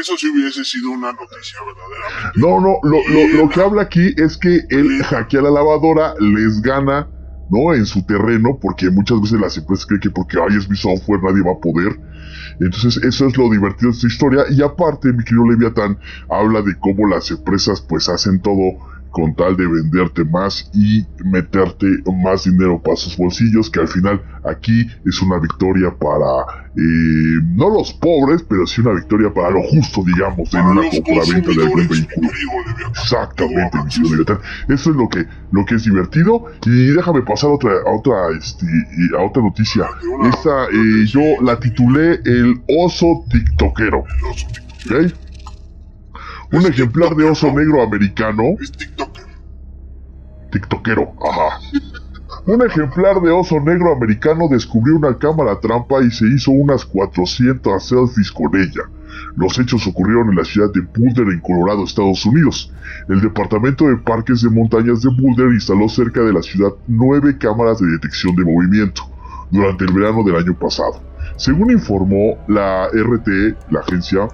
Eso 0.00 0.16
sí 0.16 0.28
hubiese 0.28 0.64
sido 0.64 0.90
una 0.90 1.12
noticia 1.12 1.58
verdaderamente. 1.64 2.40
No, 2.40 2.60
no, 2.60 2.78
lo, 2.82 2.98
lo, 3.08 3.44
lo 3.44 3.48
que 3.48 3.60
habla 3.60 3.82
aquí 3.82 4.12
es 4.16 4.36
que 4.36 4.60
él 4.70 5.02
hackea 5.04 5.40
la 5.40 5.50
lavadora, 5.50 6.14
les 6.18 6.60
gana, 6.62 7.08
¿no? 7.50 7.74
En 7.74 7.86
su 7.86 8.02
terreno, 8.04 8.58
porque 8.60 8.90
muchas 8.90 9.20
veces 9.20 9.40
las 9.40 9.56
empresas 9.56 9.86
creen 9.86 10.00
que 10.00 10.10
porque 10.10 10.38
ay, 10.38 10.56
es 10.56 10.68
mi 10.68 10.76
software 10.76 11.22
nadie 11.22 11.42
va 11.42 11.52
a 11.52 11.60
poder. 11.60 11.98
Entonces, 12.60 13.02
eso 13.04 13.26
es 13.26 13.36
lo 13.36 13.50
divertido 13.50 13.90
de 13.90 13.96
esta 13.96 14.06
historia. 14.06 14.44
Y 14.50 14.62
aparte, 14.62 15.12
mi 15.12 15.24
querido 15.24 15.48
Leviatán 15.48 15.98
habla 16.28 16.62
de 16.62 16.76
cómo 16.78 17.06
las 17.06 17.30
empresas 17.30 17.80
pues 17.80 18.08
hacen 18.08 18.40
todo 18.40 18.78
con 19.18 19.34
tal 19.34 19.56
de 19.56 19.66
venderte 19.66 20.24
más 20.24 20.70
y 20.72 21.04
meterte 21.24 21.86
más 22.22 22.44
dinero 22.44 22.80
para 22.80 22.96
sus 22.96 23.16
bolsillos, 23.16 23.68
que 23.68 23.80
al 23.80 23.88
final 23.88 24.22
aquí 24.44 24.86
es 25.04 25.20
una 25.20 25.40
victoria 25.40 25.90
para, 25.98 26.68
eh, 26.76 27.40
no 27.56 27.68
los 27.68 27.92
pobres, 27.94 28.44
pero 28.48 28.64
sí 28.64 28.80
una 28.80 28.92
victoria 28.92 29.32
para 29.34 29.50
lo 29.50 29.62
justo, 29.64 30.04
digamos, 30.04 30.54
en 30.54 30.64
una 30.64 30.82
compraventa 30.88 31.50
de 31.50 31.62
algún 31.64 31.88
vehículo. 31.88 32.28
Exactamente. 32.90 33.78
Eso 34.68 34.90
es 34.90 34.96
lo 34.96 35.08
que, 35.08 35.26
lo 35.50 35.64
que 35.64 35.74
es 35.74 35.84
divertido. 35.84 36.44
Y 36.64 36.86
déjame 36.88 37.22
pasar 37.22 37.50
a 37.50 37.54
otra, 37.54 37.72
a 37.84 37.90
otra, 37.90 38.14
este, 38.38 38.66
a 39.18 39.22
otra 39.22 39.42
noticia. 39.42 39.86
Esta 40.32 40.66
eh, 40.66 41.06
yo 41.06 41.20
la 41.42 41.58
titulé 41.58 42.20
El 42.24 42.62
oso 42.78 43.24
tiktokero. 43.30 44.04
Un 46.50 46.64
ejemplar 46.64 47.14
de 47.14 47.24
oso 47.24 47.52
negro 47.52 47.82
americano. 47.82 48.42
Tiktokero, 50.50 51.12
ajá. 51.22 51.60
Un 52.46 52.62
ejemplar 52.62 53.20
de 53.20 53.30
oso 53.30 53.60
negro 53.60 53.92
americano 53.94 54.48
descubrió 54.50 54.96
una 54.96 55.16
cámara 55.18 55.60
trampa 55.60 56.02
y 56.02 56.10
se 56.10 56.26
hizo 56.26 56.50
unas 56.50 56.84
400 56.84 57.82
selfies 57.82 58.32
con 58.32 58.54
ella. 58.56 58.82
Los 59.36 59.58
hechos 59.58 59.86
ocurrieron 59.86 60.30
en 60.30 60.36
la 60.36 60.44
ciudad 60.44 60.72
de 60.72 60.80
Boulder, 60.80 61.28
en 61.28 61.40
Colorado, 61.40 61.84
Estados 61.84 62.24
Unidos. 62.24 62.72
El 63.08 63.20
Departamento 63.20 63.86
de 63.86 63.96
Parques 63.98 64.42
de 64.42 64.50
Montañas 64.50 65.02
de 65.02 65.10
Boulder 65.10 65.52
instaló 65.52 65.88
cerca 65.88 66.22
de 66.22 66.32
la 66.32 66.42
ciudad 66.42 66.70
nueve 66.86 67.36
cámaras 67.38 67.78
de 67.80 67.88
detección 67.88 68.34
de 68.34 68.44
movimiento 68.44 69.02
durante 69.50 69.84
el 69.84 69.92
verano 69.92 70.22
del 70.24 70.36
año 70.36 70.58
pasado. 70.58 71.02
Según 71.36 71.70
informó 71.70 72.36
la 72.48 72.88
RTE, 72.88 73.54
la 73.70 73.80
agencia, 73.80 74.28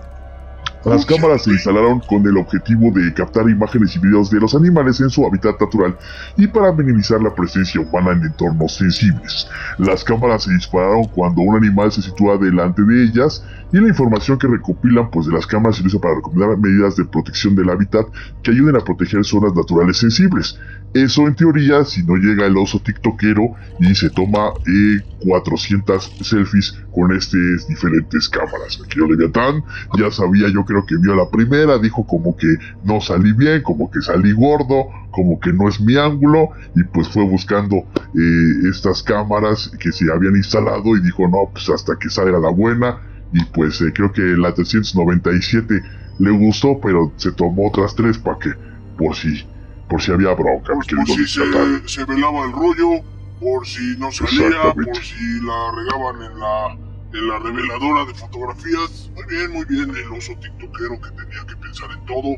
las 0.85 1.07
cámaras 1.07 1.45
se 1.45 1.51
instalaron 1.51 2.01
con 2.01 2.27
el 2.27 2.37
objetivo 2.37 2.91
de 2.91 3.13
captar 3.15 3.49
imágenes 3.49 3.97
y 3.97 3.99
videos 3.99 4.31
de 4.31 4.41
los 4.41 4.55
animales 4.55 5.01
en 5.01 5.09
su 5.09 5.27
hábitat 5.27 5.61
natural 5.61 5.97
y 6.37 6.47
para 6.47 6.73
minimizar 6.73 7.23
la 7.23 7.35
presencia 7.35 7.81
humana 7.81 8.13
en 8.13 8.25
entornos 8.25 8.75
sensibles. 8.75 9.49
Las 9.79 10.05
cámaras 10.05 10.45
se 10.45 10.53
dispararon 10.53 11.05
cuando 11.07 11.41
un 11.43 11.57
animal 11.57 11.91
se 11.91 12.03
sitúa 12.03 12.37
delante 12.37 12.83
de 12.83 13.05
ellas 13.05 13.43
y 13.73 13.79
la 13.79 13.89
información 13.89 14.39
que 14.39 14.47
recopilan 14.47 15.11
pues 15.11 15.27
de 15.27 15.33
las 15.33 15.47
cámaras 15.47 15.77
se 15.77 15.87
usa 15.87 16.01
para 16.01 16.17
recomendar 16.17 16.57
medidas 16.59 16.97
de 16.97 17.05
protección 17.05 17.57
del 17.57 17.71
hábitat 17.71 18.07
que 18.43 18.51
ayuden 18.51 18.77
a 18.77 18.81
proteger 18.81 19.25
zonas 19.25 19.55
naturales 19.55 19.97
sensibles. 19.97 20.59
Eso 20.93 21.27
en 21.27 21.35
teoría 21.35 21.85
si 21.85 22.05
no 22.05 22.15
llega 22.15 22.47
el 22.47 22.57
oso 22.57 22.79
tiktokero 22.79 23.57
y 23.81 23.95
se 23.97 24.11
toma 24.11 24.51
eh, 24.67 25.01
400 25.25 26.19
selfies 26.21 26.79
con 26.95 27.13
estas 27.13 27.67
diferentes 27.67 28.29
cámaras. 28.29 28.81
Aquí 28.85 29.01
Leviatán 29.01 29.65
ya 29.99 30.11
sabía, 30.13 30.49
yo 30.49 30.65
creo 30.75 30.87
que 30.87 30.97
vio 30.97 31.15
la 31.15 31.31
primera, 31.31 31.79
dijo 31.79 32.05
como 32.05 32.37
que 32.37 32.49
no 32.83 33.01
salí 33.01 33.33
bien, 33.33 33.63
como 33.63 33.91
que 33.91 34.01
salí 34.01 34.33
gordo, 34.33 34.89
como 35.13 35.39
que 35.39 35.53
no 35.53 35.69
es 35.69 35.81
mi 35.81 35.97
ángulo 35.97 36.49
y 36.75 36.83
pues 36.83 37.09
fue 37.09 37.25
buscando 37.25 37.77
eh, 37.77 38.69
estas 38.69 39.03
cámaras 39.03 39.71
que 39.79 39.93
se 39.93 40.11
habían 40.13 40.35
instalado 40.37 40.97
y 40.97 41.01
dijo 41.01 41.29
no, 41.29 41.49
pues 41.53 41.71
hasta 41.71 41.97
que 41.97 42.11
salga 42.11 42.39
la 42.41 42.51
buena 42.51 42.99
y 43.33 43.45
pues 43.45 43.81
eh, 43.83 43.93
creo 43.95 44.13
que 44.13 44.23
la 44.23 44.53
397 44.53 45.81
le 46.19 46.31
gustó, 46.31 46.81
pero 46.83 47.13
se 47.17 47.31
tomó 47.33 47.69
otras 47.69 47.95
tres 47.95 48.19
para 48.19 48.39
que 48.39 48.51
por 48.99 49.15
si 49.15 49.47
por 49.89 50.01
si 50.03 50.11
había 50.11 50.33
bronca, 50.35 50.73
Pues 50.75 50.89
por 50.89 51.07
si 51.07 51.27
se, 51.27 51.89
se 51.89 52.05
velaba 52.05 52.47
el 52.47 52.53
rollo, 52.53 53.05
por 53.41 53.67
si 53.67 53.97
no 53.99 54.11
salía, 54.11 54.73
por 54.73 54.97
si 54.97 55.41
la 55.43 55.71
regaban 55.77 56.33
en 56.33 56.41
la, 56.41 56.84
en 57.15 57.29
la 57.29 57.39
reveladora 57.39 58.05
de 58.07 58.15
fotografías. 58.15 59.11
Muy 59.15 59.25
bien, 59.29 59.53
muy 59.53 59.65
bien, 59.67 59.91
el 59.97 60.13
oso 60.19 60.33
tiktokero 60.41 61.01
que 61.01 61.11
tenía 61.11 61.45
que 61.47 61.57
pensar 61.57 61.91
en 61.93 62.05
todo. 62.07 62.35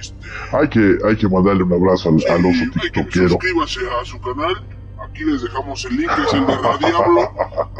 Este, 0.00 0.28
Hay 0.52 0.68
que, 0.68 0.98
hay 1.06 1.16
que 1.16 1.28
mandarle 1.28 1.62
un 1.64 1.72
abrazo 1.72 2.10
al, 2.10 2.16
al 2.30 2.46
oso 2.46 2.52
sí, 2.52 2.60
hay 2.64 2.90
que 2.90 3.02
tiktokero. 3.02 3.28
suscríbase 3.30 3.80
a 4.00 4.04
su 4.04 4.20
canal, 4.20 4.66
Aquí 5.00 5.24
les 5.24 5.40
dejamos 5.42 5.84
el 5.84 5.96
link, 5.96 6.10
es 6.26 6.34
el 6.34 6.44
de 6.44 6.56
Radiablo. 6.56 7.30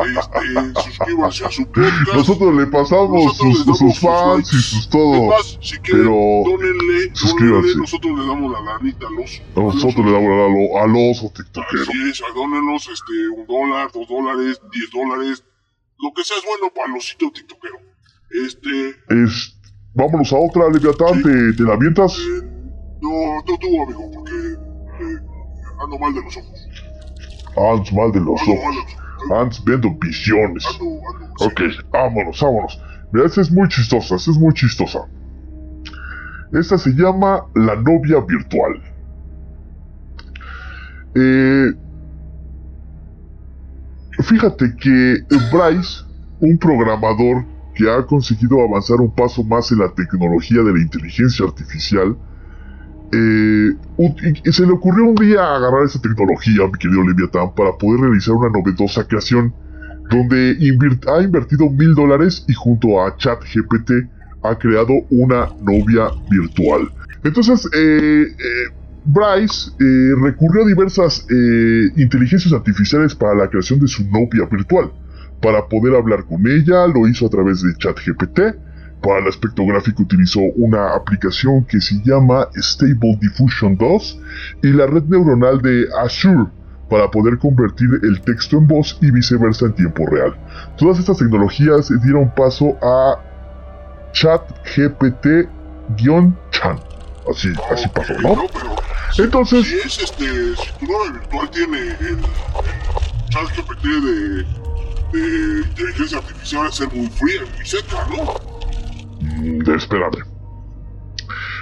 Este, 0.06 0.82
suscríbanse 0.82 1.44
a 1.46 1.50
su 1.50 1.64
podcast. 1.66 2.14
Nosotros 2.14 2.54
le 2.54 2.66
pasamos 2.68 3.24
Nosotros 3.24 3.56
sus, 3.58 3.64
sus 3.66 3.78
sus 3.78 4.00
fans 4.00 4.36
likes. 4.36 4.56
y 4.56 4.60
sus 4.60 4.88
todo. 4.88 5.26
más, 5.26 5.58
si 5.60 5.76
quieren, 5.78 6.04
pero 6.04 6.14
dónenle, 6.46 7.10
suscríbanse. 7.14 7.54
dónenle, 7.68 7.76
nosotros 7.80 8.18
le 8.18 8.26
damos 8.26 8.52
la 8.52 8.60
lanita 8.72 9.06
a 9.06 9.10
los. 9.10 9.42
Nosotros 9.56 10.06
le 10.06 10.12
damos 10.12 10.30
a, 10.30 10.48
lo- 10.48 10.82
al 10.82 11.10
oso 11.10 11.32
tiktokero. 11.34 11.82
Así 11.82 12.08
es, 12.08 12.22
dónenos 12.34 12.88
este, 12.88 13.28
un 13.36 13.46
dólar, 13.46 13.90
dos 13.92 14.08
dólares, 14.08 14.60
diez 14.72 14.90
dólares, 14.92 15.44
lo 16.00 16.12
que 16.14 16.24
sea 16.24 16.36
es 16.36 16.44
bueno 16.44 16.72
para 16.74 16.92
los 16.92 17.06
sitios 17.08 17.32
tiktokero. 17.32 17.78
Este, 18.30 18.90
Es, 19.24 19.58
vámonos 19.94 20.32
a 20.32 20.36
otra, 20.36 20.68
Leviatán, 20.70 21.22
¿te, 21.22 21.52
te 21.54 21.62
la 21.62 21.74
avientas? 21.74 22.16
eh, 22.18 22.42
no, 23.00 23.10
no 23.36 23.42
tú, 23.58 23.82
amigo, 23.82 24.10
porque 24.12 24.32
eh, 24.32 25.18
ando 25.82 25.98
mal 25.98 26.14
de 26.14 26.22
los 26.22 26.36
ojos. 26.36 26.68
Hans, 27.56 27.92
mal 27.92 28.12
de 28.12 28.20
los 28.20 28.40
Ando 28.40 28.54
mal 28.54 28.68
ojos. 28.68 28.76
de 28.76 28.82
los 28.82 28.94
ojos. 28.94 29.30
Hans 29.30 29.64
viendo 29.64 29.90
visiones. 30.00 30.64
Ando, 30.66 31.00
ando, 31.14 31.34
sí. 31.38 31.44
Ok, 31.46 31.60
vámonos, 31.90 32.40
vámonos. 32.40 32.80
Mira, 33.12 33.26
esta 33.26 33.40
es 33.40 33.50
muy 33.50 33.68
chistosa, 33.68 34.16
esta 34.16 34.30
es 34.30 34.36
muy 34.38 34.52
chistosa. 34.54 35.00
Esta 36.52 36.76
se 36.78 36.90
llama 36.90 37.44
La 37.54 37.74
novia 37.76 38.20
virtual. 38.20 38.82
Eh, 41.14 41.72
fíjate 44.22 44.74
que 44.76 45.16
Bryce, 45.52 46.04
un 46.40 46.58
programador 46.58 47.44
que 47.74 47.88
ha 47.90 48.04
conseguido 48.04 48.60
avanzar 48.62 49.00
un 49.00 49.14
paso 49.14 49.44
más 49.44 49.70
en 49.70 49.78
la 49.78 49.88
tecnología 49.94 50.62
de 50.62 50.72
la 50.72 50.80
inteligencia 50.80 51.46
artificial, 51.46 52.16
eh, 53.12 53.70
se 54.52 54.66
le 54.66 54.72
ocurrió 54.72 55.04
un 55.04 55.14
día 55.14 55.54
agarrar 55.54 55.84
esa 55.84 56.00
tecnología, 56.00 56.66
mi 56.66 56.78
querido 56.78 57.02
Leviatán, 57.04 57.54
para 57.54 57.72
poder 57.78 58.00
realizar 58.00 58.34
una 58.34 58.50
novedosa 58.50 59.06
creación 59.06 59.54
donde 60.10 60.56
ha 61.06 61.22
invertido 61.22 61.70
mil 61.70 61.94
dólares 61.94 62.44
y 62.48 62.54
junto 62.54 63.02
a 63.02 63.16
ChatGPT 63.16 63.90
ha 64.42 64.56
creado 64.56 64.92
una 65.10 65.48
novia 65.60 66.10
virtual. 66.30 66.90
Entonces, 67.24 67.68
eh, 67.74 68.26
eh, 68.26 68.77
Bryce 69.10 69.70
eh, 69.80 70.14
recurrió 70.20 70.64
a 70.64 70.66
diversas 70.66 71.26
eh, 71.30 71.90
inteligencias 71.96 72.52
artificiales 72.52 73.14
para 73.14 73.34
la 73.34 73.48
creación 73.48 73.80
de 73.80 73.88
su 73.88 74.04
novia 74.04 74.44
virtual. 74.50 74.92
Para 75.40 75.66
poder 75.66 75.94
hablar 75.94 76.26
con 76.26 76.46
ella, 76.46 76.86
lo 76.86 77.08
hizo 77.08 77.24
a 77.26 77.30
través 77.30 77.62
de 77.62 77.72
ChatGPT. 77.78 78.40
Para 79.02 79.20
el 79.20 79.28
aspecto 79.28 79.64
gráfico 79.64 80.02
utilizó 80.02 80.40
una 80.56 80.94
aplicación 80.94 81.64
que 81.64 81.80
se 81.80 82.02
llama 82.04 82.48
Stable 82.54 83.16
Diffusion 83.18 83.78
2 83.78 84.20
y 84.64 84.72
la 84.72 84.86
red 84.86 85.04
neuronal 85.04 85.62
de 85.62 85.86
Azure 86.02 86.50
para 86.90 87.10
poder 87.10 87.38
convertir 87.38 87.88
el 88.02 88.20
texto 88.20 88.58
en 88.58 88.66
voz 88.66 88.98
y 89.00 89.10
viceversa 89.10 89.64
en 89.66 89.72
tiempo 89.72 90.04
real. 90.06 90.36
Todas 90.76 90.98
estas 90.98 91.16
tecnologías 91.16 91.90
dieron 92.02 92.30
paso 92.34 92.76
a 92.82 93.18
ChatGPT-Chan. 94.12 95.48
Así, 97.30 97.52
así 97.70 97.88
pasó, 97.88 98.12
¿no? 98.20 98.36
Entonces, 99.16 99.66
si 99.66 99.76
es 99.76 99.98
este, 100.02 100.56
si 100.56 100.72
tu 100.78 100.86
novia 100.86 101.12
virtual 101.12 101.50
tiene 101.50 101.78
el, 101.78 102.18
el 102.18 103.28
chat 103.30 103.48
GPT 103.56 103.84
de, 103.84 104.44
de 105.12 105.68
inteligencia 105.68 106.18
artificial, 106.18 106.66
a 106.66 106.72
ser 106.72 106.88
muy 106.92 107.06
fría, 107.08 107.40
muy 107.56 107.66
seca, 107.66 108.06
¿no? 108.10 108.34
Mm, 109.20 109.70
espérame. 109.70 110.24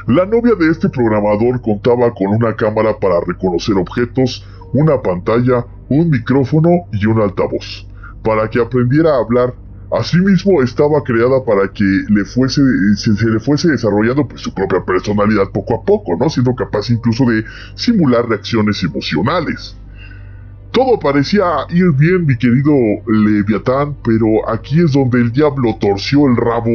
La 0.07 0.25
novia 0.25 0.55
de 0.55 0.71
este 0.71 0.89
programador 0.89 1.61
contaba 1.63 2.13
con 2.15 2.29
una 2.29 2.55
cámara 2.55 2.97
para 2.99 3.21
reconocer 3.27 3.77
objetos, 3.77 4.47
una 4.73 5.01
pantalla, 5.03 5.67
un 5.89 6.11
micrófono 6.11 6.71
y 6.93 7.07
un 7.07 7.21
altavoz, 7.21 7.87
para 8.23 8.49
que 8.49 8.61
aprendiera 8.61 9.11
a 9.15 9.19
hablar. 9.21 9.55
Asimismo, 9.93 10.63
estaba 10.63 11.03
creada 11.05 11.45
para 11.45 11.69
que 11.73 11.85
le 11.85 12.25
fuese, 12.25 12.61
se, 12.97 13.11
le 13.25 13.39
fuese 13.39 13.69
desarrollando 13.69 14.27
pues, 14.27 14.41
su 14.41 14.53
propia 14.53 14.85
personalidad 14.85 15.51
poco 15.53 15.75
a 15.77 15.85
poco, 15.85 16.17
¿no? 16.19 16.29
Siendo 16.29 16.55
capaz 16.55 16.91
incluso 16.91 17.25
de 17.27 17.45
simular 17.77 18.29
reacciones 18.29 18.83
emocionales. 18.83 19.77
Todo 20.73 20.99
parecía 20.99 21.45
ir 21.71 21.93
bien, 21.93 22.27
mi 22.27 22.37
querido 22.37 22.73
Leviatán, 23.07 23.97
pero 24.05 24.49
aquí 24.49 24.83
es 24.83 24.93
donde 24.93 25.21
el 25.21 25.33
diablo 25.33 25.77
torció 25.81 26.27
el 26.27 26.37
rabo 26.37 26.71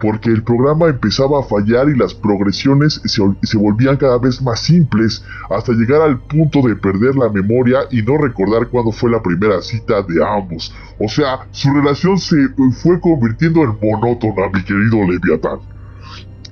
porque 0.00 0.30
el 0.30 0.42
programa 0.42 0.88
empezaba 0.88 1.40
a 1.40 1.42
fallar 1.42 1.88
y 1.88 1.96
las 1.96 2.14
progresiones 2.14 3.00
se, 3.04 3.22
se 3.42 3.58
volvían 3.58 3.96
cada 3.96 4.18
vez 4.18 4.42
más 4.42 4.60
simples 4.60 5.24
hasta 5.50 5.72
llegar 5.72 6.02
al 6.02 6.18
punto 6.20 6.60
de 6.62 6.76
perder 6.76 7.16
la 7.16 7.30
memoria 7.30 7.80
y 7.90 8.02
no 8.02 8.18
recordar 8.18 8.68
cuándo 8.68 8.92
fue 8.92 9.10
la 9.10 9.22
primera 9.22 9.60
cita 9.62 10.02
de 10.02 10.24
ambos. 10.24 10.74
O 10.98 11.08
sea, 11.08 11.46
su 11.50 11.72
relación 11.72 12.18
se 12.18 12.36
eh, 12.42 12.48
fue 12.82 13.00
convirtiendo 13.00 13.62
en 13.62 13.76
monótona, 13.82 14.48
mi 14.52 14.62
querido 14.64 14.98
Leviatán. 15.04 15.58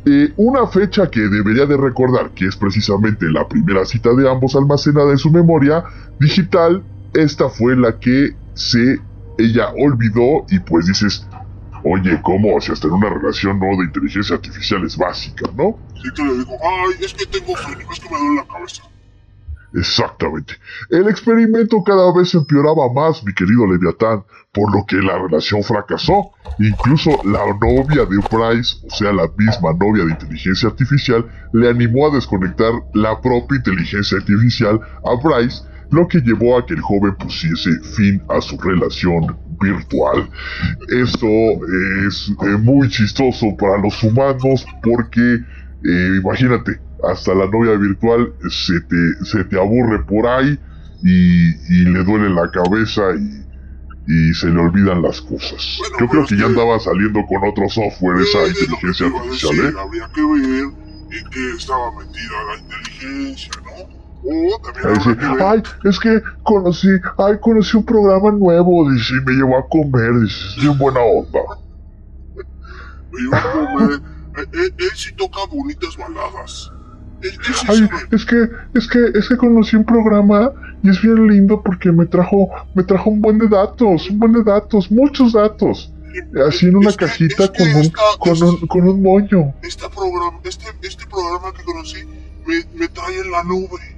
Eh, 0.07 0.33
una 0.37 0.67
fecha 0.67 1.09
que 1.09 1.21
debería 1.21 1.65
de 1.65 1.79
recordar, 1.79 2.31
que 2.31 2.47
es 2.47 2.57
precisamente 2.57 3.27
la 3.31 3.49
primera 3.49 3.87
cita 3.87 4.13
de 4.15 4.31
ambos 4.31 4.55
almacenada 4.55 5.11
en 5.11 5.19
su 5.19 5.31
memoria 5.31 5.83
digital, 6.21 6.83
esta 7.15 7.49
fue 7.49 7.75
la 7.77 7.99
que 7.99 8.35
se 8.53 9.01
ella 9.39 9.71
olvidó 9.79 10.45
y 10.51 10.59
pues 10.61 10.87
dices, 10.87 11.27
oye, 11.85 12.21
¿cómo? 12.23 12.61
Si 12.61 12.73
hasta 12.73 12.89
en 12.89 12.95
una 12.95 13.11
relación 13.11 13.59
no 13.59 13.67
de 13.77 13.85
inteligencia 13.85 14.37
artificial 14.37 14.85
es 14.85 14.97
básica, 14.97 15.49
¿no? 15.55 15.79
Y 15.95 16.13
que 16.13 16.25
le 16.25 16.39
digo, 16.39 16.57
ay, 16.63 17.05
es 17.05 17.15
que 17.15 17.27
tengo 17.27 17.57
sueño, 17.57 17.87
es 17.93 18.01
que 18.01 18.11
me 18.11 18.19
duele 18.19 18.37
la 18.37 18.47
cabeza. 18.47 18.83
Exactamente. 19.75 20.55
El 20.89 21.09
experimento 21.09 21.83
cada 21.83 22.13
vez 22.15 22.33
empeoraba 22.35 22.93
más, 22.93 23.25
mi 23.25 23.35
querido 23.35 23.67
Leviatán, 23.67 24.23
por 24.53 24.73
lo 24.73 24.87
que 24.87 24.97
la 24.97 25.19
relación 25.19 25.63
fracasó. 25.65 26.31
Incluso 26.61 27.11
la 27.25 27.45
novia 27.61 28.05
de 28.07 28.19
Bryce, 28.31 28.87
o 28.87 28.91
sea, 28.91 29.13
la 29.13 29.29
misma 29.37 29.73
novia 29.73 30.05
de 30.05 30.13
inteligencia 30.13 30.69
artificial, 30.69 31.27
le 31.53 31.69
animó 31.69 32.07
a 32.07 32.15
desconectar 32.15 32.73
la 32.95 33.21
propia 33.21 33.57
inteligencia 33.57 34.19
artificial 34.19 34.81
a 35.05 35.15
Bryce, 35.21 35.65
lo 35.91 36.07
que 36.07 36.21
llevó 36.21 36.57
a 36.57 36.65
que 36.65 36.75
el 36.75 36.81
joven 36.81 37.17
pusiese 37.17 37.71
fin 37.97 38.23
a 38.29 38.41
su 38.41 38.57
relación 38.59 39.37
virtual. 39.61 40.29
Esto 40.89 41.27
es 42.07 42.33
eh, 42.43 42.57
muy 42.59 42.89
chistoso 42.89 43.57
para 43.59 43.79
los 43.79 44.03
humanos 44.03 44.67
porque, 44.83 45.41
eh, 45.85 46.21
imagínate, 46.23 46.81
hasta 47.11 47.35
la 47.35 47.47
novia 47.47 47.77
virtual 47.77 48.33
se 48.49 48.81
te, 48.81 49.25
se 49.25 49.45
te 49.45 49.59
aburre 49.59 50.05
por 50.05 50.27
ahí 50.27 50.59
y, 51.03 51.49
y 51.75 51.85
le 51.85 52.03
duele 52.05 52.31
la 52.31 52.51
cabeza 52.51 53.03
y, 53.15 53.45
y 54.07 54.35
se 54.35 54.47
le 54.47 54.61
olvidan 54.61 55.03
las 55.03 55.21
cosas. 55.21 55.79
Bueno, 55.79 55.97
Yo 56.01 56.09
creo 56.09 56.25
pero 56.25 56.27
que 56.27 56.37
ya 56.37 56.47
andaba 56.47 56.79
saliendo 56.79 57.25
con 57.27 57.49
otro 57.49 57.69
software 57.69 58.23
esa 58.23 58.47
inteligencia 58.47 59.07
artificial, 59.07 59.57
decir, 59.57 59.65
¿eh? 59.65 59.79
Habría 59.79 60.11
que 60.15 60.23
ver 60.23 60.65
en 61.11 61.31
qué 61.31 61.51
estaba 61.57 61.91
metida 61.93 62.45
la 62.49 62.59
inteligencia, 62.59 63.53
¿no? 63.65 63.94
Dice, 64.25 65.17
ay, 65.45 65.63
es 65.85 65.99
que 66.01 66.23
conocí, 66.43 66.89
ay, 67.19 67.35
conocí 67.41 67.77
un 67.77 67.85
programa 67.85 68.31
nuevo, 68.33 68.91
dice, 68.91 69.15
y 69.21 69.25
me 69.25 69.33
llevó 69.35 69.59
a 69.59 69.69
comer, 69.69 70.13
dice, 70.21 70.37
es 70.49 70.57
bien 70.63 70.79
buena 70.79 71.01
onda. 71.01 71.41
me 73.13 73.23
iba 73.23 73.39
a 73.39 73.53
comer. 73.53 74.01
Eh, 74.37 74.41
eh, 74.53 74.71
él 74.79 74.91
sí 74.95 75.15
toca 75.15 75.41
bonitas 75.53 75.97
baladas. 75.97 76.73
Él, 77.23 77.31
sí 77.43 77.67
Ay, 77.69 77.89
es 78.11 78.25
que, 78.25 78.49
es 78.75 78.89
que, 78.89 79.19
es 79.19 79.29
que 79.29 79.37
conocí 79.37 79.77
un 79.77 79.85
programa 79.85 80.51
y 80.83 80.91
es 80.91 81.01
bien 81.01 81.27
lindo 81.29 81.63
porque 81.63 81.93
me 81.93 82.07
trajo, 82.07 82.49
me 82.75 82.83
trajo 82.83 83.11
un 83.11 83.21
buen 83.21 83.39
de 83.39 83.49
datos, 83.49 84.11
un 84.11 84.19
buen 84.19 84.33
de 84.33 84.43
datos, 84.43 84.91
muchos 84.91 85.33
datos. 85.35 85.91
Así 86.47 86.67
en 86.67 86.77
una 86.77 86.91
Es 86.91 86.97
que- 86.97 87.07
cajita 87.07 87.45
es 87.45 87.51
que 87.51 87.59
con 87.65 87.75
un, 87.75 87.81
esta- 87.83 88.01
con 88.19 88.43
un, 88.43 88.67
con 88.67 88.89
un 88.89 89.03
moño. 89.03 89.55
Este 89.63 89.89
programa, 89.89 90.39
este, 90.45 90.65
este 90.83 91.07
programa 91.07 91.53
que 91.57 91.63
conocí 91.65 91.99
me, 92.47 92.55
me 92.79 92.89
trae 92.89 93.19
en 93.21 93.31
la 93.31 93.43
nube. 93.45 93.94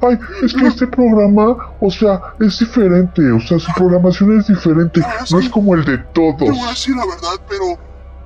Ay, 0.00 0.18
es 0.44 0.54
que 0.54 0.66
este 0.66 0.86
programa, 0.86 1.74
o 1.80 1.90
sea, 1.90 2.20
es 2.40 2.58
diferente, 2.58 3.32
o 3.32 3.40
sea, 3.40 3.58
su 3.58 3.72
programación 3.72 4.38
es 4.38 4.46
diferente, 4.46 5.00
no 5.30 5.38
es 5.40 5.48
como 5.48 5.74
el 5.74 5.84
de 5.84 5.98
Te 5.98 6.20
voy 6.20 6.32
a 6.32 6.36
todos. 6.36 6.68
decir 6.68 6.94
la 6.94 7.06
verdad, 7.06 7.40
pero 7.48 7.64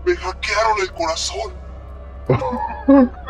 me 0.04 0.14
hackearon 0.16 0.80
el 0.82 0.92
corazón. 0.92 1.52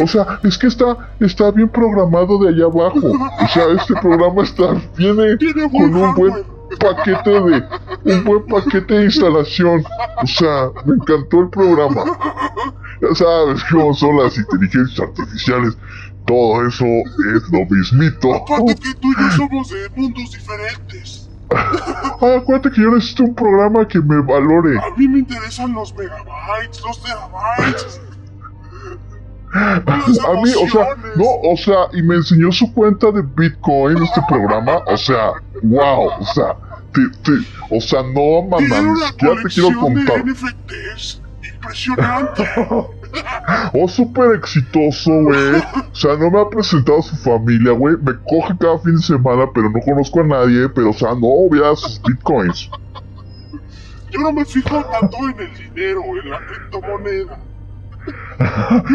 O 0.00 0.06
sea, 0.06 0.40
es 0.44 0.56
que 0.56 0.66
está, 0.66 0.96
está 1.20 1.50
bien 1.50 1.68
programado 1.68 2.38
de 2.38 2.48
allá 2.48 2.64
abajo. 2.64 3.00
O 3.42 3.48
sea, 3.48 3.64
este 3.76 3.94
programa 4.00 4.42
está, 4.42 4.80
viene 4.96 5.36
con 5.70 5.94
un 5.94 6.14
buen. 6.14 6.57
Paquete 6.78 7.30
de, 7.30 7.64
un 8.04 8.24
buen 8.24 8.46
paquete 8.46 8.94
de 8.94 9.04
instalación. 9.04 9.84
O 10.22 10.26
sea, 10.26 10.70
me 10.84 10.94
encantó 10.94 11.40
el 11.40 11.48
programa. 11.50 12.04
Ya 13.00 13.14
sabes 13.14 13.62
cómo 13.70 13.94
son 13.94 14.16
las 14.16 14.36
inteligencias 14.36 15.00
artificiales. 15.00 15.76
Todo 16.26 16.66
eso 16.66 16.84
es 16.84 17.50
lo 17.50 17.64
mismito. 17.70 18.34
Aparte 18.34 18.74
que 18.74 18.94
tú 18.94 19.08
y 19.12 19.22
yo 19.22 19.30
somos 19.36 19.68
de 19.70 19.88
mundos 19.96 20.32
diferentes. 20.32 21.28
Ay, 22.20 22.36
acuérdate 22.36 22.70
que 22.70 22.82
yo 22.82 22.90
necesito 22.90 23.24
un 23.24 23.34
programa 23.34 23.88
que 23.88 24.00
me 24.00 24.20
valore. 24.20 24.78
A 24.78 24.94
mí 24.96 25.08
me 25.08 25.20
interesan 25.20 25.72
los 25.72 25.94
megabytes, 25.94 26.82
los 26.84 27.02
terabytes. 27.02 28.00
A 29.54 30.32
mí, 30.42 30.50
o 30.62 30.68
sea, 30.68 30.88
no, 31.16 31.24
o 31.50 31.56
sea, 31.56 31.76
y 31.92 32.02
me 32.02 32.16
enseñó 32.16 32.52
su 32.52 32.72
cuenta 32.72 33.10
de 33.10 33.22
Bitcoin 33.22 34.02
este 34.02 34.20
programa, 34.28 34.78
o 34.86 34.96
sea, 34.96 35.32
wow, 35.62 36.10
o 36.20 36.24
sea, 36.34 36.54
te, 36.92 37.00
te, 37.22 37.32
o 37.70 37.80
sea, 37.80 38.02
no, 38.02 38.42
mamá, 38.42 39.06
siquiera 39.06 39.42
te 39.42 39.48
quiero 39.48 39.80
contar. 39.80 40.24
NFTs 40.24 41.22
impresionante. 41.58 42.44
Oh, 43.72 43.88
súper 43.88 44.36
exitoso, 44.36 45.10
güey. 45.10 45.56
O 45.56 45.94
sea, 45.94 46.14
no 46.16 46.30
me 46.30 46.40
ha 46.40 46.48
presentado 46.48 46.98
a 46.98 47.02
su 47.02 47.16
familia, 47.16 47.72
güey. 47.72 47.96
Me 47.96 48.12
coge 48.28 48.54
cada 48.60 48.78
fin 48.80 48.96
de 48.96 49.02
semana, 49.02 49.46
pero 49.54 49.70
no 49.70 49.80
conozco 49.80 50.20
a 50.20 50.24
nadie. 50.24 50.68
Pero, 50.68 50.90
o 50.90 50.92
sea, 50.92 51.14
no 51.14 51.48
vea 51.50 51.74
sus 51.74 52.02
bitcoins. 52.02 52.70
Yo 54.10 54.20
no 54.20 54.32
me 54.32 54.44
fijo 54.44 54.84
tanto 54.84 55.16
en 55.30 55.40
el 55.40 55.56
dinero, 55.56 56.02
en 56.22 56.30
la 56.30 56.38
criptomoneda. 56.46 57.38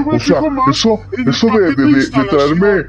O 0.05 0.19
sea, 0.19 0.41
eso, 0.69 0.99
eso 1.25 1.47
de, 1.47 1.75
de, 1.75 1.85
de- 1.85 2.07
de 2.09 2.23
traerme 2.29 2.85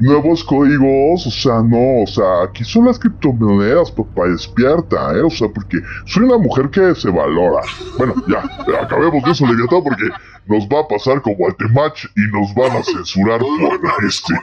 nuevos 0.00 0.44
códigos, 0.44 1.26
o 1.26 1.30
sea, 1.30 1.60
no, 1.62 2.02
o 2.02 2.06
sea, 2.06 2.44
aquí 2.44 2.62
son 2.64 2.84
las 2.86 2.98
criptomonedas, 3.00 3.90
papá, 3.90 4.26
despierta, 4.28 5.12
¿eh? 5.16 5.22
O 5.22 5.30
sea, 5.30 5.48
porque 5.48 5.78
soy 6.06 6.22
una 6.24 6.38
mujer 6.38 6.70
que 6.70 6.94
se 6.94 7.10
valora. 7.10 7.62
Bueno, 7.96 8.14
ya, 8.28 8.44
acabemos 8.80 9.22
de 9.24 9.30
eso, 9.32 9.44
Leviatán, 9.46 9.82
porque 9.82 10.08
nos 10.46 10.64
va 10.68 10.80
a 10.82 10.88
pasar 10.88 11.20
como 11.20 11.46
al 11.46 11.56
Temach 11.56 12.04
y 12.16 12.20
nos 12.32 12.54
van 12.54 12.76
a 12.76 12.82
censurar 12.84 13.40
por 13.40 14.04
este. 14.06 14.34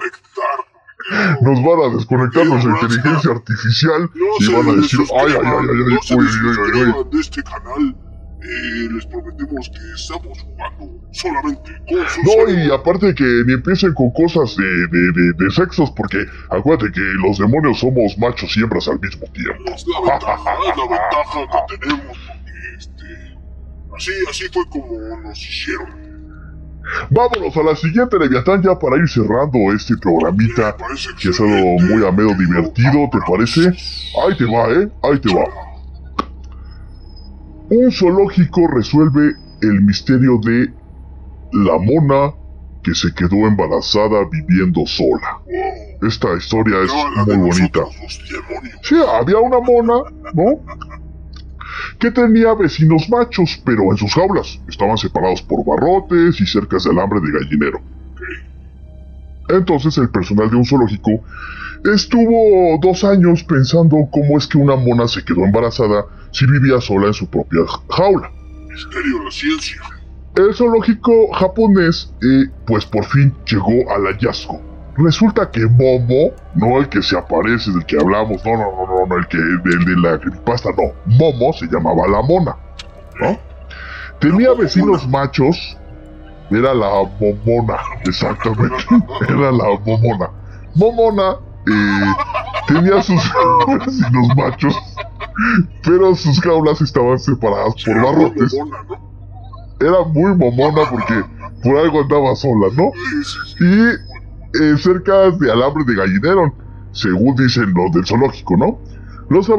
Nos 1.41 1.63
van 1.63 1.91
a 1.91 1.95
desconectar 1.95 2.45
nuestra 2.47 2.72
inteligencia 2.72 3.32
artificial 3.32 4.09
y 4.39 4.53
van 4.53 4.70
a 4.70 4.74
decir, 4.74 4.99
ay, 5.16 5.28
ay, 5.28 5.34
desuscriban, 5.34 5.45
ay, 5.45 5.68
ay, 5.72 5.84
ay, 5.88 5.93
no 5.93 6.01
se 6.01 6.16
uy, 6.16 6.26
uy, 6.26 6.32
uy, 6.32 6.41
uy, 6.41 6.49
uy. 6.49 6.55
desuscriban 6.57 7.09
de 7.11 7.20
este 7.22 7.43
canal. 7.43 7.95
Eh, 8.46 8.89
les 8.93 9.06
prometemos 9.08 9.70
que 9.70 9.80
estamos 9.96 10.39
jugando 10.39 11.02
solamente 11.12 11.72
con 11.88 12.08
sus 12.08 12.24
No, 12.24 12.50
y 12.52 12.72
aparte 12.72 13.08
de 13.08 13.16
que 13.16 13.24
ni 13.48 13.54
empiecen 13.54 13.93
con 13.96 14.12
cosas 14.12 14.56
de, 14.56 14.64
de, 14.64 15.12
de, 15.14 15.34
de 15.34 15.52
sexos, 15.52 15.91
porque 15.91 16.26
acuérdate 16.52 16.91
que 16.91 17.02
los 17.26 17.39
demonios 17.39 17.80
somos 17.80 18.16
machos 18.20 18.56
y 18.56 18.62
hembras 18.62 18.88
al 18.88 19.00
mismo 19.00 19.26
tiempo. 19.34 19.74
Es 19.74 19.86
la 19.88 20.00
ventaja, 20.12 20.54
es 20.70 20.78
la 20.78 20.84
ventaja 20.84 21.68
que 21.68 21.78
tenemos 21.78 22.18
porque 22.28 22.52
este. 22.78 23.06
Así, 23.96 24.12
así 24.30 24.46
fue 24.54 24.64
como 24.70 25.22
nos 25.24 25.39
hicieron. 25.39 26.06
Vámonos 27.10 27.58
a 27.58 27.64
la 27.64 27.76
siguiente 27.76 28.20
Leviatán 28.20 28.62
ya 28.62 28.78
para 28.78 28.98
ir 28.98 29.10
cerrando 29.10 29.58
este 29.74 29.98
programita 29.98 30.76
que 31.20 31.30
ha 31.30 31.32
estado 31.32 31.50
muy 31.50 32.06
ameno, 32.06 32.36
divertido, 32.38 33.10
¿te 33.12 33.18
parece? 33.28 33.62
Ahí 34.22 34.38
te 34.38 34.46
va, 34.46 34.70
¿eh? 34.72 34.88
Ahí 35.02 35.20
te 35.20 35.34
va. 35.34 35.64
Un 37.70 37.91
zoológico 37.91 38.68
resuelve 38.68 39.34
el 39.61 39.82
misterio 39.82 40.39
de 40.43 40.72
la 41.53 41.78
mona 41.78 42.34
que 42.84 42.93
se 42.93 43.13
quedó 43.13 43.47
embarazada 43.47 44.28
viviendo 44.32 44.86
sola. 44.86 45.41
Wow. 45.45 46.07
Esta 46.07 46.36
historia 46.36 46.84
es 46.84 46.91
No, 46.93 47.26
muy 47.26 47.49
bonita. 47.49 47.82
Sí, 48.84 48.95
había 49.20 49.39
una 49.39 49.59
mona, 49.59 50.03
¿no? 50.34 50.59
Que 51.97 52.11
tenía 52.11 52.53
vecinos 52.53 53.09
machos, 53.09 53.59
pero 53.66 53.91
en 53.91 53.97
sus 53.97 54.13
jaulas. 54.13 54.59
Estaban 54.68 54.97
separados 54.97 55.41
por 55.41 55.66
barrotes 55.66 56.39
y 56.39 56.45
cercas 56.45 56.84
de 56.84 56.91
alambre 56.91 57.20
de 57.22 57.32
gallinero. 57.32 57.82
Entonces 59.49 59.97
el 59.97 60.09
personal 60.09 60.49
de 60.49 60.55
un 60.55 60.66
zoológico 60.66 61.24
estuvo 61.93 62.78
dos 62.82 63.03
años 63.03 63.43
pensando 63.43 63.97
cómo 64.11 64.38
es 64.38 64.47
que 64.47 64.57
una 64.57 64.76
mona 64.76 65.07
se 65.07 65.24
quedó 65.24 65.45
embarazada 65.45 66.05
si 66.36 66.46
vivía 66.46 66.82
sola 66.82 67.08
en 67.08 67.14
su 67.14 67.28
propia 67.28 67.62
jaula. 67.90 68.30
Misterio 68.68 69.20
de 69.20 69.26
la 69.26 69.32
ciencia. 69.32 69.82
El 70.36 70.54
zoológico 70.54 71.32
japonés, 71.32 72.14
eh, 72.22 72.52
pues 72.68 72.86
por 72.86 73.06
fin 73.06 73.34
llegó 73.46 73.90
al 73.90 74.04
hallazgo. 74.04 74.62
Resulta 74.98 75.50
que 75.50 75.66
Momo, 75.66 76.34
no 76.56 76.80
el 76.80 76.90
que 76.90 77.02
se 77.02 77.18
aparece, 77.18 77.72
del 77.72 77.86
que 77.86 77.98
hablamos, 77.98 78.44
no, 78.44 78.52
no, 78.52 78.72
no, 78.72 78.86
no, 78.86 79.06
no, 79.06 79.18
el 79.18 79.28
que, 79.28 79.38
el 79.38 79.86
de 79.86 79.96
la 79.96 80.20
creepypasta, 80.20 80.72
no. 80.72 80.92
Momo 81.06 81.54
se 81.54 81.68
llamaba 81.68 82.06
la 82.06 82.22
mona, 82.22 82.58
¿no? 83.22 83.40
Tenía 84.20 84.54
vecinos 84.54 85.08
machos, 85.08 85.78
era 86.52 86.74
la 86.74 87.04
momona, 87.18 87.78
exactamente, 88.04 88.76
era 89.30 89.52
la 89.54 89.80
momona. 89.86 90.30
Momona, 90.76 91.38
eh, 91.66 92.14
tenía 92.68 93.02
sus 93.02 93.24
vecinos 93.68 94.36
machos, 94.36 94.76
pero 95.84 96.16
sus 96.16 96.40
jaulas 96.42 96.82
estaban 96.82 97.20
separadas 97.20 97.76
por 97.84 97.96
barrotes 97.96 98.56
era 99.80 100.04
muy 100.04 100.36
momona 100.36 100.90
porque 100.90 101.24
por 101.64 101.78
algo 101.78 102.02
andaba 102.02 102.36
sola, 102.36 102.68
¿no? 102.76 102.92
Y 103.60 104.64
eh, 104.64 104.78
cerca 104.78 105.32
de 105.32 105.52
alambre 105.52 105.84
de 105.86 105.96
gallinero, 105.96 106.54
según 106.92 107.36
dicen 107.36 107.74
los 107.74 107.92
del 107.92 108.06
zoológico, 108.06 108.56
¿no? 108.58 108.80
Los, 109.30 109.50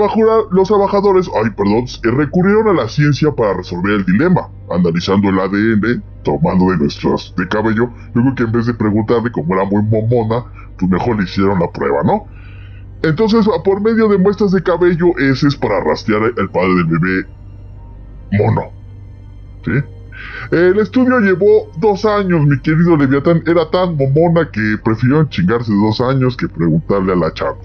los 0.52 0.68
trabajadores, 0.68 1.28
ay, 1.42 1.50
perdón, 1.50 1.84
eh, 1.84 2.10
recurrieron 2.10 2.68
a 2.68 2.72
la 2.82 2.88
ciencia 2.88 3.32
para 3.32 3.54
resolver 3.54 3.94
el 3.94 4.04
dilema, 4.04 4.48
analizando 4.70 5.28
el 5.28 5.40
ADN, 5.40 6.02
tomando 6.22 6.70
de 6.70 6.78
nuestras 6.78 7.34
de 7.36 7.48
cabello. 7.48 7.90
Yo 8.14 8.22
creo 8.22 8.34
que 8.36 8.42
en 8.44 8.52
vez 8.52 8.66
de 8.66 8.74
preguntarle 8.74 9.32
cómo 9.32 9.54
era 9.54 9.64
muy 9.64 9.82
momona, 9.82 10.44
pues 10.78 10.90
mejor 10.90 11.16
le 11.16 11.24
hicieron 11.24 11.58
la 11.58 11.68
prueba, 11.70 12.02
¿no? 12.04 12.26
Entonces, 13.06 13.46
por 13.64 13.80
medio 13.80 14.08
de 14.08 14.18
muestras 14.18 14.52
de 14.52 14.62
cabello, 14.62 15.16
ese 15.18 15.48
es 15.48 15.56
para 15.56 15.80
rastrear 15.80 16.32
el 16.36 16.48
padre 16.50 16.74
del 16.74 16.86
bebé 16.86 17.26
mono. 18.32 18.70
¿Sí? 19.64 19.72
El 20.50 20.78
estudio 20.78 21.20
llevó 21.20 21.70
dos 21.78 22.04
años, 22.04 22.46
mi 22.46 22.58
querido 22.60 22.96
Leviatán. 22.96 23.42
Era 23.46 23.68
tan 23.70 23.96
momona 23.96 24.48
que 24.50 24.76
prefirieron 24.82 25.28
chingarse 25.28 25.72
dos 25.72 26.00
años 26.00 26.36
que 26.36 26.48
preguntarle 26.48 27.12
a 27.12 27.16
la 27.16 27.32
chava. 27.32 27.56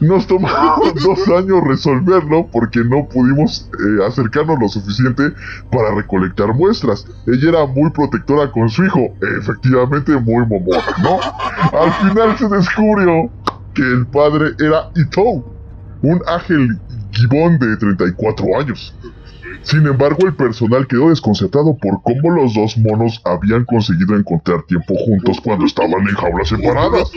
Nos 0.00 0.26
tomó 0.26 0.48
dos 1.04 1.28
años 1.28 1.62
resolverlo 1.66 2.48
porque 2.52 2.80
no 2.84 3.08
pudimos 3.08 3.68
eh, 3.72 4.06
acercarnos 4.06 4.58
lo 4.60 4.68
suficiente 4.68 5.32
para 5.70 5.94
recolectar 5.94 6.54
muestras. 6.54 7.06
Ella 7.26 7.48
era 7.48 7.66
muy 7.66 7.90
protectora 7.90 8.50
con 8.50 8.68
su 8.68 8.84
hijo, 8.84 9.14
efectivamente 9.38 10.12
muy 10.12 10.46
momona, 10.46 10.84
¿no? 11.02 11.18
Al 11.78 11.92
final 11.92 12.38
se 12.38 12.48
descubrió 12.48 13.30
que 13.74 13.82
el 13.82 14.06
padre 14.06 14.52
era 14.58 14.90
Ito, 14.96 15.44
un 16.02 16.20
ángel 16.26 16.78
gibón 17.12 17.58
de 17.58 17.76
34 17.76 18.46
años. 18.58 18.94
Sin 19.62 19.86
embargo, 19.86 20.26
el 20.26 20.34
personal 20.34 20.86
quedó 20.86 21.10
desconcertado 21.10 21.76
por 21.76 22.02
cómo 22.02 22.30
los 22.30 22.54
dos 22.54 22.78
monos 22.78 23.20
habían 23.24 23.64
conseguido 23.64 24.16
encontrar 24.16 24.62
tiempo 24.62 24.94
juntos 24.94 25.38
cuando 25.42 25.66
estaban 25.66 26.00
en 26.08 26.14
jaulas 26.14 26.48
separadas. 26.48 27.10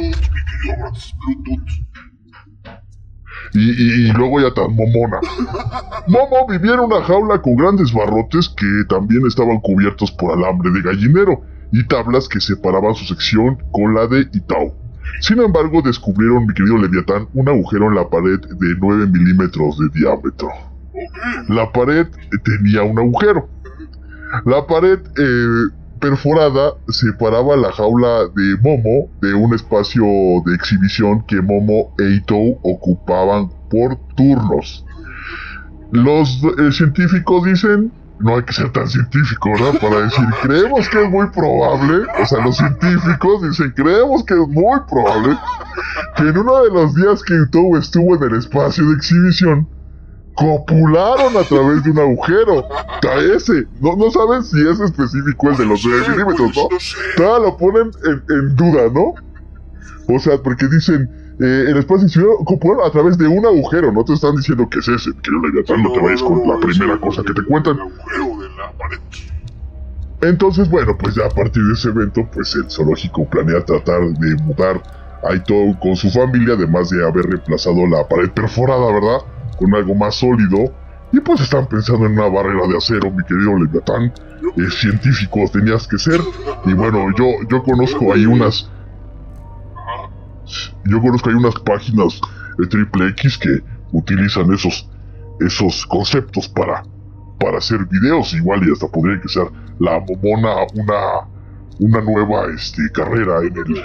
Y 3.54 4.12
luego 4.14 4.42
ya 4.42 4.54
tan 4.54 4.76
momona. 4.76 5.20
Momo 6.08 6.48
vivía 6.50 6.74
en 6.74 6.80
una 6.82 7.04
jaula 7.04 7.42
con 7.42 7.56
grandes 7.56 7.94
barrotes 7.94 8.50
que 8.50 8.84
también 8.90 9.26
estaban 9.28 9.60
cubiertos 9.62 10.12
por 10.12 10.34
alambre 10.34 10.72
de 10.72 10.82
gallinero 10.82 11.42
y 11.72 11.86
tablas 11.88 12.28
que 12.28 12.42
separaban 12.42 12.96
su 12.96 13.06
sección 13.06 13.58
con 13.72 13.94
la 13.94 14.08
de 14.08 14.28
Itao. 14.34 14.83
Sin 15.22 15.40
embargo, 15.40 15.82
descubrieron, 15.82 16.46
mi 16.48 16.54
querido 16.54 16.78
Leviatán, 16.78 17.28
un 17.34 17.48
agujero 17.48 17.88
en 17.88 17.96
la 17.96 18.10
pared 18.10 18.40
de 18.40 18.76
9 18.80 19.08
milímetros 19.08 19.78
de 19.78 19.90
diámetro. 20.00 20.50
La 21.48 21.72
pared 21.72 22.08
tenía 22.44 22.84
un 22.84 23.00
agujero. 23.00 23.50
La 24.46 24.66
pared 24.66 25.00
eh, 25.18 25.72
perforada 26.00 26.74
separaba 26.90 27.56
la 27.56 27.72
jaula 27.72 28.28
de 28.36 28.58
Momo 28.62 29.10
de 29.22 29.34
un 29.34 29.54
espacio 29.54 30.04
de 30.46 30.56
exhibición 30.56 31.24
que 31.28 31.42
Momo 31.42 31.94
e 32.00 32.16
Itou 32.16 32.60
ocupaban 32.64 33.50
por 33.70 33.98
turnos. 34.16 34.86
Los 35.92 36.42
eh, 36.58 36.72
científicos 36.72 37.46
dicen, 37.46 37.92
no 38.24 38.38
hay 38.38 38.44
que 38.44 38.54
ser 38.54 38.72
tan 38.72 38.88
científico, 38.88 39.52
¿verdad? 39.52 39.80
Para 39.80 40.02
decir, 40.02 40.26
creemos 40.42 40.90
que 40.90 41.04
es 41.04 41.10
muy 41.10 41.28
probable, 41.28 42.08
o 42.22 42.26
sea, 42.26 42.44
los 42.44 42.58
científicos 42.58 43.42
dicen, 43.44 43.74
creemos 43.76 44.24
que 44.24 44.34
es 44.34 44.48
muy 44.48 44.80
probable 44.90 45.38
que 46.16 46.24
en 46.24 46.38
uno 46.38 46.64
de 46.64 46.72
los 46.72 46.96
días 46.96 47.22
que 47.24 47.36
Itou 47.36 47.78
estuvo 47.78 48.16
en 48.16 48.24
el 48.24 48.40
espacio 48.40 48.86
de 48.86 48.96
exhibición, 48.96 49.68
copularon 50.36 51.38
a 51.38 51.44
través 51.44 51.84
de 51.84 51.92
un 51.92 52.00
agujero. 52.00 52.66
Ese, 53.36 53.68
no, 53.80 53.96
no 53.96 54.10
saben 54.10 54.44
si 54.44 54.68
es 54.68 54.80
específico 54.80 55.50
el 55.50 55.58
de 55.58 55.66
los 55.66 55.86
9 55.86 56.10
milímetros, 56.10 56.52
¿no? 56.56 56.70
Todavía 57.16 57.48
lo 57.48 57.58
ponen 57.58 57.92
en, 58.06 58.24
en 58.36 58.56
duda, 58.56 58.84
¿no? 58.92 59.14
O 60.08 60.20
sea, 60.20 60.38
porque 60.42 60.68
dicen, 60.68 61.10
eh, 61.40 61.66
el 61.68 61.78
espacio 61.78 62.06
exterior 62.06 62.38
a 62.86 62.92
través 62.92 63.18
de 63.18 63.28
un 63.28 63.46
agujero, 63.46 63.92
no 63.92 64.04
te 64.04 64.14
están 64.14 64.36
diciendo 64.36 64.68
que 64.70 64.80
es 64.80 64.88
ese, 64.88 65.12
que 65.22 65.32
no, 65.32 65.42
Leviatán, 65.42 65.82
no 65.82 65.92
te 65.92 66.00
vayas 66.00 66.22
con 66.22 66.48
la 66.48 66.58
primera 66.60 67.00
cosa 67.00 67.24
que 67.24 67.34
te 67.34 67.44
cuentan. 67.44 67.80
Agujero 67.80 68.42
de 68.42 68.50
la 68.50 68.72
pared. 68.78 69.00
Entonces, 70.22 70.70
bueno, 70.70 70.96
pues 70.98 71.16
ya 71.16 71.26
a 71.26 71.30
partir 71.30 71.64
de 71.64 71.74
ese 71.74 71.90
evento, 71.90 72.28
pues 72.34 72.56
el 72.56 72.70
zoológico 72.70 73.28
planea 73.30 73.66
tratar 73.66 74.02
de 74.02 74.36
mudar 74.44 74.82
a 75.24 75.36
Ito 75.36 75.78
con 75.82 75.96
su 75.96 76.10
familia, 76.10 76.54
además 76.54 76.90
de 76.90 77.06
haber 77.06 77.26
reemplazado 77.26 77.86
la 77.88 78.08
pared 78.08 78.30
perforada, 78.30 78.86
¿verdad? 78.92 79.18
Con 79.58 79.74
algo 79.76 79.96
más 79.96 80.16
sólido 80.16 80.74
Y 81.12 81.20
pues 81.20 81.42
estaban 81.42 81.68
pensando 81.68 82.06
en 82.06 82.14
una 82.14 82.28
barrera 82.28 82.68
de 82.68 82.78
acero, 82.78 83.12
mi 83.12 83.24
querido 83.24 83.58
Leviatán. 83.58 84.14
Eh, 84.58 84.70
científicos 84.70 85.52
tenías 85.52 85.88
que 85.88 85.98
ser. 85.98 86.20
Y 86.66 86.74
bueno, 86.74 87.08
yo, 87.18 87.26
yo 87.50 87.64
conozco 87.64 88.14
ahí 88.14 88.26
unas. 88.26 88.70
Yo 90.86 91.02
conozco 91.02 91.30
ahí 91.30 91.36
unas 91.36 91.56
páginas 91.56 92.20
de 92.58 92.68
triple 92.68 93.10
X 93.10 93.38
que 93.38 93.62
utilizan 93.92 94.52
esos, 94.54 94.90
esos 95.40 95.86
conceptos 95.88 96.48
para, 96.50 96.84
para 97.40 97.58
hacer 97.58 97.86
videos. 97.86 98.34
Igual 98.34 98.68
y 98.68 98.72
hasta 98.72 98.88
podría 98.88 99.22
que 99.22 99.30
ser 99.30 99.48
la 99.80 100.00
momona 100.00 100.56
una, 100.74 101.28
una 101.80 102.02
nueva 102.02 102.48
este, 102.54 102.90
carrera 102.92 103.40
en 103.42 103.58
el 103.58 103.84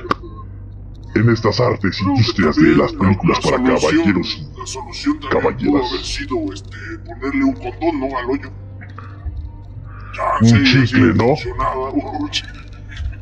en 1.15 1.31
estas 1.31 1.59
artes 1.61 2.01
industrias 2.01 2.57
de 2.57 2.77
las 2.77 2.93
películas 2.93 3.41
para 3.41 3.57
caballeros 3.57 4.47
La 4.59 4.67
solución 4.67 5.19
pudo 5.19 5.39
haber 5.39 6.05
sido 6.05 6.53
este, 6.53 6.77
ponerle 7.05 7.45
un 7.45 7.55
condón, 7.55 8.01
¿no? 8.01 8.19
Al 8.19 8.31
hoyo. 8.31 8.51
Ya, 10.15 10.39
un 10.41 10.49
sí, 10.49 10.87
chicle, 10.87 11.15
¿no? 11.15 11.35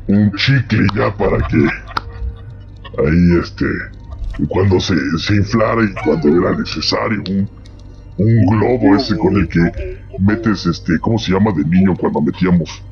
Un 0.09 0.31
chicle 0.37 0.87
ya 0.95 1.13
para 1.13 1.37
que 1.49 1.67
ahí 2.97 3.39
este 3.39 3.65
cuando 4.49 4.79
se, 4.79 4.95
se 5.17 5.35
inflara 5.35 5.83
y 5.83 5.93
cuando 6.03 6.27
era 6.29 6.57
necesario 6.57 7.23
un, 7.29 7.49
un 8.17 8.45
globo 8.45 8.95
ese 8.95 9.17
con 9.17 9.35
el 9.35 9.47
que 9.47 9.99
metes 10.19 10.65
este 10.65 10.99
cómo 10.99 11.17
se 11.17 11.31
llama 11.31 11.51
de 11.51 11.63
niño 11.65 11.95
cuando 11.95 12.21
metíamos 12.21 12.83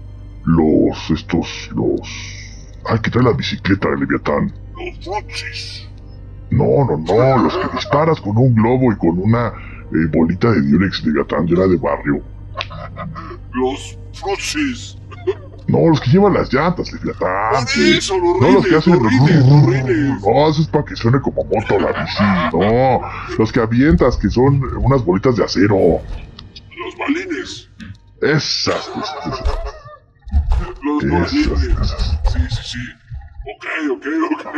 los 0.43 1.09
estos 1.11 1.69
los 1.75 2.01
ay 2.85 2.99
que 2.99 3.11
trae 3.11 3.23
la 3.23 3.33
bicicleta 3.33 3.89
de 3.89 3.97
Leviatán 3.97 4.53
los 4.75 5.05
frutsis. 5.05 5.87
No, 6.51 6.85
no, 6.85 6.97
no, 6.97 7.43
los 7.43 7.57
que 7.57 7.75
disparas 7.75 8.19
con 8.21 8.37
un 8.37 8.53
globo 8.53 8.91
y 8.91 8.95
con 8.97 9.17
una 9.19 9.47
eh, 9.47 10.07
bolita 10.11 10.51
de 10.51 10.61
Durex 10.61 11.03
Leviatán 11.05 11.47
era 11.49 11.67
de 11.67 11.77
barrio. 11.77 12.21
Los 13.53 13.97
frutsis. 14.13 14.97
No, 15.67 15.89
los 15.89 15.99
que 15.99 16.11
llevan 16.11 16.33
las 16.33 16.53
llantas, 16.53 16.91
Leviatán. 16.93 17.65
Eso, 17.97 18.17
los 18.19 18.39
No, 18.39 18.51
los 18.51 18.67
que 18.67 18.75
hacen. 18.75 18.93
los 19.01 19.11
rines. 19.65 20.21
No, 20.21 20.49
eso 20.49 20.61
es 20.61 20.67
para 20.67 20.85
que 20.85 20.95
suene 20.95 21.19
como 21.21 21.43
moto 21.43 21.79
la 21.79 21.91
bici. 22.03 22.23
No, 22.57 23.01
los 23.39 23.51
que 23.51 23.59
avientas, 23.61 24.15
que 24.17 24.29
son 24.29 24.61
unas 24.77 25.03
bolitas 25.03 25.35
de 25.35 25.43
acero. 25.43 25.75
Los 26.77 26.97
balines. 26.99 27.69
Esas. 28.21 28.91
Los 30.83 31.03
balines. 31.03 31.33
esas. 31.33 32.19
Sí, 32.31 32.39
sí, 32.49 32.61
sí. 32.63 32.79
Ok, 33.55 33.65
ok, 33.91 34.05
ok. 34.31 34.55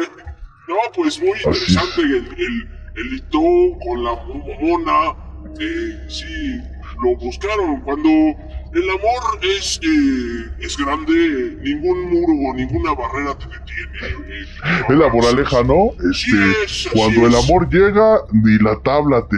No, 0.67 0.75
pues 0.93 1.19
muy 1.19 1.29
interesante 1.29 2.01
el, 2.01 2.27
el, 2.37 2.69
el 2.95 3.13
hito 3.13 3.39
con 3.85 4.03
la 4.03 4.11
momona. 4.15 5.15
Eh, 5.59 6.05
sí, 6.09 6.59
lo 7.01 7.15
buscaron. 7.17 7.81
Cuando 7.81 8.09
el 8.09 8.89
amor 8.89 9.39
es, 9.43 9.79
eh, 9.83 10.51
es 10.59 10.77
grande, 10.77 11.57
ningún 11.61 12.09
muro 12.09 12.49
o 12.49 12.53
ninguna 12.53 12.93
barrera 12.93 13.37
te 13.37 13.45
detiene. 13.45 14.41
Es 14.89 14.95
la 14.95 15.09
moraleja, 15.09 15.63
¿no? 15.63 15.91
Sí 16.13 16.31
Este, 16.31 16.63
es, 16.65 16.89
cuando 16.93 17.27
el 17.27 17.35
amor 17.35 17.69
llega, 17.69 18.19
ni 18.31 18.57
la 18.59 18.77
tabla 18.83 19.25
te 19.27 19.37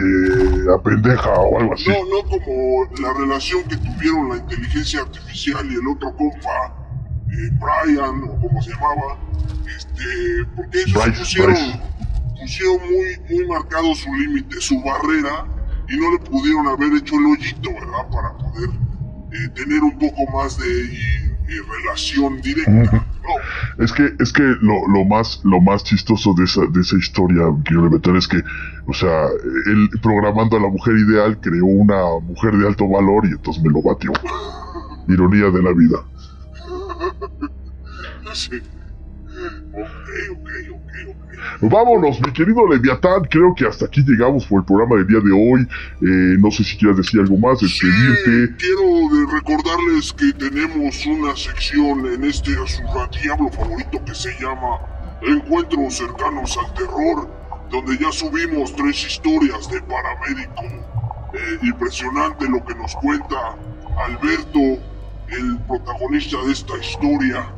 apendeja 0.74 1.30
o 1.32 1.58
algo 1.60 1.74
así. 1.74 1.88
No, 1.88 1.94
no 2.04 2.28
como 2.28 2.84
la 3.00 3.12
relación 3.14 3.62
que 3.68 3.76
tuvieron 3.76 4.28
la 4.30 4.36
inteligencia 4.38 5.00
artificial 5.00 5.64
y 5.70 5.74
el 5.74 5.88
otro 5.88 6.14
compa, 6.16 6.74
eh, 7.30 7.50
Brian, 7.60 8.24
o 8.24 8.40
como 8.40 8.60
se 8.62 8.70
llamaba, 8.70 9.16
este, 9.76 10.44
porque 10.56 10.78
ellos 10.80 10.92
Bryce, 11.04 11.18
pusieron, 11.20 11.54
Bryce. 11.54 11.80
pusieron 12.40 12.78
muy, 12.90 13.36
muy 13.36 13.46
marcado 13.48 13.94
su 13.94 14.12
límite, 14.12 14.60
su 14.60 14.82
barrera, 14.82 15.46
y 15.90 15.96
no 15.98 16.12
le 16.12 16.18
pudieron 16.18 16.66
haber 16.68 16.92
hecho 16.94 17.16
el 17.16 17.26
hoyito, 17.26 17.70
¿verdad? 17.72 18.08
Para 18.12 18.32
poder 18.38 18.70
eh, 19.32 19.48
tener 19.54 19.82
un 19.82 19.98
poco 19.98 20.30
más 20.32 20.56
de 20.58 20.66
y- 20.66 21.30
y 21.52 21.58
relación 21.58 22.40
directa. 22.40 22.70
No, 22.70 23.84
Es 23.84 23.92
que, 23.92 24.14
es 24.20 24.32
que 24.32 24.42
lo, 24.42 24.86
lo 24.88 25.04
más, 25.04 25.40
lo 25.42 25.60
más 25.60 25.82
chistoso 25.82 26.32
de 26.34 26.44
esa, 26.44 26.62
de 26.66 26.80
esa 26.80 26.96
historia, 26.96 27.42
quiero 27.64 27.90
meter, 27.90 28.14
es 28.16 28.28
que, 28.28 28.40
o 28.86 28.92
sea, 28.94 29.26
él 29.66 29.88
programando 30.00 30.56
a 30.56 30.60
la 30.60 30.68
mujer 30.68 30.96
ideal 30.96 31.38
creó 31.40 31.64
una 31.66 32.20
mujer 32.22 32.54
de 32.56 32.66
alto 32.68 32.88
valor 32.88 33.26
y 33.26 33.32
entonces 33.32 33.62
me 33.64 33.70
lo 33.70 33.82
batió. 33.82 34.12
Ironía 35.08 35.50
de 35.50 35.62
la 35.62 35.72
vida. 35.72 35.98
sí. 38.32 38.60
Vámonos, 41.62 42.20
mi 42.20 42.32
querido 42.32 42.66
Leviatán, 42.66 43.22
creo 43.30 43.54
que 43.54 43.66
hasta 43.66 43.86
aquí 43.86 44.02
llegamos 44.06 44.46
por 44.46 44.60
el 44.60 44.64
programa 44.64 44.96
del 44.96 45.06
día 45.06 45.20
de 45.20 45.32
hoy. 45.32 45.62
Eh, 46.02 46.36
no 46.38 46.50
sé 46.50 46.64
si 46.64 46.76
quieras 46.76 46.96
decir 46.96 47.20
algo 47.20 47.36
más, 47.36 47.60
despedirte. 47.60 48.46
Sí, 48.46 48.54
quiero 48.58 49.08
de 49.14 49.32
recordarles 49.34 50.12
que 50.12 50.32
tenemos 50.32 51.06
una 51.06 51.36
sección 51.36 52.06
en 52.06 52.24
este 52.24 52.52
su 52.66 52.82
diablo 53.22 53.50
favorito 53.50 54.02
que 54.04 54.14
se 54.14 54.32
llama 54.40 54.78
Encuentros 55.22 55.94
cercanos 55.94 56.56
al 56.58 56.72
terror, 56.74 57.28
donde 57.70 57.98
ya 57.98 58.10
subimos 58.10 58.74
tres 58.74 59.04
historias 59.06 59.70
de 59.70 59.80
paramédico. 59.82 60.62
Eh, 61.32 61.58
impresionante 61.62 62.48
lo 62.48 62.64
que 62.64 62.74
nos 62.74 62.94
cuenta 62.96 63.56
Alberto, 64.06 64.82
el 65.28 65.58
protagonista 65.68 66.38
de 66.44 66.52
esta 66.52 66.76
historia, 66.78 67.52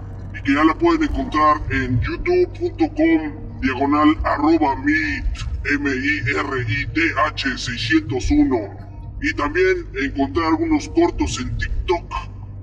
que 0.45 0.55
ya 0.55 0.65
la 0.65 0.75
pueden 0.75 1.05
encontrar 1.05 1.61
en 1.71 2.01
youtube.com 2.01 3.61
diagonal 3.61 4.17
arroba 4.25 4.75
mit 4.77 5.25
M-I-R-I-T-H 6.33 7.59
601 7.59 8.77
y 9.23 9.33
también 9.35 9.87
encontrar 10.03 10.47
algunos 10.47 10.89
cortos 10.89 11.39
en 11.41 11.57
TikTok 11.57 12.13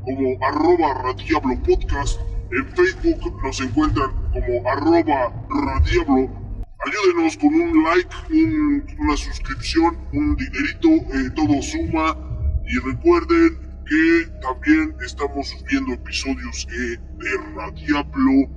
como 0.04 0.46
arroba 0.46 0.94
Radiablo 1.04 1.62
Podcast. 1.64 2.20
En 2.52 2.66
Facebook 2.76 3.42
nos 3.44 3.62
encuentran 3.62 4.12
como 4.34 4.70
arroba 4.70 5.32
Radiablo. 5.50 6.30
Ayúdenos 6.86 7.38
con 7.38 7.54
un 7.54 7.84
like, 7.84 8.16
un- 8.32 8.84
una 9.00 9.16
suscripción, 9.18 9.98
un 10.14 10.36
dinerito, 10.36 10.90
eh, 11.16 11.30
todo 11.36 11.62
suma. 11.62 12.18
Y 12.68 12.78
recuerden 12.90 13.58
que 13.90 14.28
también 14.42 14.96
estamos 15.04 15.50
subiendo 15.50 15.94
episodios 15.94 16.68
eh, 16.72 16.98
de 17.18 17.38
Radiablo 17.56 18.48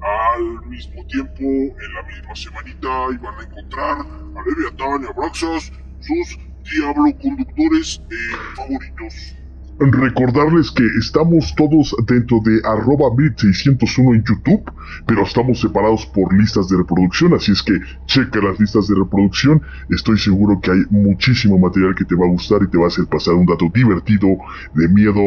al 0.00 0.66
mismo 0.66 1.04
tiempo, 1.06 1.42
en 1.42 1.94
la 1.94 2.02
misma 2.04 2.34
semanita, 2.34 2.88
y 3.12 3.16
van 3.18 3.34
a 3.38 3.42
encontrar 3.42 3.98
a 3.98 4.48
Leviatán 4.48 5.02
y 5.02 5.06
a 5.06 5.12
Braxas, 5.12 5.72
sus 6.00 6.38
Diablo 6.70 7.16
conductores 7.20 8.00
eh, 8.10 8.36
favoritos. 8.56 9.34
Recordarles 9.80 10.72
que 10.72 10.84
estamos 10.98 11.54
todos 11.54 11.94
dentro 12.04 12.40
de 12.44 12.60
arroba 12.64 13.14
601 13.36 14.14
en 14.14 14.24
YouTube, 14.24 14.72
pero 15.06 15.22
estamos 15.22 15.60
separados 15.60 16.04
por 16.06 16.36
listas 16.36 16.68
de 16.68 16.78
reproducción, 16.78 17.32
así 17.34 17.52
es 17.52 17.62
que 17.62 17.78
checa 18.06 18.40
las 18.40 18.58
listas 18.58 18.88
de 18.88 18.96
reproducción. 18.96 19.62
Estoy 19.88 20.18
seguro 20.18 20.60
que 20.60 20.72
hay 20.72 20.80
muchísimo 20.90 21.58
material 21.58 21.94
que 21.94 22.04
te 22.04 22.16
va 22.16 22.26
a 22.26 22.30
gustar 22.30 22.60
y 22.64 22.70
te 22.70 22.76
va 22.76 22.84
a 22.84 22.88
hacer 22.88 23.06
pasar 23.06 23.34
un 23.34 23.46
dato 23.46 23.66
divertido, 23.72 24.26
de 24.74 24.88
miedo 24.88 25.20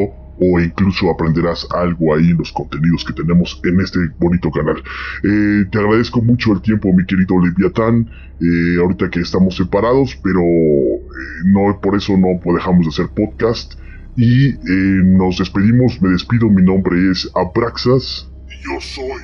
o 0.44 0.60
incluso 0.60 1.10
aprenderás 1.10 1.66
algo 1.74 2.14
ahí 2.14 2.32
en 2.32 2.38
los 2.38 2.52
contenidos 2.52 3.06
que 3.06 3.14
tenemos 3.14 3.62
en 3.64 3.80
este 3.80 4.00
bonito 4.20 4.52
canal. 4.52 4.84
Eh, 5.24 5.66
te 5.72 5.78
agradezco 5.78 6.22
mucho 6.22 6.52
el 6.52 6.62
tiempo, 6.62 6.92
mi 6.92 7.06
querido 7.06 7.40
Leviatán, 7.40 8.10
eh, 8.42 8.82
ahorita 8.82 9.10
que 9.12 9.22
estamos 9.22 9.56
separados, 9.56 10.20
pero 10.22 10.42
eh, 10.42 11.44
no 11.46 11.80
por 11.80 11.96
eso 11.96 12.18
no 12.18 12.38
dejamos 12.54 12.84
de 12.84 12.90
hacer 12.90 13.08
podcast. 13.16 13.76
Y 14.16 14.50
eh, 14.50 14.58
nos 15.04 15.38
despedimos, 15.38 16.02
me 16.02 16.10
despido, 16.10 16.50
mi 16.50 16.62
nombre 16.62 17.12
es 17.12 17.30
Abraxas. 17.34 18.30
Y 18.50 18.64
yo 18.64 18.80
soy 18.82 19.22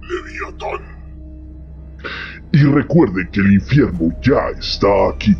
Leviatán. 0.00 1.00
Y 2.52 2.62
recuerde 2.64 3.28
que 3.30 3.40
el 3.40 3.52
infierno 3.54 4.12
ya 4.22 4.48
está 4.58 5.10
aquí. 5.10 5.36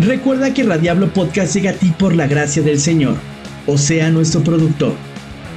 Recuerda 0.00 0.54
que 0.54 0.62
Radiablo 0.62 1.12
Podcast 1.12 1.54
llega 1.54 1.70
a 1.70 1.74
ti 1.74 1.92
por 1.98 2.14
la 2.14 2.28
gracia 2.28 2.62
del 2.62 2.78
Señor, 2.78 3.16
o 3.66 3.76
sea, 3.76 4.10
nuestro 4.10 4.42
productor. 4.42 4.94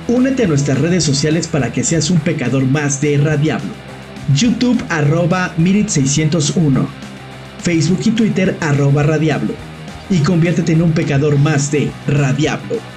Únete 0.07 0.45
a 0.45 0.47
nuestras 0.47 0.81
redes 0.81 1.03
sociales 1.03 1.47
para 1.47 1.71
que 1.71 1.83
seas 1.83 2.09
un 2.09 2.19
pecador 2.19 2.65
más 2.65 3.01
de 3.01 3.17
Radiablo. 3.19 3.71
YouTube 4.35 4.83
arroba 4.89 5.53
Mirit601. 5.57 6.87
Facebook 7.61 7.99
y 8.05 8.11
Twitter 8.11 8.57
arroba 8.61 9.03
Radiablo. 9.03 9.53
Y 10.09 10.17
conviértete 10.19 10.73
en 10.73 10.81
un 10.81 10.91
pecador 10.91 11.37
más 11.37 11.71
de 11.71 11.91
Radiablo. 12.07 12.90